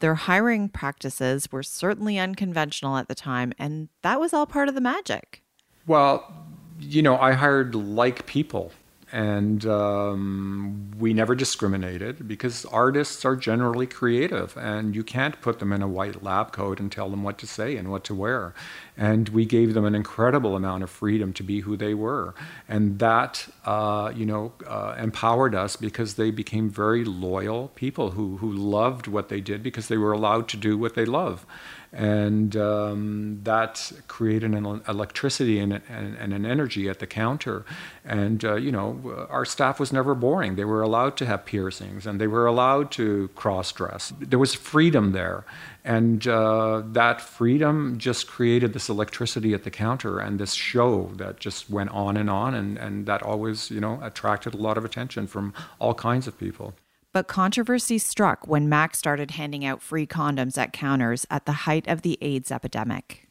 Their 0.00 0.16
hiring 0.16 0.68
practices 0.68 1.50
were 1.52 1.62
certainly 1.62 2.18
unconventional 2.18 2.96
at 2.96 3.08
the 3.08 3.14
time, 3.14 3.52
and 3.58 3.88
that 4.02 4.18
was 4.18 4.32
all 4.32 4.46
part 4.46 4.68
of 4.68 4.74
the 4.74 4.80
magic. 4.80 5.42
Well, 5.86 6.32
you 6.78 7.02
know, 7.02 7.16
I 7.18 7.32
hired 7.32 7.74
like 7.74 8.26
people 8.26 8.72
and 9.12 9.66
um, 9.66 10.90
we 10.98 11.12
never 11.12 11.34
discriminated 11.34 12.28
because 12.28 12.64
artists 12.66 13.24
are 13.24 13.34
generally 13.34 13.86
creative 13.86 14.56
and 14.56 14.94
you 14.94 15.02
can't 15.02 15.40
put 15.40 15.58
them 15.58 15.72
in 15.72 15.82
a 15.82 15.88
white 15.88 16.22
lab 16.22 16.52
coat 16.52 16.78
and 16.78 16.92
tell 16.92 17.10
them 17.10 17.22
what 17.22 17.38
to 17.38 17.46
say 17.46 17.76
and 17.76 17.90
what 17.90 18.04
to 18.04 18.14
wear 18.14 18.54
and 18.96 19.28
we 19.30 19.44
gave 19.44 19.74
them 19.74 19.84
an 19.84 19.94
incredible 19.94 20.56
amount 20.56 20.82
of 20.82 20.90
freedom 20.90 21.32
to 21.32 21.42
be 21.42 21.60
who 21.60 21.76
they 21.76 21.94
were 21.94 22.34
and 22.68 22.98
that 22.98 23.48
uh, 23.64 24.12
you 24.14 24.26
know 24.26 24.52
uh, 24.66 24.94
empowered 24.98 25.54
us 25.54 25.76
because 25.76 26.14
they 26.14 26.30
became 26.30 26.68
very 26.68 27.04
loyal 27.04 27.68
people 27.74 28.12
who, 28.12 28.36
who 28.38 28.50
loved 28.50 29.06
what 29.06 29.28
they 29.28 29.40
did 29.40 29.62
because 29.62 29.88
they 29.88 29.96
were 29.96 30.12
allowed 30.12 30.48
to 30.48 30.56
do 30.56 30.76
what 30.76 30.94
they 30.94 31.04
love 31.04 31.46
and 31.92 32.56
um, 32.56 33.40
that 33.42 33.92
created 34.06 34.54
an 34.54 34.82
electricity 34.86 35.58
and, 35.58 35.72
and, 35.88 36.16
and, 36.16 36.32
an 36.32 36.46
energy 36.46 36.88
at 36.88 37.00
the 37.00 37.06
counter. 37.06 37.64
And 38.04 38.44
uh, 38.44 38.54
you 38.54 38.70
know, 38.70 39.26
our 39.28 39.44
staff 39.44 39.80
was 39.80 39.92
never 39.92 40.14
boring. 40.14 40.54
They 40.54 40.64
were 40.64 40.82
allowed 40.82 41.16
to 41.18 41.26
have 41.26 41.44
piercings, 41.44 42.06
and 42.06 42.20
they 42.20 42.28
were 42.28 42.46
allowed 42.46 42.92
to 42.92 43.28
cross-dress. 43.34 44.12
There 44.20 44.38
was 44.38 44.54
freedom 44.54 45.12
there, 45.12 45.44
and 45.84 46.26
uh, 46.28 46.82
that 46.86 47.20
freedom 47.20 47.98
just 47.98 48.28
created 48.28 48.72
this 48.80 48.88
electricity 48.88 49.52
at 49.52 49.62
the 49.64 49.70
counter 49.70 50.18
and 50.18 50.40
this 50.40 50.54
show 50.54 51.10
that 51.16 51.38
just 51.38 51.68
went 51.68 51.90
on 51.90 52.16
and 52.16 52.30
on, 52.30 52.54
and, 52.54 52.78
and 52.78 53.04
that 53.04 53.22
always, 53.22 53.70
you 53.70 53.78
know, 53.78 54.00
attracted 54.02 54.54
a 54.54 54.56
lot 54.56 54.78
of 54.78 54.86
attention 54.86 55.26
from 55.26 55.52
all 55.78 55.92
kinds 55.92 56.26
of 56.26 56.38
people. 56.38 56.72
But 57.12 57.28
controversy 57.28 57.98
struck 57.98 58.48
when 58.48 58.70
Mac 58.70 58.96
started 58.96 59.32
handing 59.32 59.66
out 59.66 59.82
free 59.82 60.06
condoms 60.06 60.56
at 60.56 60.72
counters 60.72 61.26
at 61.28 61.44
the 61.44 61.52
height 61.66 61.86
of 61.88 62.00
the 62.00 62.16
AIDS 62.22 62.50
epidemic. 62.50 63.28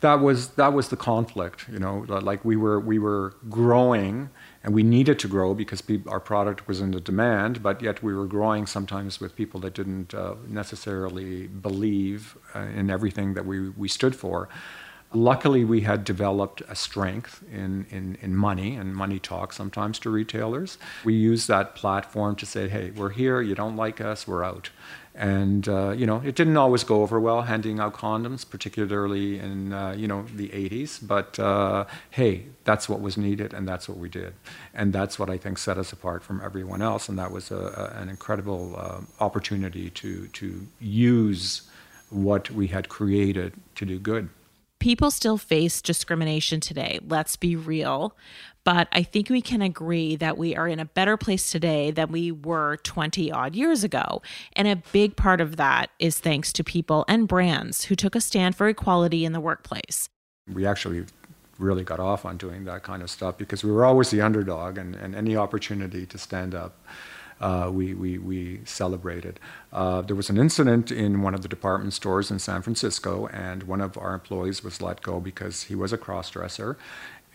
That 0.00 0.20
was 0.20 0.48
that 0.60 0.72
was 0.72 0.88
the 0.88 0.96
conflict, 0.96 1.66
you 1.70 1.78
know. 1.78 2.06
Like 2.08 2.42
we 2.42 2.56
were 2.56 2.80
we 2.80 2.98
were 2.98 3.34
growing, 3.50 4.30
and 4.64 4.74
we 4.74 4.82
needed 4.82 5.18
to 5.18 5.28
grow 5.28 5.52
because 5.52 5.82
our 6.08 6.20
product 6.20 6.66
was 6.66 6.80
in 6.80 6.90
the 6.90 7.02
demand. 7.02 7.62
But 7.62 7.82
yet 7.82 8.02
we 8.02 8.14
were 8.14 8.26
growing 8.26 8.66
sometimes 8.66 9.20
with 9.20 9.36
people 9.36 9.60
that 9.60 9.74
didn't 9.74 10.14
uh, 10.14 10.36
necessarily 10.48 11.48
believe 11.48 12.38
uh, 12.54 12.60
in 12.60 12.88
everything 12.88 13.34
that 13.34 13.44
we 13.44 13.68
we 13.70 13.88
stood 13.88 14.16
for. 14.16 14.48
Luckily, 15.12 15.64
we 15.64 15.80
had 15.80 16.04
developed 16.04 16.62
a 16.68 16.76
strength 16.76 17.42
in, 17.52 17.84
in, 17.90 18.16
in 18.22 18.36
money 18.36 18.76
and 18.76 18.94
money 18.94 19.18
talk 19.18 19.52
sometimes 19.52 19.98
to 20.00 20.10
retailers. 20.10 20.78
We 21.04 21.14
used 21.14 21.48
that 21.48 21.74
platform 21.74 22.36
to 22.36 22.46
say, 22.46 22.68
hey, 22.68 22.92
we're 22.92 23.10
here, 23.10 23.40
you 23.40 23.56
don't 23.56 23.74
like 23.74 24.00
us, 24.00 24.28
we're 24.28 24.44
out. 24.44 24.70
And, 25.16 25.68
uh, 25.68 25.90
you 25.90 26.06
know, 26.06 26.22
it 26.24 26.36
didn't 26.36 26.56
always 26.56 26.84
go 26.84 27.02
over 27.02 27.18
well 27.18 27.42
handing 27.42 27.80
out 27.80 27.94
condoms, 27.94 28.48
particularly 28.48 29.40
in, 29.40 29.72
uh, 29.72 29.94
you 29.98 30.06
know, 30.06 30.26
the 30.32 30.48
80s. 30.50 31.04
But 31.04 31.40
uh, 31.40 31.86
hey, 32.10 32.46
that's 32.62 32.88
what 32.88 33.00
was 33.00 33.16
needed 33.16 33.52
and 33.52 33.66
that's 33.66 33.88
what 33.88 33.98
we 33.98 34.08
did. 34.08 34.34
And 34.72 34.92
that's 34.92 35.18
what 35.18 35.28
I 35.28 35.38
think 35.38 35.58
set 35.58 35.76
us 35.76 35.92
apart 35.92 36.22
from 36.22 36.40
everyone 36.40 36.82
else. 36.82 37.08
And 37.08 37.18
that 37.18 37.32
was 37.32 37.50
a, 37.50 37.56
a, 37.56 38.00
an 38.00 38.08
incredible 38.08 38.76
uh, 38.78 39.00
opportunity 39.18 39.90
to, 39.90 40.28
to 40.28 40.68
use 40.78 41.62
what 42.10 42.48
we 42.52 42.68
had 42.68 42.88
created 42.88 43.54
to 43.74 43.84
do 43.84 43.98
good 43.98 44.28
people 44.80 45.10
still 45.10 45.38
face 45.38 45.80
discrimination 45.80 46.58
today. 46.58 46.98
Let's 47.06 47.36
be 47.36 47.54
real. 47.54 48.16
But 48.64 48.88
I 48.92 49.02
think 49.02 49.30
we 49.30 49.40
can 49.40 49.62
agree 49.62 50.16
that 50.16 50.36
we 50.36 50.54
are 50.54 50.68
in 50.68 50.80
a 50.80 50.84
better 50.84 51.16
place 51.16 51.50
today 51.50 51.90
than 51.90 52.12
we 52.12 52.30
were 52.30 52.76
20 52.78 53.32
odd 53.32 53.54
years 53.54 53.84
ago. 53.84 54.20
And 54.54 54.68
a 54.68 54.76
big 54.92 55.16
part 55.16 55.40
of 55.40 55.56
that 55.56 55.90
is 55.98 56.18
thanks 56.18 56.52
to 56.54 56.64
people 56.64 57.04
and 57.08 57.26
brands 57.26 57.84
who 57.84 57.94
took 57.94 58.14
a 58.14 58.20
stand 58.20 58.56
for 58.56 58.68
equality 58.68 59.24
in 59.24 59.32
the 59.32 59.40
workplace. 59.40 60.08
We 60.52 60.66
actually 60.66 61.06
really 61.58 61.84
got 61.84 62.00
off 62.00 62.24
on 62.24 62.36
doing 62.36 62.64
that 62.64 62.82
kind 62.82 63.02
of 63.02 63.10
stuff 63.10 63.38
because 63.38 63.62
we 63.62 63.70
were 63.70 63.84
always 63.84 64.10
the 64.10 64.20
underdog 64.20 64.78
and, 64.78 64.94
and 64.94 65.14
any 65.14 65.36
opportunity 65.36 66.06
to 66.06 66.18
stand 66.18 66.54
up 66.54 66.78
uh, 67.40 67.70
we, 67.72 67.94
we, 67.94 68.18
we 68.18 68.60
celebrated. 68.64 69.40
Uh, 69.72 70.02
there 70.02 70.16
was 70.16 70.30
an 70.30 70.38
incident 70.38 70.90
in 70.90 71.22
one 71.22 71.34
of 71.34 71.42
the 71.42 71.48
department 71.48 71.92
stores 71.92 72.30
in 72.30 72.38
San 72.38 72.62
Francisco, 72.62 73.26
and 73.28 73.62
one 73.64 73.80
of 73.80 73.96
our 73.96 74.14
employees 74.14 74.62
was 74.62 74.82
let 74.82 75.02
go 75.02 75.20
because 75.20 75.64
he 75.64 75.74
was 75.74 75.92
a 75.92 75.98
crossdresser 75.98 76.76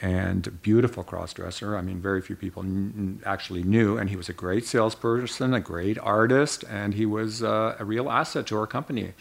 and 0.01 0.61
beautiful 0.61 1.03
crossdresser. 1.03 1.77
I 1.77 1.81
mean, 1.81 2.01
very 2.01 2.21
few 2.21 2.35
people 2.35 2.63
n- 2.63 3.21
actually 3.25 3.63
knew, 3.63 3.97
and 3.97 4.09
he 4.09 4.15
was 4.15 4.29
a 4.29 4.33
great 4.33 4.65
salesperson, 4.65 5.53
a 5.53 5.59
great 5.59 5.97
artist, 5.99 6.63
and 6.69 6.93
he 6.93 7.05
was 7.05 7.41
uh, 7.41 7.75
a 7.79 7.85
real 7.85 8.09
asset 8.09 8.45
to 8.47 8.57
our 8.57 8.67
company. 8.67 9.13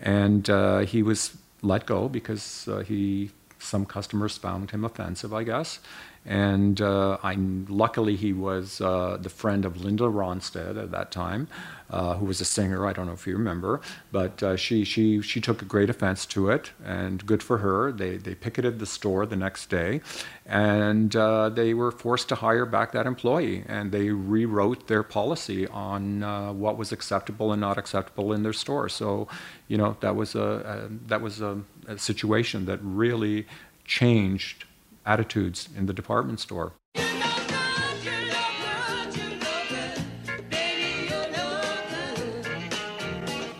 And 0.00 0.48
uh, 0.48 0.80
he 0.80 1.02
was 1.02 1.36
let 1.62 1.86
go 1.86 2.08
because 2.08 2.68
uh, 2.68 2.78
he 2.80 3.30
some 3.58 3.84
customers 3.84 4.38
found 4.38 4.70
him 4.70 4.84
offensive, 4.84 5.34
I 5.34 5.44
guess. 5.44 5.80
And 6.26 6.82
uh, 6.82 7.16
I, 7.22 7.34
luckily, 7.34 8.14
he 8.14 8.34
was 8.34 8.80
uh, 8.80 9.16
the 9.20 9.30
friend 9.30 9.64
of 9.64 9.82
Linda 9.82 10.04
Ronstadt 10.04 10.76
at 10.76 10.90
that 10.90 11.10
time, 11.10 11.48
uh, 11.88 12.16
who 12.16 12.26
was 12.26 12.42
a 12.42 12.44
singer. 12.44 12.86
I 12.86 12.92
don't 12.92 13.06
know 13.06 13.14
if 13.14 13.26
you 13.26 13.32
remember, 13.32 13.80
but 14.12 14.42
uh, 14.42 14.56
she, 14.56 14.84
she, 14.84 15.22
she 15.22 15.40
took 15.40 15.62
a 15.62 15.64
great 15.64 15.88
offense 15.88 16.26
to 16.26 16.50
it, 16.50 16.72
and 16.84 17.24
good 17.24 17.42
for 17.42 17.58
her. 17.58 17.90
They, 17.90 18.18
they 18.18 18.34
picketed 18.34 18.80
the 18.80 18.86
store 18.86 19.24
the 19.24 19.34
next 19.34 19.70
day, 19.70 20.02
and 20.44 21.16
uh, 21.16 21.48
they 21.48 21.72
were 21.72 21.90
forced 21.90 22.28
to 22.28 22.34
hire 22.34 22.66
back 22.66 22.92
that 22.92 23.06
employee, 23.06 23.64
and 23.66 23.90
they 23.90 24.10
rewrote 24.10 24.88
their 24.88 25.02
policy 25.02 25.66
on 25.68 26.22
uh, 26.22 26.52
what 26.52 26.76
was 26.76 26.92
acceptable 26.92 27.50
and 27.50 27.62
not 27.62 27.78
acceptable 27.78 28.34
in 28.34 28.42
their 28.42 28.52
store. 28.52 28.90
So, 28.90 29.26
you 29.68 29.78
know, 29.78 29.96
that 30.00 30.16
was 30.16 30.34
a, 30.34 30.88
a 30.90 31.08
that 31.08 31.22
was 31.22 31.40
a, 31.40 31.62
a 31.88 31.96
situation 31.96 32.66
that 32.66 32.78
really 32.82 33.46
changed 33.84 34.64
attitudes 35.10 35.68
in 35.76 35.86
the 35.86 35.92
department 35.92 36.38
store. 36.38 36.74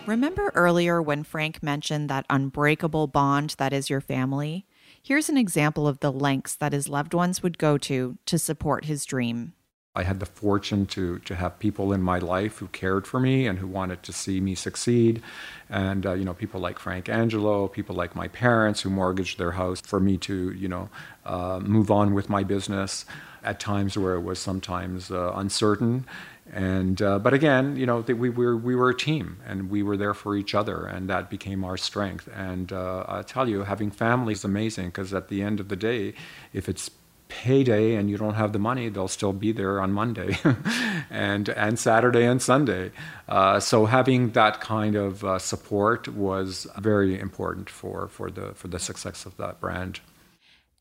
Remember 0.06 0.52
earlier 0.54 1.02
when 1.02 1.24
Frank 1.24 1.62
mentioned 1.62 2.08
that 2.08 2.26
unbreakable 2.30 3.08
bond 3.08 3.54
that 3.58 3.72
is 3.72 3.90
your 3.90 4.00
family? 4.00 4.66
Here's 5.02 5.28
an 5.28 5.36
example 5.36 5.88
of 5.88 6.00
the 6.00 6.12
lengths 6.12 6.54
that 6.56 6.72
his 6.72 6.88
loved 6.88 7.14
ones 7.14 7.42
would 7.42 7.58
go 7.58 7.78
to 7.78 8.18
to 8.26 8.38
support 8.38 8.84
his 8.84 9.04
dream. 9.04 9.54
I 9.96 10.04
had 10.04 10.20
the 10.20 10.26
fortune 10.26 10.86
to, 10.86 11.18
to 11.20 11.34
have 11.34 11.58
people 11.58 11.92
in 11.92 12.00
my 12.00 12.20
life 12.20 12.58
who 12.58 12.68
cared 12.68 13.08
for 13.08 13.18
me 13.18 13.48
and 13.48 13.58
who 13.58 13.66
wanted 13.66 14.04
to 14.04 14.12
see 14.12 14.40
me 14.40 14.54
succeed. 14.54 15.20
And, 15.68 16.06
uh, 16.06 16.12
you 16.12 16.24
know, 16.24 16.32
people 16.32 16.60
like 16.60 16.78
Frank 16.78 17.08
Angelo, 17.08 17.66
people 17.66 17.96
like 17.96 18.14
my 18.14 18.28
parents 18.28 18.82
who 18.82 18.90
mortgaged 18.90 19.38
their 19.38 19.50
house 19.50 19.80
for 19.80 19.98
me 19.98 20.16
to, 20.18 20.52
you 20.52 20.68
know, 20.68 20.90
uh, 21.26 21.58
move 21.60 21.90
on 21.90 22.14
with 22.14 22.28
my 22.28 22.44
business 22.44 23.04
at 23.42 23.58
times 23.58 23.98
where 23.98 24.14
it 24.14 24.20
was 24.20 24.38
sometimes 24.38 25.10
uh, 25.10 25.32
uncertain. 25.34 26.06
And, 26.52 27.02
uh, 27.02 27.18
but 27.18 27.34
again, 27.34 27.74
you 27.74 27.86
know, 27.86 27.98
we, 28.00 28.30
were, 28.30 28.56
we 28.56 28.76
were 28.76 28.90
a 28.90 28.96
team 28.96 29.38
and 29.44 29.70
we 29.70 29.82
were 29.82 29.96
there 29.96 30.14
for 30.14 30.36
each 30.36 30.54
other 30.54 30.86
and 30.86 31.10
that 31.10 31.30
became 31.30 31.64
our 31.64 31.76
strength. 31.76 32.28
And 32.32 32.72
uh, 32.72 33.06
I 33.08 33.22
tell 33.22 33.48
you, 33.48 33.64
having 33.64 33.90
family 33.90 34.34
is 34.34 34.44
amazing 34.44 34.86
because 34.86 35.12
at 35.12 35.28
the 35.28 35.42
end 35.42 35.58
of 35.58 35.68
the 35.68 35.76
day, 35.76 36.14
if 36.52 36.68
it's 36.68 36.90
payday 37.30 37.94
and 37.94 38.10
you 38.10 38.18
don't 38.18 38.34
have 38.34 38.52
the 38.52 38.58
money, 38.58 38.88
they'll 38.88 39.08
still 39.08 39.32
be 39.32 39.52
there 39.52 39.80
on 39.80 39.92
Monday 39.92 40.38
and, 41.10 41.48
and 41.48 41.78
Saturday 41.78 42.24
and 42.24 42.42
Sunday. 42.42 42.90
Uh, 43.28 43.58
so 43.58 43.86
having 43.86 44.30
that 44.32 44.60
kind 44.60 44.96
of 44.96 45.24
uh, 45.24 45.38
support 45.38 46.08
was 46.08 46.66
very 46.78 47.18
important 47.18 47.70
for, 47.70 48.08
for, 48.08 48.30
the, 48.30 48.52
for 48.54 48.68
the 48.68 48.78
success 48.78 49.24
of 49.24 49.36
that 49.38 49.60
brand. 49.60 50.00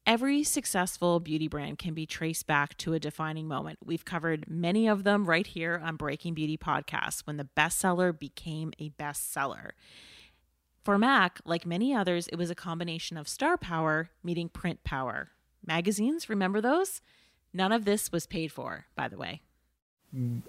Every 0.06 0.44
successful 0.44 1.20
beauty 1.20 1.48
brand 1.48 1.78
can 1.78 1.94
be 1.94 2.08
traced 2.08 2.48
back 2.48 2.76
to 2.80 2.94
a 2.94 3.00
defining 3.00 3.48
moment. 3.48 3.80
We've 3.86 4.06
covered 4.06 4.50
many 4.50 4.88
of 4.88 5.04
them 5.04 5.26
right 5.26 5.46
here 5.46 5.80
on 5.84 5.98
Breaking 5.98 6.34
Beauty 6.34 6.58
Podcast 6.58 7.22
when 7.28 7.38
the 7.38 7.48
bestseller 7.56 8.18
became 8.18 8.74
a 8.80 8.90
bestseller. 8.90 9.72
For 10.84 10.98
Mac, 10.98 11.40
like 11.46 11.66
many 11.66 11.94
others, 11.94 12.28
it 12.30 12.38
was 12.38 12.50
a 12.50 12.56
combination 12.56 13.18
of 13.18 13.28
star 13.28 13.58
power 13.58 14.10
meeting 14.24 14.50
print 14.50 14.84
power 14.84 15.30
magazines. 15.66 16.30
Remember 16.30 16.62
those? 16.62 17.02
None 17.54 17.72
of 17.72 17.86
this 17.86 18.12
was 18.12 18.26
paid 18.26 18.52
for, 18.52 18.86
by 18.96 19.08
the 19.08 19.18
way. 19.18 19.42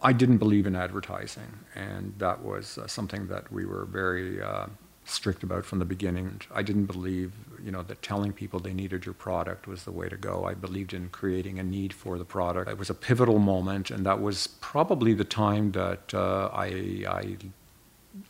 I 0.00 0.12
didn't 0.12 0.38
believe 0.38 0.66
in 0.66 0.74
advertising, 0.74 1.58
and 1.74 2.14
that 2.18 2.42
was 2.42 2.78
uh, 2.78 2.86
something 2.86 3.26
that 3.26 3.52
we 3.52 3.66
were 3.66 3.84
very 3.84 4.40
uh, 4.40 4.66
strict 5.04 5.42
about 5.42 5.66
from 5.66 5.80
the 5.80 5.84
beginning. 5.84 6.40
I 6.50 6.62
didn't 6.62 6.86
believe, 6.86 7.32
you 7.62 7.70
know, 7.70 7.82
that 7.82 8.00
telling 8.00 8.32
people 8.32 8.58
they 8.58 8.72
needed 8.72 9.04
your 9.04 9.12
product 9.14 9.66
was 9.66 9.84
the 9.84 9.92
way 9.92 10.08
to 10.08 10.16
go. 10.16 10.44
I 10.44 10.54
believed 10.54 10.94
in 10.94 11.10
creating 11.10 11.58
a 11.58 11.62
need 11.62 11.92
for 11.92 12.16
the 12.16 12.24
product. 12.24 12.70
It 12.70 12.78
was 12.78 12.88
a 12.88 12.94
pivotal 12.94 13.38
moment, 13.38 13.90
and 13.90 14.06
that 14.06 14.22
was 14.22 14.46
probably 14.46 15.12
the 15.12 15.24
time 15.24 15.72
that 15.72 16.14
uh, 16.14 16.48
I, 16.54 17.04
I 17.06 17.36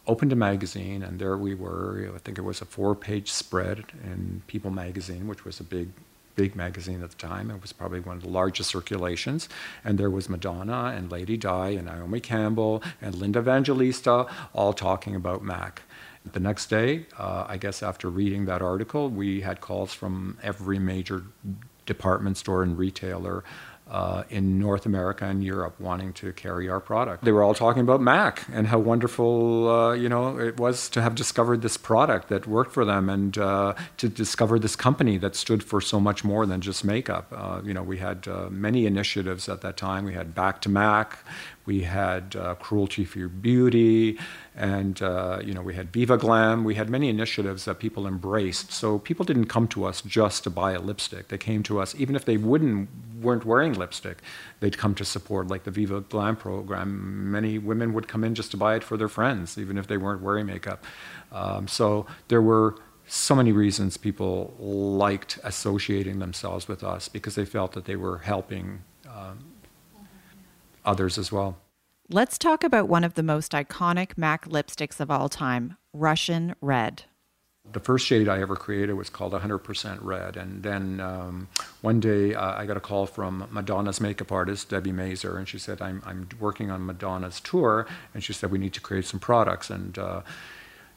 opened 0.09 0.33
a 0.33 0.37
magazine, 0.37 1.03
and 1.05 1.21
there 1.21 1.37
we 1.37 1.55
were. 1.55 2.11
I 2.13 2.19
think 2.19 2.39
it 2.39 2.43
was 2.43 2.61
a 2.61 2.65
four-page 2.65 3.31
spread 3.31 3.85
in 4.03 4.43
People 4.49 4.73
magazine, 4.73 5.29
which 5.29 5.45
was 5.45 5.61
a 5.61 5.65
big 5.65 5.91
big 6.41 6.57
magazine 6.57 7.03
at 7.03 7.11
the 7.11 7.17
time. 7.17 7.51
It 7.51 7.61
was 7.61 7.71
probably 7.75 8.01
one 8.01 8.17
of 8.17 8.23
the 8.23 8.31
largest 8.31 8.71
circulations. 8.71 9.47
And 9.85 9.99
there 9.99 10.09
was 10.09 10.31
Madonna 10.31 10.85
and 10.97 11.13
Lady 11.13 11.37
Di 11.37 11.69
and 11.79 11.85
Naomi 11.85 12.19
Campbell 12.19 12.83
and 13.03 13.15
Linda 13.15 13.41
Evangelista 13.41 14.25
all 14.55 14.73
talking 14.73 15.15
about 15.15 15.45
Mac. 15.45 15.83
The 16.33 16.41
next 16.41 16.71
day, 16.71 17.05
uh, 17.19 17.45
I 17.47 17.59
guess 17.59 17.83
after 17.83 18.09
reading 18.09 18.47
that 18.47 18.63
article, 18.63 19.11
we 19.11 19.43
had 19.43 19.61
calls 19.61 19.93
from 19.93 20.39
every 20.43 20.79
major 20.79 21.25
department 21.85 22.39
store 22.39 22.63
and 22.63 22.79
retailer 22.79 23.45
uh, 23.91 24.23
in 24.31 24.59
North 24.59 24.87
America 24.87 25.25
and 25.25 25.43
Europe 25.43 25.75
wanting 25.81 26.13
to 26.15 26.33
carry 26.33 26.69
our 26.69 26.81
product. 26.81 27.25
They 27.25 27.33
were 27.33 27.43
all 27.43 27.55
talking 27.55 27.83
about 27.83 28.01
Mac 28.01 28.47
and 28.53 28.69
how 28.69 28.79
wonderful 28.79 29.69
uh, 29.69 29.93
you 29.95 30.09
know 30.09 30.39
it 30.39 30.59
was 30.59 30.89
to 30.91 31.03
have 31.03 31.15
discovered 31.15 31.63
this 31.63 31.77
product 31.77 32.29
that 32.29 32.47
worked 32.47 32.73
for 32.73 32.85
them 32.85 33.09
and 33.09 33.37
uh, 33.37 33.75
to 33.97 34.09
discover 34.09 34.59
this 34.59 34.77
company 34.77 35.19
that 35.19 35.35
stood 35.35 35.63
for 35.63 35.81
so 35.81 35.99
much 35.99 36.23
more 36.25 36.47
than 36.47 36.61
just 36.61 36.85
makeup. 36.85 37.27
Uh, 37.33 37.61
you 37.65 37.75
know, 37.75 37.83
we 37.83 37.99
had 37.99 38.29
uh, 38.29 38.49
many 38.51 38.87
initiatives 38.87 39.49
at 39.49 39.61
that 39.63 39.77
time. 39.77 40.05
We 40.05 40.15
had 40.15 40.35
Back 40.35 40.61
to 40.63 40.69
Mac, 40.69 41.19
we 41.71 41.83
had 41.83 42.35
uh, 42.35 42.57
Cruelty 42.57 43.05
Free 43.05 43.29
Beauty, 43.29 44.19
and 44.57 45.01
uh, 45.01 45.39
you 45.45 45.55
know 45.55 45.63
we 45.63 45.75
had 45.75 45.93
Viva 45.93 46.17
Glam. 46.17 46.65
We 46.65 46.75
had 46.75 46.91
many 46.91 47.09
initiatives 47.09 47.65
that 47.67 47.79
people 47.79 48.09
embraced. 48.09 48.73
So 48.73 48.99
people 48.99 49.25
didn't 49.25 49.47
come 49.47 49.69
to 49.69 49.85
us 49.85 50.03
just 50.03 50.43
to 50.45 50.51
buy 50.51 50.73
a 50.73 50.81
lipstick. 50.81 51.29
They 51.29 51.39
came 51.39 51.63
to 51.71 51.81
us 51.81 51.95
even 51.95 52.17
if 52.17 52.25
they 52.25 52.37
wouldn't 52.37 52.89
weren't 53.23 53.45
wearing 53.45 53.75
lipstick. 53.75 54.19
They'd 54.59 54.79
come 54.79 54.97
to 54.97 55.05
support 55.05 55.47
like 55.47 55.63
the 55.63 55.71
Viva 55.71 56.01
Glam 56.01 56.35
program. 56.35 57.31
Many 57.31 57.59
women 57.59 57.93
would 57.95 58.09
come 58.09 58.25
in 58.25 58.35
just 58.35 58.51
to 58.51 58.57
buy 58.57 58.75
it 58.75 58.83
for 58.83 58.97
their 58.97 59.13
friends, 59.19 59.57
even 59.57 59.79
if 59.79 59.87
they 59.87 59.97
weren't 59.97 60.23
wearing 60.23 60.47
makeup. 60.47 60.85
Um, 61.31 61.69
so 61.69 62.05
there 62.27 62.43
were 62.43 62.75
so 63.07 63.37
many 63.37 63.53
reasons 63.53 63.97
people 63.97 64.55
liked 64.59 65.39
associating 65.45 66.19
themselves 66.19 66.67
with 66.67 66.83
us 66.83 67.09
because 67.09 67.37
they 67.37 67.45
felt 67.45 67.71
that 67.73 67.85
they 67.85 67.97
were 67.97 68.19
helping 68.19 68.83
um, 69.09 69.50
others 70.85 71.19
as 71.19 71.31
well. 71.31 71.59
Let's 72.09 72.39
talk 72.39 72.65
about 72.65 72.89
one 72.89 73.05
of 73.05 73.15
the 73.15 73.23
most 73.23 73.53
iconic 73.53 74.19
MAC 74.19 74.49
lipsticks 74.49 74.99
of 74.99 75.11
all 75.11 75.29
time, 75.29 75.77
Russian 75.93 76.55
Red. 76.61 77.05
The 77.73 77.79
first 77.79 78.05
shade 78.05 78.29
I 78.29 78.41
ever 78.41 78.57
created 78.57 78.95
was 78.95 79.11
called 79.11 79.33
100% 79.33 79.99
Red. 80.03 80.37
And 80.37 80.63
then 80.63 80.99
um, 80.99 81.49
one 81.83 82.01
day 82.01 82.35
uh, 82.35 82.61
I 82.61 82.67
got 82.67 82.77
a 82.77 82.81
call 82.81 83.07
from 83.07 83.47
Madonna's 83.53 84.01
makeup 84.01 84.33
artist, 84.33 84.71
Debi 84.71 84.93
Mazar, 84.93 85.37
and 85.37 85.47
she 85.47 85.59
said, 85.59 85.81
I'm, 85.81 86.03
I'm 86.05 86.29
working 86.41 86.71
on 86.71 86.85
Madonna's 86.85 87.39
tour. 87.39 87.87
And 88.13 88.25
she 88.25 88.33
said, 88.33 88.51
We 88.51 88.59
need 88.59 88.73
to 88.73 88.81
create 88.81 89.05
some 89.05 89.21
products. 89.21 89.71
And 89.71 89.97
uh, 89.97 90.23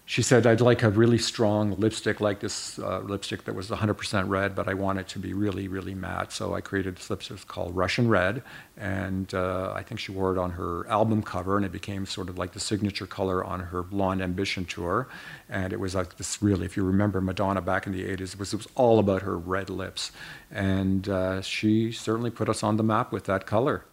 she 0.05 0.21
said, 0.21 0.45
I'd 0.45 0.59
like 0.59 0.83
a 0.83 0.89
really 0.89 1.17
strong 1.17 1.75
lipstick 1.75 2.19
like 2.19 2.41
this 2.41 2.77
uh, 2.77 2.99
lipstick 2.99 3.45
that 3.45 3.55
was 3.55 3.69
100% 3.69 4.27
red, 4.27 4.53
but 4.53 4.67
I 4.67 4.73
want 4.73 4.99
it 4.99 5.07
to 5.09 5.19
be 5.19 5.33
really, 5.33 5.69
really 5.69 5.95
matte. 5.95 6.33
So 6.33 6.53
I 6.53 6.59
created 6.59 6.97
this 6.97 7.09
lipstick 7.09 7.47
called 7.47 7.73
Russian 7.73 8.09
Red. 8.09 8.43
And 8.75 9.33
uh, 9.33 9.71
I 9.73 9.81
think 9.81 10.01
she 10.01 10.11
wore 10.11 10.33
it 10.33 10.37
on 10.37 10.51
her 10.51 10.85
album 10.89 11.23
cover, 11.23 11.55
and 11.55 11.65
it 11.65 11.71
became 11.71 12.05
sort 12.05 12.27
of 12.27 12.37
like 12.37 12.51
the 12.51 12.59
signature 12.59 13.05
color 13.05 13.45
on 13.45 13.61
her 13.61 13.81
Blonde 13.81 14.21
Ambition 14.21 14.65
tour. 14.65 15.07
And 15.47 15.71
it 15.71 15.79
was 15.79 15.95
like 15.95 16.17
this 16.17 16.41
really, 16.41 16.65
if 16.65 16.75
you 16.75 16.83
remember 16.83 17.21
Madonna 17.21 17.61
back 17.61 17.87
in 17.87 17.93
the 17.93 18.03
80s, 18.03 18.33
it 18.33 18.39
was, 18.39 18.53
it 18.53 18.57
was 18.57 18.67
all 18.75 18.99
about 18.99 19.21
her 19.21 19.37
red 19.37 19.69
lips. 19.69 20.11
And 20.51 21.07
uh, 21.07 21.41
she 21.41 21.93
certainly 21.93 22.29
put 22.29 22.49
us 22.49 22.61
on 22.61 22.75
the 22.75 22.83
map 22.83 23.13
with 23.13 23.23
that 23.25 23.45
color. 23.45 23.85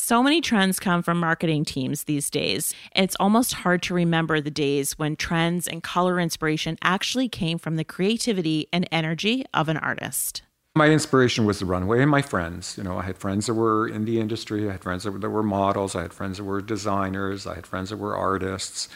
So 0.00 0.22
many 0.22 0.40
trends 0.40 0.78
come 0.78 1.02
from 1.02 1.18
marketing 1.18 1.64
teams 1.64 2.04
these 2.04 2.30
days. 2.30 2.72
It's 2.94 3.16
almost 3.18 3.52
hard 3.52 3.82
to 3.82 3.94
remember 3.94 4.40
the 4.40 4.48
days 4.48 4.96
when 4.96 5.16
trends 5.16 5.66
and 5.66 5.82
color 5.82 6.20
inspiration 6.20 6.78
actually 6.82 7.28
came 7.28 7.58
from 7.58 7.74
the 7.74 7.82
creativity 7.82 8.68
and 8.72 8.88
energy 8.92 9.44
of 9.52 9.68
an 9.68 9.76
artist. 9.76 10.42
My 10.76 10.90
inspiration 10.90 11.46
was 11.46 11.58
the 11.58 11.66
runway 11.66 12.00
and 12.00 12.08
my 12.08 12.22
friends. 12.22 12.78
You 12.78 12.84
know, 12.84 12.96
I 12.96 13.02
had 13.02 13.18
friends 13.18 13.46
that 13.46 13.54
were 13.54 13.88
in 13.88 14.04
the 14.04 14.20
industry, 14.20 14.68
I 14.68 14.72
had 14.72 14.82
friends 14.84 15.02
that 15.02 15.10
were, 15.10 15.18
that 15.18 15.30
were 15.30 15.42
models, 15.42 15.96
I 15.96 16.02
had 16.02 16.14
friends 16.14 16.36
that 16.36 16.44
were 16.44 16.60
designers, 16.60 17.44
I 17.44 17.56
had 17.56 17.66
friends 17.66 17.90
that 17.90 17.96
were 17.96 18.16
artists. 18.16 18.88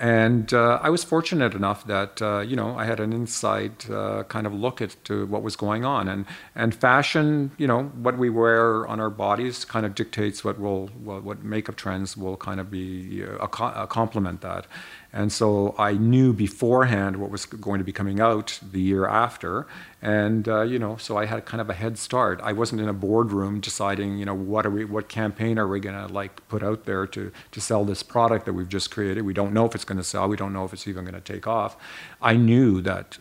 And 0.00 0.52
uh, 0.52 0.80
I 0.82 0.90
was 0.90 1.04
fortunate 1.04 1.54
enough 1.54 1.86
that 1.86 2.20
uh, 2.20 2.40
you 2.40 2.56
know 2.56 2.76
I 2.76 2.84
had 2.84 3.00
an 3.00 3.12
inside 3.12 3.88
uh, 3.90 4.24
kind 4.24 4.46
of 4.46 4.52
look 4.52 4.80
at 4.82 4.96
to 5.04 5.26
what 5.26 5.42
was 5.42 5.56
going 5.56 5.84
on, 5.84 6.08
and 6.08 6.26
and 6.54 6.74
fashion, 6.74 7.52
you 7.58 7.66
know, 7.66 7.84
what 7.84 8.18
we 8.18 8.30
wear 8.30 8.86
on 8.86 9.00
our 9.00 9.10
bodies 9.10 9.64
kind 9.64 9.86
of 9.86 9.94
dictates 9.94 10.44
what 10.44 10.58
will 10.58 10.88
what, 11.02 11.22
what 11.22 11.44
makeup 11.44 11.76
trends 11.76 12.16
will 12.16 12.36
kind 12.36 12.60
of 12.60 12.70
be 12.70 13.24
uh, 13.24 13.46
a, 13.46 13.82
a 13.82 13.86
complement 13.86 14.40
that. 14.40 14.66
And 15.14 15.32
so 15.32 15.76
I 15.78 15.92
knew 15.92 16.32
beforehand 16.32 17.18
what 17.18 17.30
was 17.30 17.46
going 17.46 17.78
to 17.78 17.84
be 17.84 17.92
coming 17.92 18.20
out 18.20 18.58
the 18.72 18.80
year 18.80 19.06
after. 19.06 19.68
And, 20.02 20.48
uh, 20.48 20.62
you 20.62 20.76
know, 20.76 20.96
so 20.96 21.16
I 21.16 21.26
had 21.26 21.46
kind 21.46 21.60
of 21.60 21.70
a 21.70 21.72
head 21.72 21.98
start. 21.98 22.40
I 22.42 22.52
wasn't 22.52 22.80
in 22.80 22.88
a 22.88 22.92
boardroom 22.92 23.60
deciding, 23.60 24.18
you 24.18 24.24
know, 24.24 24.34
what 24.34 24.66
are 24.66 24.70
we, 24.70 24.84
what 24.84 25.08
campaign 25.08 25.56
are 25.56 25.68
we 25.68 25.78
going 25.78 25.94
to 25.94 26.12
like 26.12 26.46
put 26.48 26.64
out 26.64 26.84
there 26.84 27.06
to, 27.06 27.30
to 27.52 27.60
sell 27.60 27.84
this 27.84 28.02
product 28.02 28.44
that 28.46 28.54
we've 28.54 28.68
just 28.68 28.90
created. 28.90 29.22
We 29.22 29.34
don't 29.34 29.54
know 29.54 29.64
if 29.64 29.76
it's 29.76 29.84
going 29.84 29.98
to 29.98 30.04
sell. 30.04 30.28
We 30.28 30.36
don't 30.36 30.52
know 30.52 30.64
if 30.64 30.72
it's 30.72 30.88
even 30.88 31.04
going 31.04 31.14
to 31.14 31.20
take 31.20 31.46
off. 31.46 31.76
I 32.20 32.34
knew 32.34 32.80
that 32.80 33.18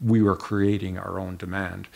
we 0.00 0.22
were 0.22 0.36
creating 0.36 0.96
our 0.96 1.20
own 1.20 1.36
demand. 1.36 1.88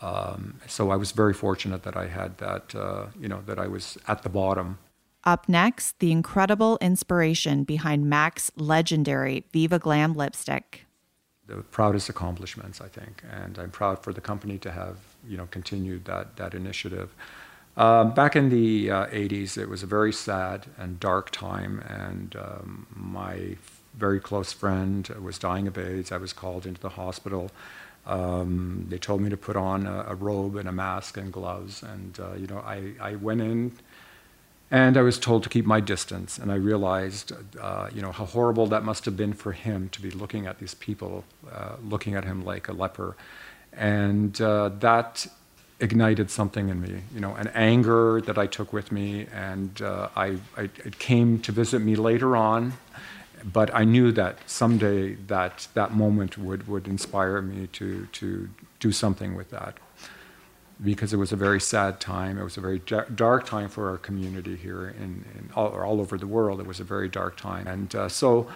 Um, 0.00 0.60
so 0.66 0.90
I 0.90 0.96
was 0.96 1.12
very 1.12 1.34
fortunate 1.34 1.82
that 1.82 1.96
I 1.96 2.06
had 2.06 2.38
that, 2.38 2.74
uh, 2.74 3.06
you 3.20 3.28
know, 3.28 3.42
that 3.44 3.58
I 3.58 3.66
was 3.66 3.98
at 4.08 4.22
the 4.22 4.30
bottom 4.30 4.78
up 5.24 5.48
next, 5.48 5.98
the 5.98 6.12
incredible 6.12 6.78
inspiration 6.80 7.64
behind 7.64 8.08
MAC's 8.08 8.50
legendary 8.56 9.44
Viva 9.52 9.78
Glam 9.78 10.14
lipstick. 10.14 10.86
The 11.46 11.56
proudest 11.56 12.08
accomplishments, 12.08 12.80
I 12.80 12.88
think, 12.88 13.22
and 13.30 13.58
I'm 13.58 13.70
proud 13.70 14.02
for 14.02 14.12
the 14.12 14.20
company 14.20 14.58
to 14.58 14.70
have 14.70 14.96
you 15.26 15.36
know 15.36 15.46
continued 15.50 16.04
that 16.04 16.36
that 16.36 16.54
initiative. 16.54 17.14
Um, 17.76 18.12
back 18.12 18.34
in 18.34 18.48
the 18.48 18.90
uh, 18.90 19.06
80s, 19.06 19.56
it 19.56 19.68
was 19.68 19.84
a 19.84 19.86
very 19.86 20.12
sad 20.12 20.66
and 20.76 20.98
dark 20.98 21.30
time, 21.30 21.80
and 21.88 22.34
um, 22.34 22.86
my 22.92 23.56
very 23.94 24.18
close 24.18 24.52
friend 24.52 25.08
was 25.20 25.38
dying 25.38 25.68
of 25.68 25.78
AIDS. 25.78 26.10
I 26.10 26.16
was 26.16 26.32
called 26.32 26.66
into 26.66 26.80
the 26.80 26.90
hospital. 26.90 27.50
Um, 28.04 28.86
they 28.88 28.98
told 28.98 29.20
me 29.20 29.30
to 29.30 29.36
put 29.36 29.54
on 29.54 29.86
a, 29.86 30.06
a, 30.08 30.14
robe 30.14 30.56
and 30.56 30.68
a 30.68 30.72
mask 30.72 31.18
and 31.18 31.32
gloves, 31.32 31.82
and 31.82 32.18
uh, 32.18 32.32
you 32.34 32.46
know 32.46 32.58
I, 32.58 32.94
I 33.00 33.16
went 33.16 33.42
in 33.42 33.72
and 34.70 34.98
I 34.98 35.02
was 35.02 35.18
told 35.18 35.42
to 35.44 35.48
keep 35.48 35.64
my 35.64 35.80
distance. 35.80 36.36
And 36.38 36.52
I 36.52 36.56
realized, 36.56 37.32
uh, 37.58 37.88
you 37.94 38.02
know, 38.02 38.12
how 38.12 38.26
horrible 38.26 38.66
that 38.66 38.84
must 38.84 39.04
have 39.06 39.16
been 39.16 39.32
for 39.32 39.52
him 39.52 39.88
to 39.90 40.02
be 40.02 40.10
looking 40.10 40.46
at 40.46 40.58
these 40.58 40.74
people, 40.74 41.24
uh, 41.50 41.76
looking 41.82 42.14
at 42.14 42.24
him 42.24 42.44
like 42.44 42.68
a 42.68 42.72
leper. 42.72 43.16
And 43.72 44.38
uh, 44.40 44.70
that 44.80 45.26
ignited 45.80 46.30
something 46.30 46.68
in 46.68 46.82
me, 46.82 47.02
you 47.14 47.20
know, 47.20 47.34
an 47.36 47.48
anger 47.54 48.20
that 48.22 48.36
I 48.36 48.46
took 48.46 48.72
with 48.72 48.92
me. 48.92 49.26
And 49.32 49.80
uh, 49.80 50.10
I, 50.14 50.36
I, 50.56 50.62
it 50.84 50.98
came 50.98 51.38
to 51.40 51.52
visit 51.52 51.78
me 51.80 51.96
later 51.96 52.36
on. 52.36 52.74
But 53.44 53.72
I 53.72 53.84
knew 53.84 54.10
that 54.12 54.36
someday 54.46 55.14
that 55.28 55.68
that 55.74 55.94
moment 55.94 56.36
would, 56.36 56.66
would 56.66 56.88
inspire 56.88 57.40
me 57.40 57.68
to, 57.68 58.06
to 58.06 58.48
do 58.80 58.92
something 58.92 59.34
with 59.34 59.50
that 59.50 59.78
because 60.82 61.12
it 61.12 61.16
was 61.16 61.32
a 61.32 61.36
very 61.36 61.60
sad 61.60 62.00
time. 62.00 62.38
It 62.38 62.44
was 62.44 62.56
a 62.56 62.60
very 62.60 62.78
dark 62.78 63.46
time 63.46 63.68
for 63.68 63.90
our 63.90 63.98
community 63.98 64.56
here 64.56 64.88
in, 64.88 65.24
in 65.36 65.50
all, 65.54 65.68
all, 65.68 66.00
over 66.00 66.16
the 66.16 66.26
world. 66.26 66.60
It 66.60 66.66
was 66.66 66.80
a 66.80 66.84
very 66.84 67.08
dark 67.08 67.36
time, 67.36 67.66
and 67.66 67.94
uh, 67.94 68.08
so 68.08 68.48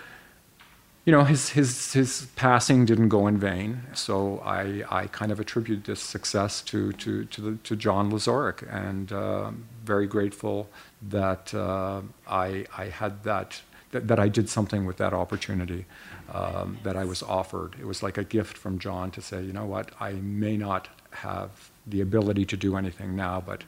you 1.04 1.10
know 1.10 1.24
his 1.24 1.50
his 1.50 1.92
his 1.92 2.28
passing 2.36 2.84
didn't 2.84 3.08
go 3.08 3.26
in 3.26 3.38
vain. 3.38 3.82
So 3.92 4.40
I 4.44 4.84
I 4.88 5.06
kind 5.08 5.32
of 5.32 5.40
attribute 5.40 5.84
this 5.84 6.00
success 6.00 6.62
to 6.62 6.92
to 6.92 7.24
to, 7.24 7.40
the, 7.40 7.56
to 7.64 7.76
John 7.76 8.12
Lazorek, 8.12 8.62
and 8.72 9.12
uh, 9.12 9.50
very 9.84 10.06
grateful 10.06 10.68
that 11.08 11.52
uh, 11.54 12.02
I 12.28 12.66
I 12.78 12.86
had 12.86 13.24
that, 13.24 13.62
that 13.90 14.06
that 14.06 14.20
I 14.20 14.28
did 14.28 14.48
something 14.48 14.86
with 14.86 14.98
that 14.98 15.12
opportunity. 15.12 15.86
Um, 16.32 16.78
that 16.82 16.96
I 16.96 17.04
was 17.04 17.22
offered. 17.22 17.76
It 17.78 17.84
was 17.84 18.02
like 18.02 18.16
a 18.16 18.24
gift 18.24 18.56
from 18.56 18.78
John 18.78 19.10
to 19.10 19.20
say, 19.20 19.42
you 19.42 19.52
know 19.52 19.66
what, 19.66 19.90
I 20.00 20.12
may 20.12 20.56
not 20.56 20.88
have 21.10 21.71
the 21.86 22.00
ability 22.00 22.44
to 22.46 22.56
do 22.56 22.76
anything 22.76 23.16
now, 23.16 23.42
but 23.44 23.64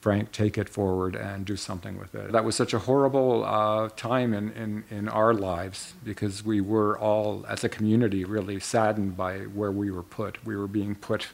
Frank, 0.00 0.30
take 0.30 0.56
it 0.56 0.68
forward 0.68 1.16
and 1.16 1.44
do 1.44 1.56
something 1.56 1.98
with 1.98 2.14
it. 2.14 2.30
That 2.30 2.44
was 2.44 2.54
such 2.54 2.72
a 2.72 2.78
horrible 2.78 3.44
uh, 3.44 3.88
time 3.96 4.32
in, 4.32 4.52
in, 4.52 4.84
in 4.90 5.08
our 5.08 5.34
lives 5.34 5.94
because 6.04 6.44
we 6.44 6.60
were 6.60 6.96
all, 6.98 7.44
as 7.48 7.64
a 7.64 7.68
community, 7.68 8.24
really 8.24 8.60
saddened 8.60 9.16
by 9.16 9.38
where 9.40 9.72
we 9.72 9.90
were 9.90 10.04
put. 10.04 10.44
We 10.46 10.56
were 10.56 10.68
being 10.68 10.94
put 10.94 11.28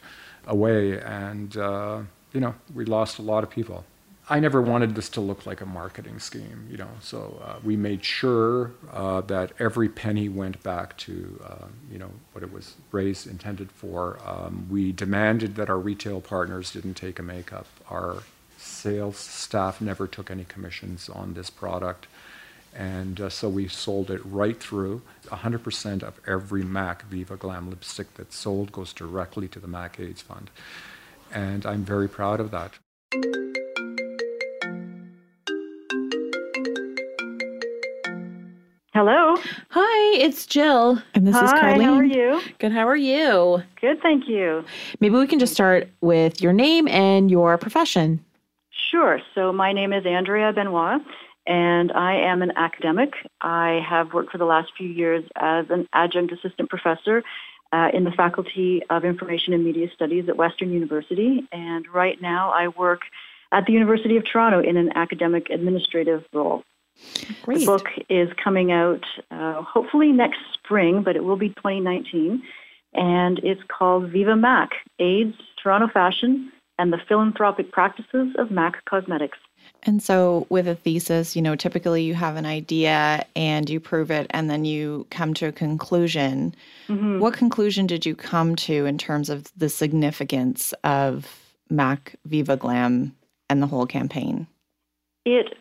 away, 0.47 0.99
and, 1.01 1.55
uh, 1.57 2.01
you 2.33 2.41
know, 2.41 2.55
we 2.75 2.87
lost 2.87 3.19
a 3.19 3.23
lot 3.23 3.45
of 3.45 3.51
people. 3.51 3.85
I 4.29 4.41
never 4.41 4.63
wanted 4.63 4.95
this 4.95 5.11
to 5.11 5.21
look 5.21 5.45
like 5.45 5.61
a 5.61 5.67
marketing 5.67 6.19
scheme, 6.19 6.67
you 6.71 6.79
know. 6.79 6.89
So 7.01 7.43
uh, 7.45 7.57
we 7.63 7.77
made 7.77 8.03
sure 8.05 8.73
uh, 8.91 9.21
that 9.23 9.53
every 9.59 9.89
penny 9.89 10.31
went 10.31 10.63
back 10.63 10.97
to, 10.99 11.43
uh, 11.47 11.67
you 11.93 11.99
know, 11.99 12.11
what 12.33 12.43
it 12.43 12.51
was 12.51 12.75
raised 12.91 13.27
intended 13.27 13.71
for. 13.71 14.19
Um, 14.25 14.67
we 14.71 14.93
demanded 14.93 15.57
that 15.57 15.69
our 15.69 15.79
retail 15.79 16.23
partners 16.23 16.73
didn't 16.73 16.95
take 16.95 17.19
a 17.19 17.23
makeup. 17.23 17.67
Our 17.91 18.23
sales 18.57 19.19
staff 19.19 19.83
never 19.83 20.07
took 20.07 20.31
any 20.31 20.45
commissions 20.45 21.11
on 21.11 21.35
this 21.35 21.51
product, 21.51 22.07
and 22.75 23.21
uh, 23.21 23.29
so 23.29 23.51
we 23.51 23.69
sold 23.69 24.11
it 24.11 24.23
right 24.25 24.59
through. 24.59 25.03
100% 25.27 26.03
of 26.03 26.19
every 26.27 26.65
MAC 26.65 27.05
Viva 27.05 27.37
Glam 27.37 27.69
lipstick 27.69 28.15
that's 28.15 28.37
sold 28.37 28.73
goes 28.73 28.95
directly 28.95 29.49
to 29.49 29.61
the 29.61 29.69
MAC 29.69 30.01
AIDS 30.01 30.23
Fund, 30.23 30.49
and 31.31 31.67
I'm 31.67 31.85
very 31.85 32.09
proud 32.09 32.41
of 32.41 32.51
that. 32.53 32.73
Hello. 38.95 39.35
Hi, 39.71 40.17
it's 40.19 40.47
Jill. 40.47 41.03
And 41.15 41.27
this 41.27 41.35
Hi, 41.35 41.47
is 41.47 41.53
Carlene. 41.53 41.83
How 41.83 41.95
are 41.95 42.05
you? 42.05 42.41
Good. 42.61 42.71
How 42.71 42.87
are 42.87 42.95
you? 42.95 43.61
Good, 43.81 44.01
thank 44.01 44.29
you. 44.29 44.65
Maybe 45.01 45.17
we 45.17 45.27
can 45.27 45.41
just 45.41 45.53
start 45.53 45.89
with 46.01 46.41
your 46.41 46.53
name 46.53 46.87
and 46.87 47.29
your 47.29 47.59
profession. 47.59 48.25
Sure. 48.71 49.21
So, 49.35 49.53
my 49.53 49.73
name 49.73 49.93
is 49.93 50.07
Andrea 50.07 50.53
Benoit, 50.53 51.01
and 51.45 51.91
I 51.91 52.15
am 52.15 52.41
an 52.41 52.53
academic. 52.55 53.15
I 53.41 53.81
have 53.85 54.15
worked 54.15 54.31
for 54.31 54.39
the 54.39 54.45
last 54.45 54.71
few 54.79 54.89
years 54.89 55.25
as 55.35 55.67
an 55.71 55.89
adjunct 55.93 56.33
assistant 56.33 56.71
professor 56.71 57.25
uh, 57.73 57.89
in 57.93 58.05
the 58.05 58.13
Faculty 58.13 58.81
of 58.91 59.05
Information 59.05 59.55
and 59.55 59.65
Media 59.65 59.89
Studies 59.93 60.29
at 60.29 60.37
Western 60.37 60.73
University. 60.73 61.49
And 61.51 61.85
right 61.93 62.23
now, 62.23 62.53
I 62.53 62.69
work 62.69 63.01
at 63.51 63.67
the 63.67 63.73
University 63.73 64.17
of 64.17 64.25
Toronto 64.25 64.61
in 64.61 64.77
an 64.77 64.93
academic 64.95 65.51
administrative 65.51 66.25
role. 66.33 66.63
Great. 67.43 67.61
The 67.61 67.67
book 67.67 67.87
is 68.09 68.29
coming 68.43 68.73
out 68.73 69.05
uh, 69.31 69.63
hopefully 69.63 70.13
next 70.13 70.39
spring, 70.55 71.03
but 71.03 71.17
it 71.17 71.25
will 71.25 71.37
be 71.37 71.49
2019. 71.51 72.43
And 72.95 73.41
it's 73.41 73.63
called 73.69 74.11
Viva 74.11 74.37
Mac 74.37 74.71
AIDS, 74.99 75.35
Toronto 75.61 75.89
Fashion, 75.93 76.53
and 76.79 76.93
the 76.93 76.99
Philanthropic 77.09 77.73
Practices 77.73 78.35
of 78.39 78.51
MAC 78.51 78.85
Cosmetics. 78.85 79.39
And 79.85 80.03
so, 80.03 80.47
with 80.51 80.69
a 80.69 80.75
thesis, 80.75 81.35
you 81.35 81.43
know, 81.43 81.57
typically 81.57 82.03
you 82.03 82.15
have 82.15 82.37
an 82.37 82.47
idea 82.47 83.25
and 83.35 83.69
you 83.69 83.81
prove 83.81 84.11
it, 84.11 84.27
and 84.31 84.51
then 84.51 84.65
you 84.65 85.07
come 85.11 85.35
to 85.35 85.47
a 85.47 85.53
conclusion. 85.53 86.55
Mm-hmm. 86.89 87.19
What 87.19 87.35
conclusion 87.35 87.87
did 87.87 88.05
you 88.05 88.15
come 88.15 88.57
to 88.57 88.87
in 88.87 88.99
terms 88.99 89.31
of 89.31 89.51
the 89.57 89.69
significance 89.69 90.73
of 90.85 91.41
MAC 91.71 92.15
Viva 92.27 92.57
Glam 92.57 93.15
and 93.49 93.63
the 93.63 93.67
whole 93.67 93.87
campaign? 93.87 94.47
It 95.25 95.55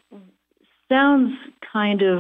sounds 0.94 1.34
kind 1.72 2.04
of 2.04 2.20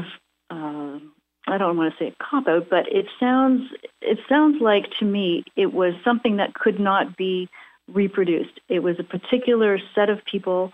uh, 0.49 0.99
I 1.47 1.57
don't 1.57 1.77
want 1.77 1.93
to 1.93 2.03
say 2.03 2.07
a 2.07 2.23
cop 2.23 2.47
out, 2.47 2.69
but 2.69 2.91
it 2.91 3.05
sounds 3.19 3.61
it 4.01 4.17
sounds 4.27 4.61
like 4.61 4.85
to 4.99 5.05
me 5.05 5.43
it 5.55 5.73
was 5.73 5.93
something 6.03 6.37
that 6.37 6.53
could 6.53 6.79
not 6.79 7.15
be 7.17 7.49
reproduced. 7.87 8.59
It 8.69 8.79
was 8.79 8.95
a 8.99 9.03
particular 9.03 9.77
set 9.93 10.09
of 10.09 10.19
people 10.25 10.71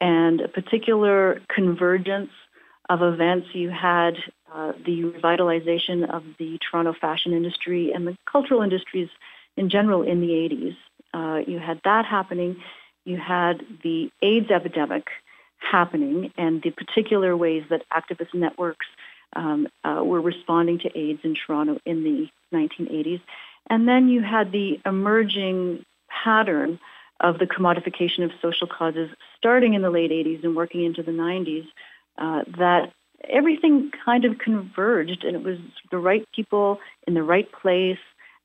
and 0.00 0.40
a 0.40 0.48
particular 0.48 1.40
convergence 1.54 2.30
of 2.88 3.02
events. 3.02 3.48
You 3.52 3.70
had 3.70 4.14
uh, 4.52 4.72
the 4.84 5.02
revitalization 5.02 6.12
of 6.12 6.24
the 6.38 6.58
Toronto 6.58 6.94
fashion 7.00 7.32
industry 7.32 7.92
and 7.92 8.06
the 8.06 8.16
cultural 8.30 8.62
industries 8.62 9.08
in 9.56 9.70
general 9.70 10.02
in 10.02 10.20
the 10.20 10.28
80s. 10.28 10.76
Uh, 11.14 11.40
you 11.46 11.58
had 11.58 11.80
that 11.84 12.04
happening. 12.04 12.56
You 13.04 13.16
had 13.16 13.62
the 13.82 14.10
AIDS 14.22 14.50
epidemic 14.50 15.06
happening 15.70 16.32
and 16.36 16.62
the 16.62 16.70
particular 16.70 17.36
ways 17.36 17.64
that 17.70 17.82
activist 17.90 18.34
networks 18.34 18.86
um, 19.34 19.68
uh, 19.84 20.02
were 20.02 20.20
responding 20.20 20.78
to 20.80 20.98
AIDS 20.98 21.20
in 21.22 21.34
Toronto 21.34 21.78
in 21.86 22.02
the 22.02 22.28
1980s. 22.56 23.20
And 23.68 23.88
then 23.88 24.08
you 24.08 24.22
had 24.22 24.50
the 24.52 24.80
emerging 24.84 25.84
pattern 26.24 26.78
of 27.20 27.38
the 27.38 27.46
commodification 27.46 28.24
of 28.24 28.30
social 28.42 28.66
causes 28.66 29.10
starting 29.36 29.74
in 29.74 29.82
the 29.82 29.90
late 29.90 30.10
80s 30.10 30.42
and 30.42 30.56
working 30.56 30.84
into 30.84 31.02
the 31.02 31.12
90s 31.12 31.66
uh, 32.18 32.42
that 32.58 32.92
everything 33.28 33.90
kind 34.04 34.24
of 34.24 34.38
converged 34.38 35.24
and 35.24 35.36
it 35.36 35.42
was 35.42 35.58
the 35.90 35.98
right 35.98 36.26
people 36.34 36.80
in 37.06 37.14
the 37.14 37.22
right 37.22 37.50
place 37.52 37.98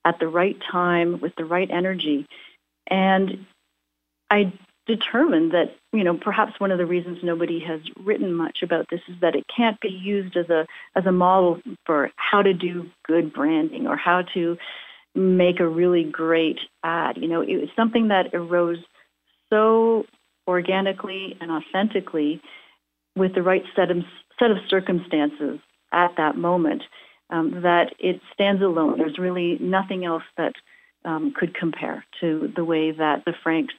at 0.03 0.19
the 0.19 0.27
right 0.27 0.57
time 0.71 1.19
with 1.21 1.33
the 1.35 1.45
right 1.45 1.69
energy. 1.71 2.27
And 2.87 3.45
I 4.29 4.53
determined 4.85 5.51
that, 5.51 5.75
you 5.91 6.03
know, 6.03 6.17
perhaps 6.17 6.59
one 6.59 6.71
of 6.71 6.77
the 6.77 6.85
reasons 6.85 7.19
nobody 7.23 7.59
has 7.59 7.81
written 8.03 8.33
much 8.33 8.59
about 8.61 8.87
this 8.89 9.01
is 9.07 9.15
that 9.21 9.35
it 9.35 9.45
can't 9.55 9.79
be 9.79 9.89
used 9.89 10.37
as 10.37 10.49
a 10.49 10.65
as 10.95 11.05
a 11.05 11.11
model 11.11 11.59
for 11.85 12.11
how 12.17 12.41
to 12.41 12.53
do 12.53 12.89
good 13.05 13.33
branding 13.33 13.87
or 13.87 13.97
how 13.97 14.21
to 14.33 14.57
make 15.15 15.59
a 15.59 15.67
really 15.67 16.03
great 16.03 16.59
ad. 16.83 17.17
You 17.17 17.27
know, 17.27 17.41
it 17.41 17.55
was 17.55 17.69
something 17.75 18.09
that 18.09 18.33
arose 18.33 18.77
so 19.49 20.05
organically 20.47 21.37
and 21.41 21.51
authentically 21.51 22.41
with 23.15 23.33
the 23.33 23.41
right 23.41 23.63
set 23.75 23.89
of 23.89 23.97
set 24.37 24.51
of 24.51 24.57
circumstances 24.69 25.59
at 25.91 26.11
that 26.17 26.37
moment 26.37 26.83
um, 27.29 27.61
that 27.63 27.93
it 27.99 28.21
stands 28.33 28.61
alone. 28.61 28.97
There's 28.97 29.17
really 29.17 29.57
nothing 29.59 30.05
else 30.05 30.23
that 30.37 30.53
um, 31.05 31.33
could 31.35 31.55
compare 31.55 32.05
to 32.19 32.51
the 32.55 32.65
way 32.65 32.91
that 32.91 33.23
the 33.25 33.33
Franks 33.43 33.73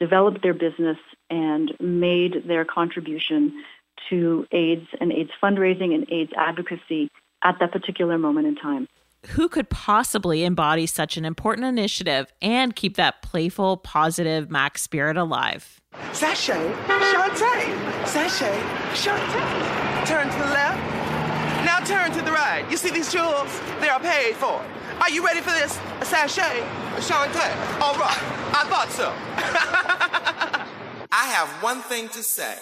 developed 0.00 0.42
their 0.42 0.54
business 0.54 0.96
and 1.28 1.72
made 1.78 2.48
their 2.48 2.64
contribution 2.64 3.62
to 4.08 4.46
AIDS 4.50 4.86
and 5.00 5.12
AIDS 5.12 5.30
fundraising 5.42 5.94
and 5.94 6.10
AIDS 6.10 6.32
advocacy 6.36 7.10
at 7.44 7.56
that 7.60 7.70
particular 7.70 8.18
moment 8.18 8.46
in 8.46 8.56
time. 8.56 8.88
Who 9.28 9.50
could 9.50 9.68
possibly 9.68 10.44
embody 10.44 10.86
such 10.86 11.18
an 11.18 11.26
important 11.26 11.66
initiative 11.66 12.32
and 12.40 12.74
keep 12.74 12.96
that 12.96 13.20
playful, 13.20 13.76
positive 13.76 14.50
Mac 14.50 14.78
spirit 14.78 15.18
alive? 15.18 15.78
Sashay, 16.12 16.72
Shantay, 16.86 18.06
Sashay, 18.06 18.58
Shantay. 18.94 20.06
Turn 20.06 20.26
to 20.26 20.38
the 20.38 20.46
left. 20.46 20.80
Now 21.66 21.80
turn 21.80 22.10
to 22.12 22.22
the 22.24 22.32
right. 22.32 22.64
You 22.70 22.78
see 22.78 22.90
these 22.90 23.12
jewels? 23.12 23.60
They 23.80 23.90
are 23.90 24.00
paid 24.00 24.34
for. 24.36 24.64
Are 25.00 25.10
you 25.10 25.24
ready 25.24 25.40
for 25.40 25.50
this? 25.50 25.78
A 26.00 26.04
sachet? 26.04 26.60
Shantay. 26.96 27.80
All 27.80 27.94
right. 27.94 28.39
I 28.60 28.64
thought 28.64 28.90
so. 28.90 29.08
I 31.12 31.26
have 31.28 31.48
one 31.62 31.80
thing 31.80 32.08
to 32.10 32.22
say. 32.22 32.58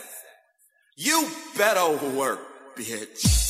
You 0.96 1.28
better 1.56 2.06
work, 2.16 2.76
bitch. 2.76 3.48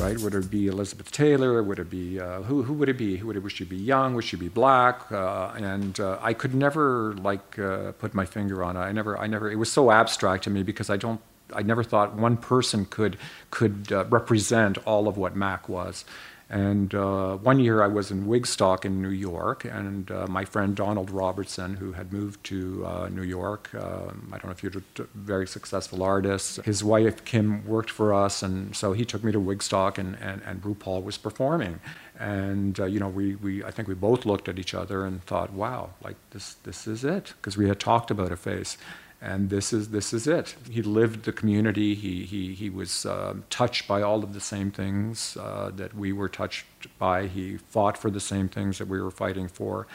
right? 0.00 0.18
Would 0.18 0.34
it 0.34 0.50
be 0.50 0.66
Elizabeth 0.66 1.12
Taylor? 1.12 1.62
Would 1.62 1.78
it 1.78 1.90
be 1.90 2.18
uh, 2.18 2.42
who? 2.42 2.62
Who 2.62 2.74
would 2.74 2.88
it 2.88 2.98
be? 2.98 3.18
Who 3.18 3.28
would 3.28 3.36
it? 3.36 3.42
Would 3.42 3.52
she 3.52 3.64
be 3.64 3.76
young? 3.76 4.14
Would 4.14 4.24
she 4.24 4.36
be 4.36 4.48
black? 4.48 5.10
Uh, 5.12 5.52
and 5.56 6.00
uh, 6.00 6.18
I 6.20 6.32
could 6.32 6.54
never 6.54 7.14
like 7.14 7.58
uh, 7.58 7.92
put 7.92 8.14
my 8.14 8.24
finger 8.24 8.64
on 8.64 8.76
it. 8.76 8.80
I 8.80 8.92
never. 8.92 9.18
I 9.18 9.26
never. 9.26 9.50
It 9.50 9.56
was 9.56 9.70
so 9.70 9.90
abstract 9.90 10.44
to 10.44 10.50
me 10.50 10.62
because 10.62 10.90
I 10.90 10.96
don't. 10.96 11.20
I 11.54 11.62
never 11.62 11.82
thought 11.82 12.14
one 12.14 12.36
person 12.36 12.86
could 12.86 13.18
could 13.50 13.92
uh, 13.92 14.04
represent 14.06 14.78
all 14.86 15.06
of 15.06 15.16
what 15.16 15.36
Mac 15.36 15.68
was. 15.68 16.04
And 16.50 16.92
uh, 16.96 17.36
one 17.36 17.60
year 17.60 17.80
I 17.80 17.86
was 17.86 18.10
in 18.10 18.26
Wigstock 18.26 18.84
in 18.84 19.00
New 19.00 19.10
York, 19.10 19.64
and 19.64 20.10
uh, 20.10 20.26
my 20.26 20.44
friend 20.44 20.74
Donald 20.74 21.08
Robertson, 21.08 21.76
who 21.76 21.92
had 21.92 22.12
moved 22.12 22.42
to 22.46 22.84
uh, 22.84 23.08
New 23.08 23.22
York, 23.22 23.72
um, 23.72 24.28
I 24.32 24.38
don't 24.38 24.46
know 24.46 24.50
if 24.50 24.62
you're 24.64 24.72
a 24.98 25.02
very 25.14 25.46
successful 25.46 26.02
artist, 26.02 26.56
his 26.62 26.82
wife 26.82 27.24
Kim 27.24 27.64
worked 27.64 27.90
for 27.90 28.12
us, 28.12 28.42
and 28.42 28.74
so 28.74 28.92
he 28.92 29.04
took 29.04 29.22
me 29.22 29.30
to 29.30 29.38
Wigstock, 29.38 29.96
and, 29.96 30.18
and, 30.20 30.42
and 30.44 30.60
RuPaul 30.62 31.04
was 31.04 31.16
performing. 31.16 31.78
And 32.18 32.78
uh, 32.80 32.86
you 32.86 32.98
know, 32.98 33.08
we, 33.08 33.36
we 33.36 33.62
I 33.62 33.70
think 33.70 33.86
we 33.86 33.94
both 33.94 34.26
looked 34.26 34.48
at 34.48 34.58
each 34.58 34.74
other 34.74 35.06
and 35.06 35.22
thought, 35.24 35.52
wow, 35.52 35.90
like 36.02 36.16
this 36.32 36.54
this 36.64 36.88
is 36.88 37.04
it, 37.04 37.32
because 37.36 37.56
we 37.56 37.68
had 37.68 37.78
talked 37.78 38.10
about 38.10 38.32
a 38.32 38.36
face 38.36 38.76
and 39.22 39.50
this 39.50 39.72
is 39.72 39.90
this 39.90 40.12
is 40.12 40.26
it. 40.26 40.54
He 40.70 40.82
lived 40.82 41.24
the 41.24 41.32
community. 41.32 41.94
He 41.94 42.24
he 42.24 42.54
he 42.54 42.70
was 42.70 43.04
uh, 43.04 43.34
touched 43.50 43.86
by 43.86 44.00
all 44.02 44.24
of 44.24 44.32
the 44.32 44.40
same 44.40 44.70
things 44.70 45.36
uh, 45.38 45.70
that 45.76 45.94
we 45.94 46.12
were 46.12 46.28
touched 46.28 46.66
by. 46.98 47.26
He 47.26 47.58
fought 47.58 47.98
for 47.98 48.10
the 48.10 48.20
same 48.20 48.48
things 48.48 48.78
that 48.78 48.88
we 48.88 49.00
were 49.00 49.10
fighting 49.10 49.48
for, 49.48 49.86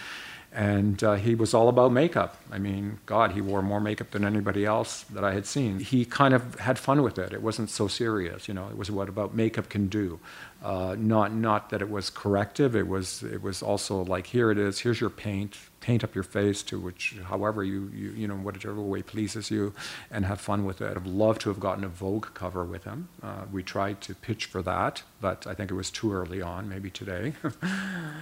and 0.53 1.03
uh, 1.03 1.15
he 1.15 1.33
was 1.33 1.53
all 1.55 1.69
about 1.69 1.91
makeup. 1.91 2.37
I 2.51 2.59
mean, 2.59 2.99
God, 3.07 3.31
he 3.31 3.41
wore 3.41 3.63
more 3.63 3.81
makeup 3.81 4.11
than 4.11 4.23
anybody 4.23 4.63
else 4.63 5.03
that 5.03 5.23
I 5.23 5.33
had 5.33 5.47
seen. 5.47 5.79
He 5.79 6.05
kind 6.05 6.33
of 6.33 6.59
had 6.59 6.77
fun 6.77 7.01
with 7.01 7.17
it. 7.17 7.33
It 7.33 7.41
wasn't 7.41 7.71
so 7.71 7.87
serious, 7.87 8.47
you 8.47 8.53
know. 8.53 8.67
It 8.69 8.77
was 8.77 8.91
what 8.91 9.09
about 9.09 9.33
makeup 9.33 9.69
can 9.69 9.87
do. 9.87 10.19
Uh, 10.65 10.95
not 10.97 11.31
not 11.31 11.69
that 11.69 11.79
it 11.79 11.91
was 11.91 12.09
corrective. 12.09 12.75
It 12.75 12.87
was 12.87 13.21
it 13.21 13.43
was 13.43 13.61
also 13.61 14.03
like 14.03 14.25
here 14.25 14.49
it 14.49 14.57
is. 14.57 14.79
Here's 14.79 14.99
your 14.99 15.11
paint. 15.11 15.55
Paint 15.79 16.03
up 16.03 16.15
your 16.15 16.23
face 16.23 16.63
to 16.63 16.79
which, 16.79 17.15
however 17.25 17.63
you 17.63 17.91
you 17.93 18.09
you 18.09 18.27
know 18.27 18.33
whatever 18.33 18.81
way 18.81 19.03
pleases 19.03 19.51
you, 19.51 19.75
and 20.09 20.25
have 20.25 20.41
fun 20.41 20.65
with 20.65 20.81
it. 20.81 20.97
I'd 20.97 21.05
love 21.05 21.37
to 21.39 21.49
have 21.49 21.59
gotten 21.59 21.83
a 21.83 21.87
Vogue 21.87 22.29
cover 22.33 22.65
with 22.65 22.83
him. 22.83 23.09
Uh, 23.21 23.43
we 23.51 23.61
tried 23.61 24.01
to 24.01 24.15
pitch 24.15 24.45
for 24.45 24.63
that, 24.63 25.03
but 25.21 25.45
I 25.45 25.53
think 25.53 25.69
it 25.69 25.75
was 25.75 25.91
too 25.91 26.11
early 26.11 26.41
on. 26.41 26.67
Maybe 26.67 26.89
today. 26.89 27.33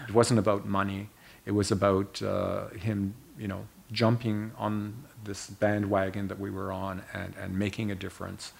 it 0.09 0.13
wasn't 0.13 0.37
about 0.37 0.65
money. 0.65 1.07
It 1.45 1.51
was 1.51 1.71
about 1.71 2.21
uh, 2.21 2.67
him, 2.71 3.13
you 3.39 3.47
know, 3.47 3.67
jumping 3.93 4.51
on 4.57 5.05
this 5.23 5.49
bandwagon 5.49 6.27
that 6.27 6.41
we 6.41 6.51
were 6.51 6.73
on 6.73 7.03
and, 7.13 7.35
and 7.39 7.57
making 7.57 7.89
a 7.89 7.95
difference 7.95 8.51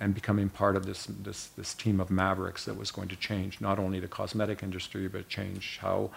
and 0.00 0.14
becoming 0.14 0.48
part 0.48 0.76
of 0.76 0.86
this, 0.86 1.06
this, 1.06 1.48
this 1.48 1.74
team 1.74 2.00
of 2.00 2.10
mavericks 2.10 2.64
that 2.64 2.76
was 2.76 2.90
going 2.90 3.08
to 3.08 3.16
change 3.16 3.60
not 3.60 3.78
only 3.78 4.00
the 4.00 4.08
cosmetic 4.08 4.62
industry, 4.62 5.06
but 5.08 5.28
change 5.28 5.78
how 5.82 6.10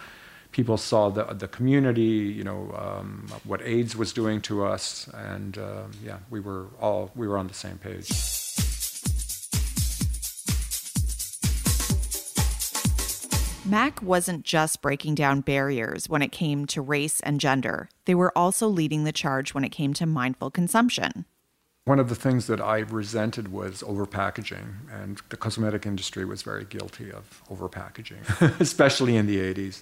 people 0.54 0.78
saw 0.78 1.10
the, 1.10 1.26
the 1.26 1.50
community, 1.50 2.02
you 2.02 2.44
know, 2.44 2.74
um, 2.78 3.28
what 3.44 3.62
AIDS 3.64 3.96
was 3.96 4.14
doing 4.14 4.40
to 4.42 4.64
us. 4.64 5.10
And 5.14 5.58
uh, 5.58 5.84
yeah, 6.04 6.20
we 6.30 6.40
were 6.40 6.68
all, 6.80 7.12
we 7.16 7.28
were 7.28 7.38
on 7.38 7.48
the 7.48 7.54
same 7.54 7.78
page. 7.78 8.10
Mac 13.66 14.02
wasn't 14.02 14.44
just 14.44 14.82
breaking 14.82 15.16
down 15.16 15.42
barriers 15.42 16.08
when 16.08 16.22
it 16.22 16.32
came 16.32 16.66
to 16.68 16.82
race 16.82 17.20
and 17.22 17.40
gender, 17.40 17.90
they 18.06 18.14
were 18.14 18.38
also 18.38 18.68
leading 18.68 19.04
the 19.04 19.14
charge 19.14 19.54
when 19.54 19.64
it 19.64 19.70
came 19.70 19.94
to 19.94 20.06
mindful 20.06 20.52
consumption. 20.52 21.26
One 21.86 22.00
of 22.00 22.08
the 22.08 22.16
things 22.16 22.48
that 22.48 22.62
I 22.62 22.78
resented 22.80 23.52
was 23.52 23.84
overpackaging, 23.84 24.90
and 24.90 25.22
the 25.28 25.36
cosmetic 25.36 25.86
industry 25.86 26.24
was 26.24 26.42
very 26.42 26.64
guilty 26.64 27.12
of 27.12 27.44
overpackaging, 27.52 28.60
especially 28.62 29.18
in 29.18 29.28
the 29.28 29.36
80s. 29.36 29.82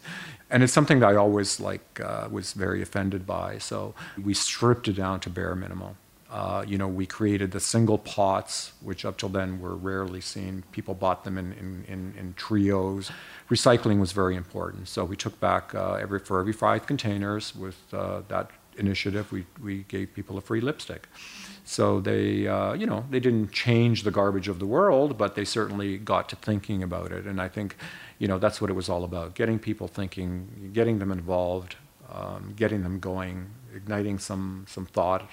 And 0.50 0.64
it's 0.64 0.74
something 0.74 1.00
that 1.02 1.10
I 1.12 1.16
always 1.16 1.60
like 1.60 2.02
uh, 2.04 2.28
was 2.32 2.54
very 2.54 2.82
offended 2.82 3.28
by. 3.28 3.60
So 3.60 3.94
we 4.20 4.34
stripped 4.34 4.88
it 4.88 4.94
down 4.94 5.20
to 5.20 5.30
bare 5.30 5.54
minimum. 5.54 5.96
Uh, 6.32 6.66
you 6.68 6.76
know, 6.76 6.88
we 6.88 7.06
created 7.06 7.52
the 7.52 7.60
single 7.60 8.00
pots, 8.00 8.72
which 8.82 9.06
up 9.06 9.18
till 9.18 9.30
then 9.30 9.60
were 9.60 9.76
rarely 9.76 10.22
seen. 10.22 10.64
People 10.72 10.96
bought 10.96 11.24
them 11.24 11.38
in, 11.38 11.54
in, 11.54 11.86
in, 11.88 12.16
in 12.18 12.34
trios. 12.34 13.12
Recycling 13.52 14.00
was 14.00 14.12
very 14.12 14.36
important. 14.36 14.88
So 14.88 15.06
we 15.06 15.16
took 15.16 15.40
back 15.40 15.76
uh, 15.76 15.94
every 16.02 16.18
for 16.18 16.40
every 16.40 16.54
five 16.54 16.88
containers 16.88 17.56
with 17.56 17.78
uh, 17.94 18.22
that 18.28 18.50
initiative, 18.78 19.32
we, 19.32 19.46
we 19.62 19.84
gave 19.84 20.14
people 20.14 20.38
a 20.38 20.42
free 20.42 20.62
lipstick. 20.62 21.08
So 21.64 22.02
they, 22.02 22.48
uh, 22.48 22.74
you 22.74 22.86
know, 22.86 23.06
they 23.10 23.20
didn't 23.20 23.52
change 23.52 24.04
the 24.04 24.12
garbage 24.12 24.48
of 24.48 24.60
the 24.60 24.66
world, 24.66 25.18
but 25.18 25.36
they 25.36 25.46
certainly 25.46 25.98
got 25.98 26.28
to 26.30 26.36
thinking 26.36 26.84
about 26.84 27.12
it. 27.12 27.26
And 27.26 27.40
I 27.42 27.48
think, 27.48 27.76
you 28.18 28.28
know, 28.28 28.40
that's 28.40 28.60
what 28.60 28.70
it 28.70 28.74
was 28.74 28.90
all 28.90 29.04
about: 29.04 29.36
getting 29.36 29.60
people 29.60 29.88
thinking, 29.88 30.72
getting 30.74 31.00
them 31.00 31.12
involved, 31.12 31.76
um, 32.12 32.54
getting 32.56 32.84
them 32.84 33.00
going, 33.00 33.52
igniting 33.76 34.20
some 34.20 34.66
some 34.68 34.86
thought 34.86 35.30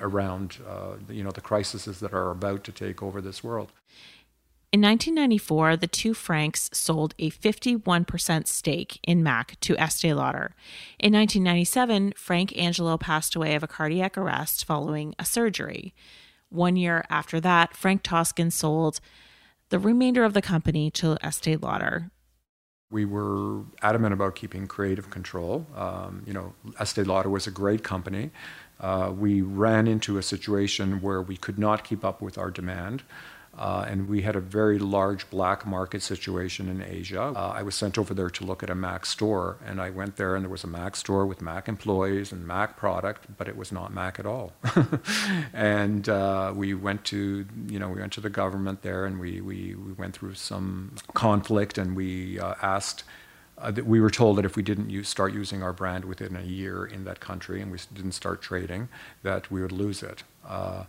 around, 0.00 0.58
uh, 0.68 0.96
you 1.08 1.22
know, 1.22 1.30
the 1.30 1.40
crises 1.40 1.84
that 2.00 2.12
are 2.12 2.30
about 2.30 2.64
to 2.64 2.72
take 2.72 3.02
over 3.02 3.20
this 3.20 3.44
world. 3.44 3.70
In 4.74 4.80
1994, 4.80 5.76
the 5.76 5.86
two 5.86 6.14
Franks 6.14 6.68
sold 6.72 7.14
a 7.20 7.30
51% 7.30 8.48
stake 8.48 8.98
in 9.04 9.22
Mac 9.22 9.54
to 9.60 9.76
Estee 9.78 10.12
Lauder. 10.12 10.56
In 10.98 11.12
1997, 11.12 12.14
Frank 12.16 12.58
Angelo 12.58 12.98
passed 12.98 13.36
away 13.36 13.54
of 13.54 13.62
a 13.62 13.68
cardiac 13.68 14.18
arrest 14.18 14.64
following 14.64 15.14
a 15.16 15.24
surgery. 15.24 15.94
One 16.48 16.74
year 16.74 17.04
after 17.08 17.38
that, 17.38 17.76
Frank 17.76 18.02
Toskan 18.02 18.50
sold 18.50 18.98
the 19.68 19.78
remainder 19.78 20.24
of 20.24 20.34
the 20.34 20.42
company 20.42 20.90
to 20.90 21.18
Estee 21.22 21.54
Lauder 21.54 22.10
We 22.90 23.04
were 23.04 23.62
adamant 23.80 24.12
about 24.12 24.34
keeping 24.34 24.66
creative 24.66 25.08
control. 25.08 25.68
Um, 25.76 26.24
you 26.26 26.32
know, 26.32 26.52
Estee 26.80 27.04
Lauder 27.04 27.30
was 27.30 27.46
a 27.46 27.52
great 27.52 27.84
company. 27.84 28.32
Uh, 28.80 29.12
we 29.16 29.40
ran 29.40 29.86
into 29.86 30.18
a 30.18 30.22
situation 30.22 31.00
where 31.00 31.22
we 31.22 31.36
could 31.36 31.60
not 31.60 31.84
keep 31.84 32.04
up 32.04 32.20
with 32.20 32.36
our 32.36 32.50
demand. 32.50 33.04
Uh, 33.56 33.86
and 33.88 34.08
we 34.08 34.22
had 34.22 34.34
a 34.34 34.40
very 34.40 34.78
large 34.78 35.28
black 35.30 35.64
market 35.64 36.02
situation 36.02 36.68
in 36.68 36.82
Asia. 36.82 37.22
Uh, 37.22 37.52
I 37.54 37.62
was 37.62 37.74
sent 37.74 37.96
over 37.98 38.12
there 38.12 38.30
to 38.30 38.44
look 38.44 38.62
at 38.62 38.70
a 38.70 38.74
Mac 38.74 39.06
store, 39.06 39.58
and 39.64 39.80
I 39.80 39.90
went 39.90 40.16
there, 40.16 40.34
and 40.34 40.44
there 40.44 40.50
was 40.50 40.64
a 40.64 40.68
Mac 40.68 40.96
store 40.96 41.24
with 41.24 41.40
Mac 41.40 41.68
employees 41.68 42.32
and 42.32 42.46
Mac 42.46 42.76
product, 42.76 43.26
but 43.36 43.46
it 43.46 43.56
was 43.56 43.70
not 43.70 43.94
Mac 43.94 44.18
at 44.18 44.26
all. 44.26 44.52
and 45.52 46.08
uh, 46.08 46.52
we 46.54 46.74
went 46.74 47.04
to, 47.04 47.46
you 47.68 47.78
know, 47.78 47.88
we 47.88 48.00
went 48.00 48.12
to 48.14 48.20
the 48.20 48.30
government 48.30 48.82
there, 48.82 49.06
and 49.06 49.20
we 49.20 49.40
we, 49.40 49.74
we 49.76 49.92
went 49.92 50.16
through 50.16 50.34
some 50.34 50.96
conflict, 51.14 51.78
and 51.78 51.96
we 51.96 52.40
uh, 52.40 52.54
asked. 52.62 53.04
Uh, 53.56 53.70
that 53.70 53.86
we 53.86 54.00
were 54.00 54.10
told 54.10 54.36
that 54.36 54.44
if 54.44 54.56
we 54.56 54.64
didn't 54.64 54.90
use, 54.90 55.08
start 55.08 55.32
using 55.32 55.62
our 55.62 55.72
brand 55.72 56.04
within 56.04 56.34
a 56.34 56.42
year 56.42 56.84
in 56.84 57.04
that 57.04 57.20
country 57.20 57.62
and 57.62 57.70
we 57.70 57.78
didn't 57.94 58.10
start 58.10 58.42
trading, 58.42 58.88
that 59.22 59.48
we 59.48 59.62
would 59.62 59.70
lose 59.70 60.02
it. 60.02 60.24
Uh, 60.44 60.82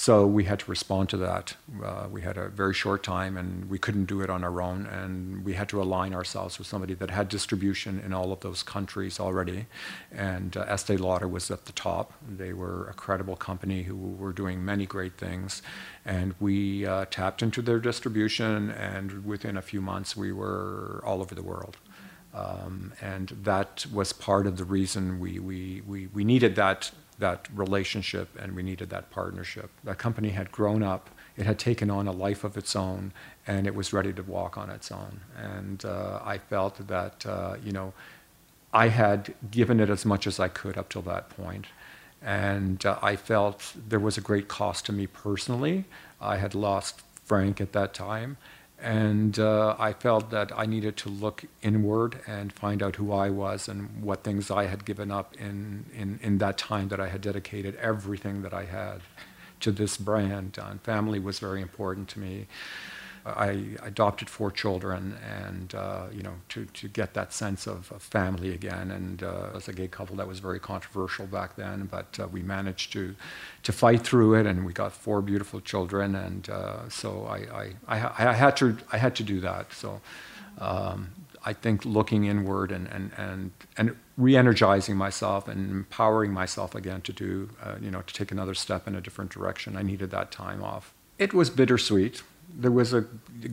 so 0.00 0.26
we 0.26 0.44
had 0.44 0.60
to 0.60 0.70
respond 0.70 1.10
to 1.10 1.18
that. 1.18 1.56
Uh, 1.84 2.06
we 2.10 2.22
had 2.22 2.38
a 2.38 2.48
very 2.48 2.72
short 2.72 3.02
time 3.02 3.36
and 3.36 3.68
we 3.68 3.78
couldn't 3.78 4.06
do 4.06 4.22
it 4.22 4.30
on 4.30 4.42
our 4.42 4.62
own. 4.62 4.86
And 4.86 5.44
we 5.44 5.52
had 5.52 5.68
to 5.68 5.82
align 5.82 6.14
ourselves 6.14 6.58
with 6.58 6.66
somebody 6.66 6.94
that 6.94 7.10
had 7.10 7.28
distribution 7.28 8.00
in 8.02 8.14
all 8.14 8.32
of 8.32 8.40
those 8.40 8.62
countries 8.62 9.20
already. 9.20 9.66
And 10.10 10.56
uh, 10.56 10.64
Estee 10.66 10.96
Lauder 10.96 11.28
was 11.28 11.50
at 11.50 11.66
the 11.66 11.72
top. 11.72 12.14
They 12.26 12.54
were 12.54 12.88
a 12.88 12.94
credible 12.94 13.36
company 13.36 13.82
who 13.82 13.94
were 13.94 14.32
doing 14.32 14.64
many 14.64 14.86
great 14.86 15.18
things. 15.18 15.60
And 16.06 16.34
we 16.40 16.86
uh, 16.86 17.04
tapped 17.10 17.42
into 17.42 17.60
their 17.60 17.78
distribution, 17.78 18.70
and 18.70 19.26
within 19.26 19.58
a 19.58 19.62
few 19.62 19.82
months, 19.82 20.16
we 20.16 20.32
were 20.32 21.02
all 21.04 21.20
over 21.20 21.34
the 21.34 21.42
world. 21.42 21.76
Um, 22.32 22.94
and 23.02 23.36
that 23.42 23.84
was 23.92 24.14
part 24.14 24.46
of 24.46 24.56
the 24.56 24.64
reason 24.64 25.20
we, 25.20 25.38
we, 25.38 25.82
we, 25.86 26.06
we 26.06 26.24
needed 26.24 26.54
that 26.56 26.90
that 27.20 27.48
relationship 27.54 28.28
and 28.38 28.54
we 28.54 28.62
needed 28.62 28.90
that 28.90 29.10
partnership. 29.10 29.70
That 29.84 29.98
company 29.98 30.30
had 30.30 30.50
grown 30.50 30.82
up, 30.82 31.10
it 31.36 31.46
had 31.46 31.58
taken 31.58 31.90
on 31.90 32.06
a 32.06 32.12
life 32.12 32.44
of 32.44 32.56
its 32.56 32.74
own, 32.74 33.12
and 33.46 33.66
it 33.66 33.74
was 33.74 33.92
ready 33.92 34.12
to 34.12 34.22
walk 34.22 34.58
on 34.58 34.68
its 34.68 34.90
own. 34.90 35.20
And 35.36 35.84
uh, 35.84 36.20
I 36.24 36.38
felt 36.38 36.86
that, 36.88 37.24
uh, 37.26 37.56
you 37.64 37.72
know, 37.72 37.92
I 38.72 38.88
had 38.88 39.34
given 39.50 39.80
it 39.80 39.90
as 39.90 40.04
much 40.04 40.26
as 40.26 40.38
I 40.38 40.48
could 40.48 40.76
up 40.76 40.88
till 40.88 41.02
that 41.02 41.30
point. 41.30 41.66
And 42.22 42.84
uh, 42.84 42.98
I 43.02 43.16
felt 43.16 43.72
there 43.88 43.98
was 43.98 44.18
a 44.18 44.20
great 44.20 44.48
cost 44.48 44.86
to 44.86 44.92
me 44.92 45.06
personally. 45.06 45.84
I 46.20 46.36
had 46.36 46.54
lost 46.54 47.00
Frank 47.24 47.60
at 47.60 47.72
that 47.72 47.94
time. 47.94 48.36
And 48.82 49.38
uh, 49.38 49.76
I 49.78 49.92
felt 49.92 50.30
that 50.30 50.52
I 50.56 50.64
needed 50.64 50.96
to 50.98 51.08
look 51.10 51.44
inward 51.62 52.20
and 52.26 52.52
find 52.52 52.82
out 52.82 52.96
who 52.96 53.12
I 53.12 53.28
was 53.28 53.68
and 53.68 54.02
what 54.02 54.24
things 54.24 54.50
I 54.50 54.66
had 54.66 54.84
given 54.84 55.10
up 55.10 55.36
in, 55.36 55.84
in, 55.94 56.18
in 56.22 56.38
that 56.38 56.56
time 56.56 56.88
that 56.88 57.00
I 57.00 57.08
had 57.08 57.20
dedicated 57.20 57.76
everything 57.76 58.42
that 58.42 58.54
I 58.54 58.64
had 58.64 59.02
to 59.60 59.70
this 59.70 59.96
brand. 59.96 60.58
And 60.60 60.80
family 60.80 61.18
was 61.18 61.38
very 61.38 61.60
important 61.60 62.08
to 62.10 62.20
me. 62.20 62.46
I 63.36 63.76
adopted 63.82 64.28
four 64.28 64.50
children, 64.50 65.16
and 65.24 65.74
uh, 65.74 66.06
you 66.12 66.22
know, 66.22 66.34
to, 66.50 66.64
to 66.66 66.88
get 66.88 67.14
that 67.14 67.32
sense 67.32 67.66
of, 67.66 67.90
of 67.92 68.02
family 68.02 68.52
again. 68.52 68.90
And 68.90 69.22
uh, 69.22 69.50
as 69.54 69.68
a 69.68 69.72
gay 69.72 69.88
couple, 69.88 70.16
that 70.16 70.28
was 70.28 70.38
very 70.38 70.60
controversial 70.60 71.26
back 71.26 71.56
then, 71.56 71.88
but 71.90 72.18
uh, 72.20 72.28
we 72.28 72.42
managed 72.42 72.92
to 72.92 73.14
to 73.62 73.72
fight 73.72 74.02
through 74.02 74.34
it, 74.34 74.46
and 74.46 74.64
we 74.64 74.72
got 74.72 74.92
four 74.92 75.22
beautiful 75.22 75.60
children. 75.60 76.14
And 76.14 76.48
uh, 76.48 76.88
so 76.88 77.26
I, 77.26 77.38
I, 77.88 77.96
I, 77.98 78.30
I, 78.30 78.32
had 78.32 78.56
to 78.58 78.76
I 78.92 78.98
had 78.98 79.14
to 79.16 79.22
do 79.22 79.40
that. 79.40 79.72
So. 79.72 80.00
Um, 80.58 81.12
I 81.42 81.54
think 81.54 81.84
looking 81.86 82.24
inward 82.24 82.70
and, 82.70 82.86
and, 82.88 83.12
and, 83.16 83.50
and 83.76 83.96
re-energizing 84.18 84.94
myself 84.94 85.48
and 85.48 85.70
empowering 85.70 86.32
myself 86.32 86.74
again 86.74 87.00
to 87.02 87.12
do, 87.14 87.48
uh, 87.62 87.76
you 87.80 87.90
know, 87.90 88.02
to 88.02 88.12
take 88.12 88.30
another 88.30 88.52
step 88.52 88.86
in 88.86 88.94
a 88.94 89.00
different 89.00 89.30
direction. 89.30 89.74
I 89.76 89.82
needed 89.82 90.10
that 90.10 90.30
time 90.30 90.62
off. 90.62 90.92
It 91.18 91.32
was 91.32 91.48
bittersweet 91.48 92.22
there 92.54 92.70
was 92.70 92.92
a 92.92 93.02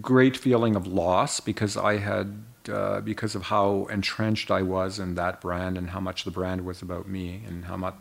great 0.02 0.38
feeling 0.38 0.76
of 0.76 0.88
loss 0.88 1.40
because 1.40 1.78
I 1.78 1.98
had, 1.98 2.44
uh, 2.70 3.02
because 3.02 3.36
of 3.36 3.44
how 3.44 3.88
entrenched 3.90 4.52
I 4.52 4.62
was 4.62 5.00
in 5.00 5.16
that 5.16 5.42
brand 5.42 5.78
and 5.78 5.90
how 5.90 6.00
much 6.00 6.24
the 6.24 6.32
brand 6.32 6.66
was 6.66 6.82
about 6.82 7.08
me 7.08 7.42
and 7.48 7.66
how 7.66 7.78
much 7.78 7.96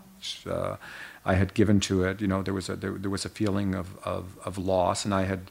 uh, 0.46 0.76
I 1.24 1.34
had 1.34 1.54
given 1.54 1.80
to 1.80 2.04
it. 2.04 2.20
You 2.20 2.26
know, 2.26 2.42
there 2.42 2.54
was 2.54 2.68
a 2.68 2.76
there, 2.76 2.92
there 2.92 3.10
was 3.10 3.24
a 3.24 3.28
feeling 3.28 3.74
of, 3.74 3.98
of, 4.04 4.38
of 4.44 4.58
loss, 4.58 5.04
and 5.04 5.12
I 5.12 5.24
had, 5.24 5.50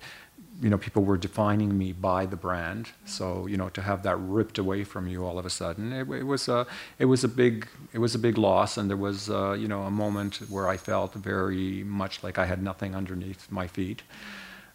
you 0.61 0.69
know, 0.69 0.77
people 0.77 1.03
were 1.03 1.17
defining 1.17 1.77
me 1.77 1.91
by 1.91 2.25
the 2.25 2.35
brand. 2.35 2.89
So 3.05 3.45
you 3.45 3.57
know, 3.57 3.69
to 3.69 3.81
have 3.81 4.03
that 4.03 4.17
ripped 4.17 4.57
away 4.57 4.83
from 4.83 5.07
you 5.07 5.25
all 5.25 5.37
of 5.37 5.45
a 5.45 5.49
sudden, 5.49 5.93
it, 5.93 6.09
it 6.09 6.23
was 6.23 6.47
a 6.47 6.65
it 6.97 7.05
was 7.05 7.23
a 7.23 7.27
big 7.27 7.67
it 7.93 7.99
was 7.99 8.15
a 8.15 8.19
big 8.19 8.37
loss, 8.37 8.77
and 8.77 8.89
there 8.89 8.97
was 8.97 9.29
uh, 9.29 9.53
you 9.53 9.67
know 9.67 9.83
a 9.83 9.91
moment 9.91 10.37
where 10.49 10.67
I 10.67 10.77
felt 10.77 11.13
very 11.13 11.83
much 11.83 12.23
like 12.23 12.37
I 12.37 12.45
had 12.45 12.63
nothing 12.63 12.95
underneath 12.95 13.51
my 13.51 13.67
feet. 13.67 14.01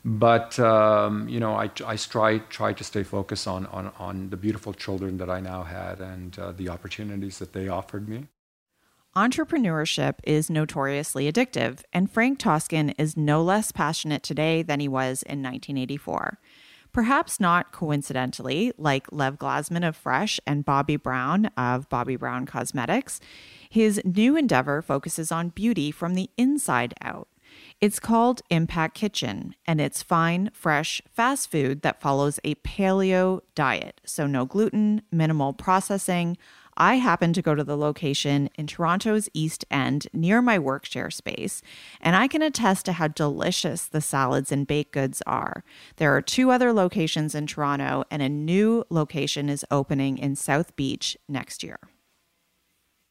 But 0.05 0.59
um, 0.59 1.29
you 1.29 1.41
know, 1.41 1.55
I, 1.55 1.71
I 1.85 1.97
tried 1.97 2.49
tried 2.49 2.79
to 2.79 2.85
stay 2.85 3.03
focused 3.03 3.47
on, 3.47 3.67
on, 3.67 3.93
on 3.99 4.31
the 4.31 4.37
beautiful 4.37 4.73
children 4.73 5.19
that 5.19 5.29
I 5.29 5.41
now 5.41 5.63
had 5.63 6.01
and 6.01 6.39
uh, 6.39 6.53
the 6.53 6.69
opportunities 6.69 7.39
that 7.39 7.53
they 7.53 7.69
offered 7.69 8.09
me. 8.09 8.29
Entrepreneurship 9.17 10.15
is 10.23 10.49
notoriously 10.49 11.31
addictive, 11.31 11.83
and 11.93 12.11
Frank 12.11 12.39
Toskan 12.39 12.95
is 12.97 13.17
no 13.17 13.43
less 13.43 13.73
passionate 13.73 14.23
today 14.23 14.63
than 14.63 14.79
he 14.79 14.87
was 14.87 15.23
in 15.25 15.43
1984. 15.43 16.39
Perhaps 16.93 17.39
not 17.39 17.73
coincidentally, 17.73 18.73
like 18.79 19.07
Lev 19.13 19.37
Glazman 19.37 19.87
of 19.87 19.97
Fresh 19.97 20.41
and 20.47 20.65
Bobbi 20.65 21.01
Brown 21.01 21.47
of 21.57 21.89
Bobbi 21.89 22.19
Brown 22.19 22.47
Cosmetics, 22.47 23.21
his 23.69 24.01
new 24.05 24.37
endeavor 24.37 24.81
focuses 24.81 25.31
on 25.31 25.51
beauty 25.51 25.91
from 25.91 26.15
the 26.15 26.31
inside 26.37 26.95
out. 27.01 27.29
It's 27.81 27.99
called 27.99 28.43
Impact 28.51 28.95
Kitchen, 28.95 29.55
and 29.65 29.81
it's 29.81 30.03
fine, 30.03 30.51
fresh, 30.53 31.01
fast 31.11 31.51
food 31.51 31.81
that 31.81 32.03
follows 32.03 32.39
a 32.45 32.57
paleo 32.57 33.41
diet. 33.55 34.03
So, 34.05 34.27
no 34.27 34.45
gluten, 34.45 35.01
minimal 35.11 35.55
processing. 35.55 36.37
I 36.77 36.97
happen 36.97 37.33
to 37.33 37.41
go 37.41 37.55
to 37.55 37.65
the 37.65 37.79
location 37.79 38.51
in 38.57 38.67
Toronto's 38.67 39.31
East 39.33 39.65
End 39.71 40.09
near 40.13 40.43
my 40.43 40.59
workshare 40.59 41.11
space, 41.11 41.63
and 42.03 42.17
I 42.17 42.29
can 42.29 42.43
attest 42.43 42.85
to 42.85 42.93
how 42.93 43.09
delicious 43.09 43.87
the 43.87 44.03
salads 44.03 44.53
and 44.53 44.67
baked 44.67 44.93
goods 44.93 45.23
are. 45.27 45.65
There 45.97 46.15
are 46.15 46.21
two 46.21 46.51
other 46.51 46.75
locations 46.75 47.35
in 47.35 47.47
Toronto, 47.47 48.05
and 48.11 48.21
a 48.21 48.29
new 48.29 48.85
location 48.91 49.49
is 49.49 49.65
opening 49.71 50.19
in 50.19 50.37
South 50.37 50.77
Beach 50.77 51.17
next 51.31 51.63
year. 51.63 51.79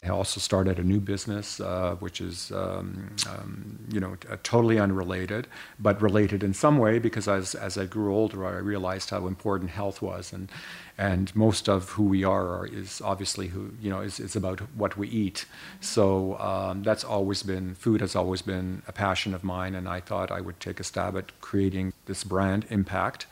I 0.01 0.07
also 0.07 0.39
started 0.39 0.79
a 0.79 0.83
new 0.83 1.01
business, 1.01 1.59
uh, 1.59 1.95
which 1.99 2.21
is, 2.21 2.53
um, 2.53 3.13
um, 3.29 3.79
you 3.91 3.99
know, 3.99 4.15
totally 4.43 4.79
unrelated, 4.79 5.45
but 5.77 6.01
related 6.01 6.41
in 6.41 6.53
some 6.53 6.77
way 6.77 6.99
because 6.99 7.27
as, 7.27 7.53
as 7.53 7.77
I 7.77 7.85
grew 7.85 8.15
older, 8.15 8.45
I 8.45 8.59
realized 8.59 9.09
how 9.09 9.27
important 9.27 9.71
health 9.71 10.01
was, 10.01 10.31
and 10.31 10.49
and 10.97 11.33
most 11.35 11.67
of 11.67 11.91
who 11.91 12.03
we 12.03 12.23
are 12.23 12.65
is 12.65 13.01
obviously 13.01 13.47
who 13.47 13.71
you 13.81 13.89
know 13.89 13.99
is, 13.99 14.21
is 14.21 14.37
about 14.37 14.61
what 14.73 14.95
we 14.97 15.09
eat. 15.09 15.45
So 15.81 16.37
um, 16.39 16.83
that's 16.83 17.03
always 17.03 17.43
been 17.43 17.75
food 17.75 17.99
has 17.99 18.15
always 18.15 18.41
been 18.41 18.83
a 18.87 18.93
passion 18.93 19.33
of 19.33 19.43
mine, 19.43 19.75
and 19.75 19.87
I 19.89 19.99
thought 19.99 20.31
I 20.31 20.39
would 20.39 20.61
take 20.61 20.79
a 20.79 20.83
stab 20.85 21.17
at 21.17 21.37
creating 21.41 21.91
this 22.05 22.23
brand 22.23 22.65
impact. 22.69 23.25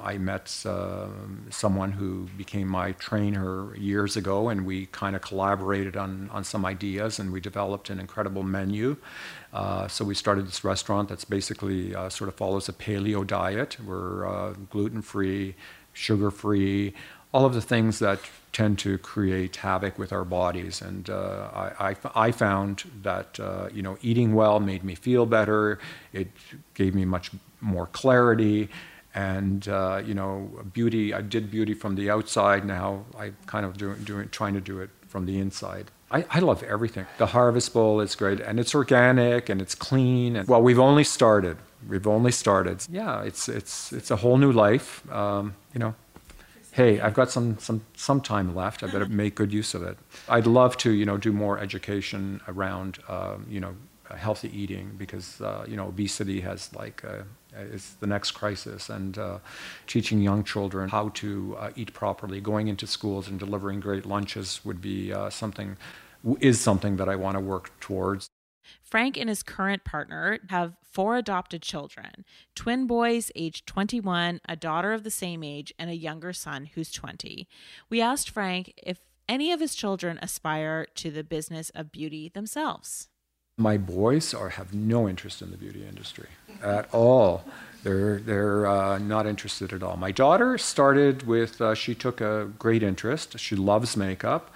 I 0.00 0.18
met 0.18 0.64
uh, 0.66 1.06
someone 1.50 1.92
who 1.92 2.28
became 2.36 2.68
my 2.68 2.92
trainer 2.92 3.74
years 3.76 4.16
ago, 4.16 4.48
and 4.48 4.66
we 4.66 4.86
kind 4.86 5.14
of 5.14 5.22
collaborated 5.22 5.96
on, 5.96 6.28
on 6.32 6.44
some 6.44 6.64
ideas, 6.64 7.18
and 7.18 7.32
we 7.32 7.40
developed 7.40 7.90
an 7.90 8.00
incredible 8.00 8.42
menu. 8.42 8.96
Uh, 9.52 9.86
so 9.88 10.04
we 10.04 10.14
started 10.14 10.46
this 10.46 10.64
restaurant 10.64 11.08
that's 11.08 11.24
basically 11.24 11.94
uh, 11.94 12.08
sort 12.08 12.28
of 12.28 12.34
follows 12.34 12.68
a 12.68 12.72
paleo 12.72 13.26
diet. 13.26 13.76
We're 13.84 14.26
uh, 14.26 14.54
gluten 14.70 15.00
free, 15.00 15.54
sugar 15.92 16.30
free, 16.30 16.94
all 17.32 17.44
of 17.44 17.54
the 17.54 17.62
things 17.62 17.98
that 18.00 18.20
tend 18.52 18.78
to 18.78 18.98
create 18.98 19.56
havoc 19.56 19.98
with 19.98 20.12
our 20.12 20.24
bodies. 20.24 20.80
And 20.80 21.10
uh, 21.10 21.50
I, 21.52 21.90
I, 21.90 21.96
I, 22.14 22.30
found 22.30 22.84
that 23.02 23.40
uh, 23.40 23.68
you 23.72 23.82
know 23.82 23.98
eating 24.02 24.34
well 24.34 24.60
made 24.60 24.84
me 24.84 24.94
feel 24.94 25.26
better. 25.26 25.80
It 26.12 26.28
gave 26.74 26.94
me 26.94 27.04
much 27.04 27.32
more 27.60 27.86
clarity 27.86 28.68
and 29.14 29.68
uh, 29.68 30.02
you 30.04 30.14
know 30.14 30.50
beauty 30.72 31.14
i 31.14 31.20
did 31.20 31.50
beauty 31.50 31.74
from 31.74 31.94
the 31.94 32.10
outside. 32.10 32.64
Now 32.64 33.04
i 33.18 33.32
kind 33.46 33.64
of 33.64 33.76
doing, 33.76 34.02
doing 34.04 34.28
trying 34.30 34.54
to 34.54 34.60
do 34.60 34.80
it 34.80 34.90
from 35.06 35.26
the 35.26 35.38
inside. 35.38 35.90
I, 36.10 36.24
I 36.30 36.38
love 36.40 36.62
everything. 36.62 37.06
The 37.18 37.26
harvest 37.26 37.72
bowl 37.72 38.00
is 38.00 38.14
great 38.14 38.40
and 38.40 38.60
it's 38.60 38.74
organic 38.74 39.48
and 39.48 39.62
it's 39.62 39.74
clean 39.74 40.36
and 40.36 40.48
well 40.48 40.62
we've 40.62 40.80
only 40.80 41.04
started. 41.04 41.56
We've 41.88 42.06
only 42.06 42.32
started. 42.32 42.84
Yeah 42.90 43.22
it's 43.22 43.48
it's 43.48 43.92
it's 43.92 44.10
a 44.10 44.16
whole 44.16 44.38
new 44.38 44.52
life. 44.52 45.08
Um, 45.10 45.54
you 45.72 45.80
know 45.80 45.94
hey 46.72 46.98
i've 47.00 47.14
got 47.14 47.30
some 47.30 47.58
some 47.58 47.82
some 47.96 48.20
time 48.20 48.54
left. 48.54 48.82
I 48.82 48.86
better 48.86 49.06
make 49.06 49.36
good 49.36 49.52
use 49.52 49.74
of 49.74 49.82
it. 49.82 49.96
I'd 50.28 50.46
love 50.46 50.76
to 50.78 50.90
you 50.90 51.06
know 51.06 51.16
do 51.16 51.32
more 51.32 51.58
education 51.58 52.40
around 52.48 52.98
um, 53.08 53.46
you 53.48 53.60
know 53.60 53.74
healthy 54.16 54.50
eating 54.56 54.92
because 54.96 55.40
uh, 55.40 55.64
you 55.68 55.76
know 55.76 55.88
obesity 55.88 56.40
has 56.40 56.74
like 56.74 57.04
uh, 57.04 57.22
is 57.56 57.94
the 58.00 58.06
next 58.06 58.32
crisis 58.32 58.88
and 58.88 59.18
uh, 59.18 59.38
teaching 59.86 60.20
young 60.20 60.44
children 60.44 60.88
how 60.88 61.10
to 61.10 61.56
uh, 61.58 61.70
eat 61.76 61.92
properly 61.92 62.40
going 62.40 62.68
into 62.68 62.86
schools 62.86 63.28
and 63.28 63.38
delivering 63.38 63.80
great 63.80 64.06
lunches 64.06 64.60
would 64.64 64.80
be 64.80 65.12
uh, 65.12 65.30
something 65.30 65.76
is 66.40 66.60
something 66.60 66.96
that 66.96 67.08
I 67.08 67.16
want 67.16 67.36
to 67.36 67.40
work 67.40 67.70
towards 67.80 68.30
Frank 68.82 69.16
and 69.16 69.28
his 69.28 69.42
current 69.42 69.84
partner 69.84 70.38
have 70.48 70.74
four 70.82 71.16
adopted 71.16 71.62
children 71.62 72.24
twin 72.54 72.86
boys 72.86 73.30
aged 73.34 73.66
21, 73.66 74.40
a 74.48 74.56
daughter 74.56 74.92
of 74.92 75.04
the 75.04 75.10
same 75.10 75.42
age, 75.42 75.72
and 75.78 75.90
a 75.90 75.96
younger 75.96 76.32
son 76.32 76.70
who's 76.74 76.90
20. 76.90 77.48
We 77.90 78.00
asked 78.00 78.30
Frank 78.30 78.72
if 78.76 79.00
any 79.28 79.52
of 79.52 79.60
his 79.60 79.74
children 79.74 80.18
aspire 80.22 80.86
to 80.94 81.10
the 81.10 81.24
business 81.24 81.70
of 81.70 81.92
beauty 81.92 82.28
themselves. 82.28 83.08
My 83.56 83.76
boys 83.76 84.34
are 84.34 84.48
have 84.48 84.74
no 84.74 85.08
interest 85.08 85.40
in 85.40 85.52
the 85.52 85.56
beauty 85.56 85.86
industry 85.86 86.26
at 86.60 86.92
all. 86.92 87.44
They're 87.84 88.18
they're 88.18 88.66
uh, 88.66 88.98
not 88.98 89.26
interested 89.26 89.72
at 89.72 89.80
all. 89.80 89.96
My 89.96 90.10
daughter 90.10 90.58
started 90.58 91.24
with 91.24 91.60
uh, 91.60 91.74
she 91.76 91.94
took 91.94 92.20
a 92.20 92.50
great 92.58 92.82
interest. 92.82 93.38
She 93.38 93.54
loves 93.54 93.96
makeup. 93.96 94.50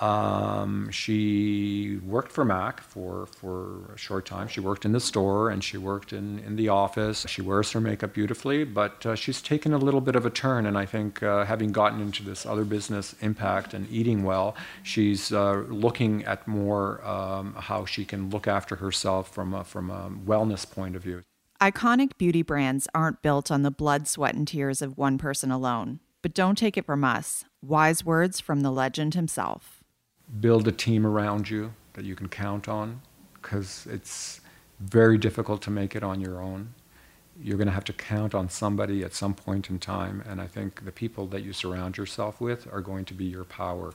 Um, 0.00 0.90
she 0.90 1.98
worked 2.04 2.32
for 2.32 2.44
Mac 2.44 2.80
for, 2.80 3.26
for 3.26 3.92
a 3.94 3.98
short 3.98 4.26
time. 4.26 4.48
She 4.48 4.60
worked 4.60 4.84
in 4.84 4.92
the 4.92 5.00
store 5.00 5.50
and 5.50 5.62
she 5.62 5.76
worked 5.76 6.12
in, 6.12 6.38
in 6.40 6.56
the 6.56 6.68
office. 6.68 7.26
She 7.28 7.42
wears 7.42 7.70
her 7.72 7.80
makeup 7.80 8.14
beautifully, 8.14 8.64
but 8.64 9.04
uh, 9.04 9.14
she's 9.14 9.42
taken 9.42 9.72
a 9.72 9.78
little 9.78 10.00
bit 10.00 10.16
of 10.16 10.24
a 10.24 10.30
turn. 10.30 10.66
And 10.66 10.78
I 10.78 10.86
think 10.86 11.22
uh, 11.22 11.44
having 11.44 11.72
gotten 11.72 12.00
into 12.00 12.22
this 12.22 12.46
other 12.46 12.64
business, 12.64 13.14
Impact, 13.20 13.74
and 13.74 13.90
eating 13.90 14.24
well, 14.24 14.56
she's 14.82 15.32
uh, 15.32 15.64
looking 15.68 16.24
at 16.24 16.48
more 16.48 17.04
um, 17.06 17.54
how 17.54 17.84
she 17.84 18.04
can 18.04 18.30
look 18.30 18.48
after 18.48 18.76
herself 18.76 19.32
from 19.32 19.54
a, 19.54 19.64
from 19.64 19.90
a 19.90 20.10
wellness 20.10 20.68
point 20.68 20.96
of 20.96 21.02
view. 21.02 21.22
Iconic 21.60 22.18
beauty 22.18 22.42
brands 22.42 22.88
aren't 22.94 23.22
built 23.22 23.50
on 23.50 23.62
the 23.62 23.70
blood, 23.70 24.08
sweat, 24.08 24.34
and 24.34 24.48
tears 24.48 24.82
of 24.82 24.98
one 24.98 25.18
person 25.18 25.50
alone. 25.52 26.00
But 26.22 26.34
don't 26.34 26.56
take 26.56 26.76
it 26.76 26.86
from 26.86 27.04
us. 27.04 27.44
Wise 27.62 28.04
words 28.04 28.40
from 28.40 28.62
the 28.62 28.70
legend 28.70 29.14
himself 29.14 29.81
build 30.40 30.66
a 30.68 30.72
team 30.72 31.06
around 31.06 31.50
you 31.50 31.72
that 31.94 32.04
you 32.04 32.14
can 32.14 32.28
count 32.28 32.68
on 32.68 33.00
because 33.34 33.86
it's 33.90 34.40
very 34.80 35.18
difficult 35.18 35.62
to 35.62 35.70
make 35.70 35.94
it 35.94 36.02
on 36.02 36.20
your 36.20 36.40
own. 36.40 36.74
You're 37.40 37.56
going 37.56 37.68
to 37.68 37.72
have 37.72 37.84
to 37.84 37.92
count 37.92 38.34
on 38.34 38.48
somebody 38.48 39.02
at 39.02 39.14
some 39.14 39.34
point 39.34 39.70
in 39.70 39.78
time, 39.78 40.22
and 40.26 40.40
I 40.40 40.46
think 40.46 40.84
the 40.84 40.92
people 40.92 41.26
that 41.28 41.42
you 41.42 41.52
surround 41.52 41.96
yourself 41.96 42.40
with 42.40 42.72
are 42.72 42.80
going 42.80 43.04
to 43.06 43.14
be 43.14 43.24
your 43.24 43.44
power. 43.44 43.94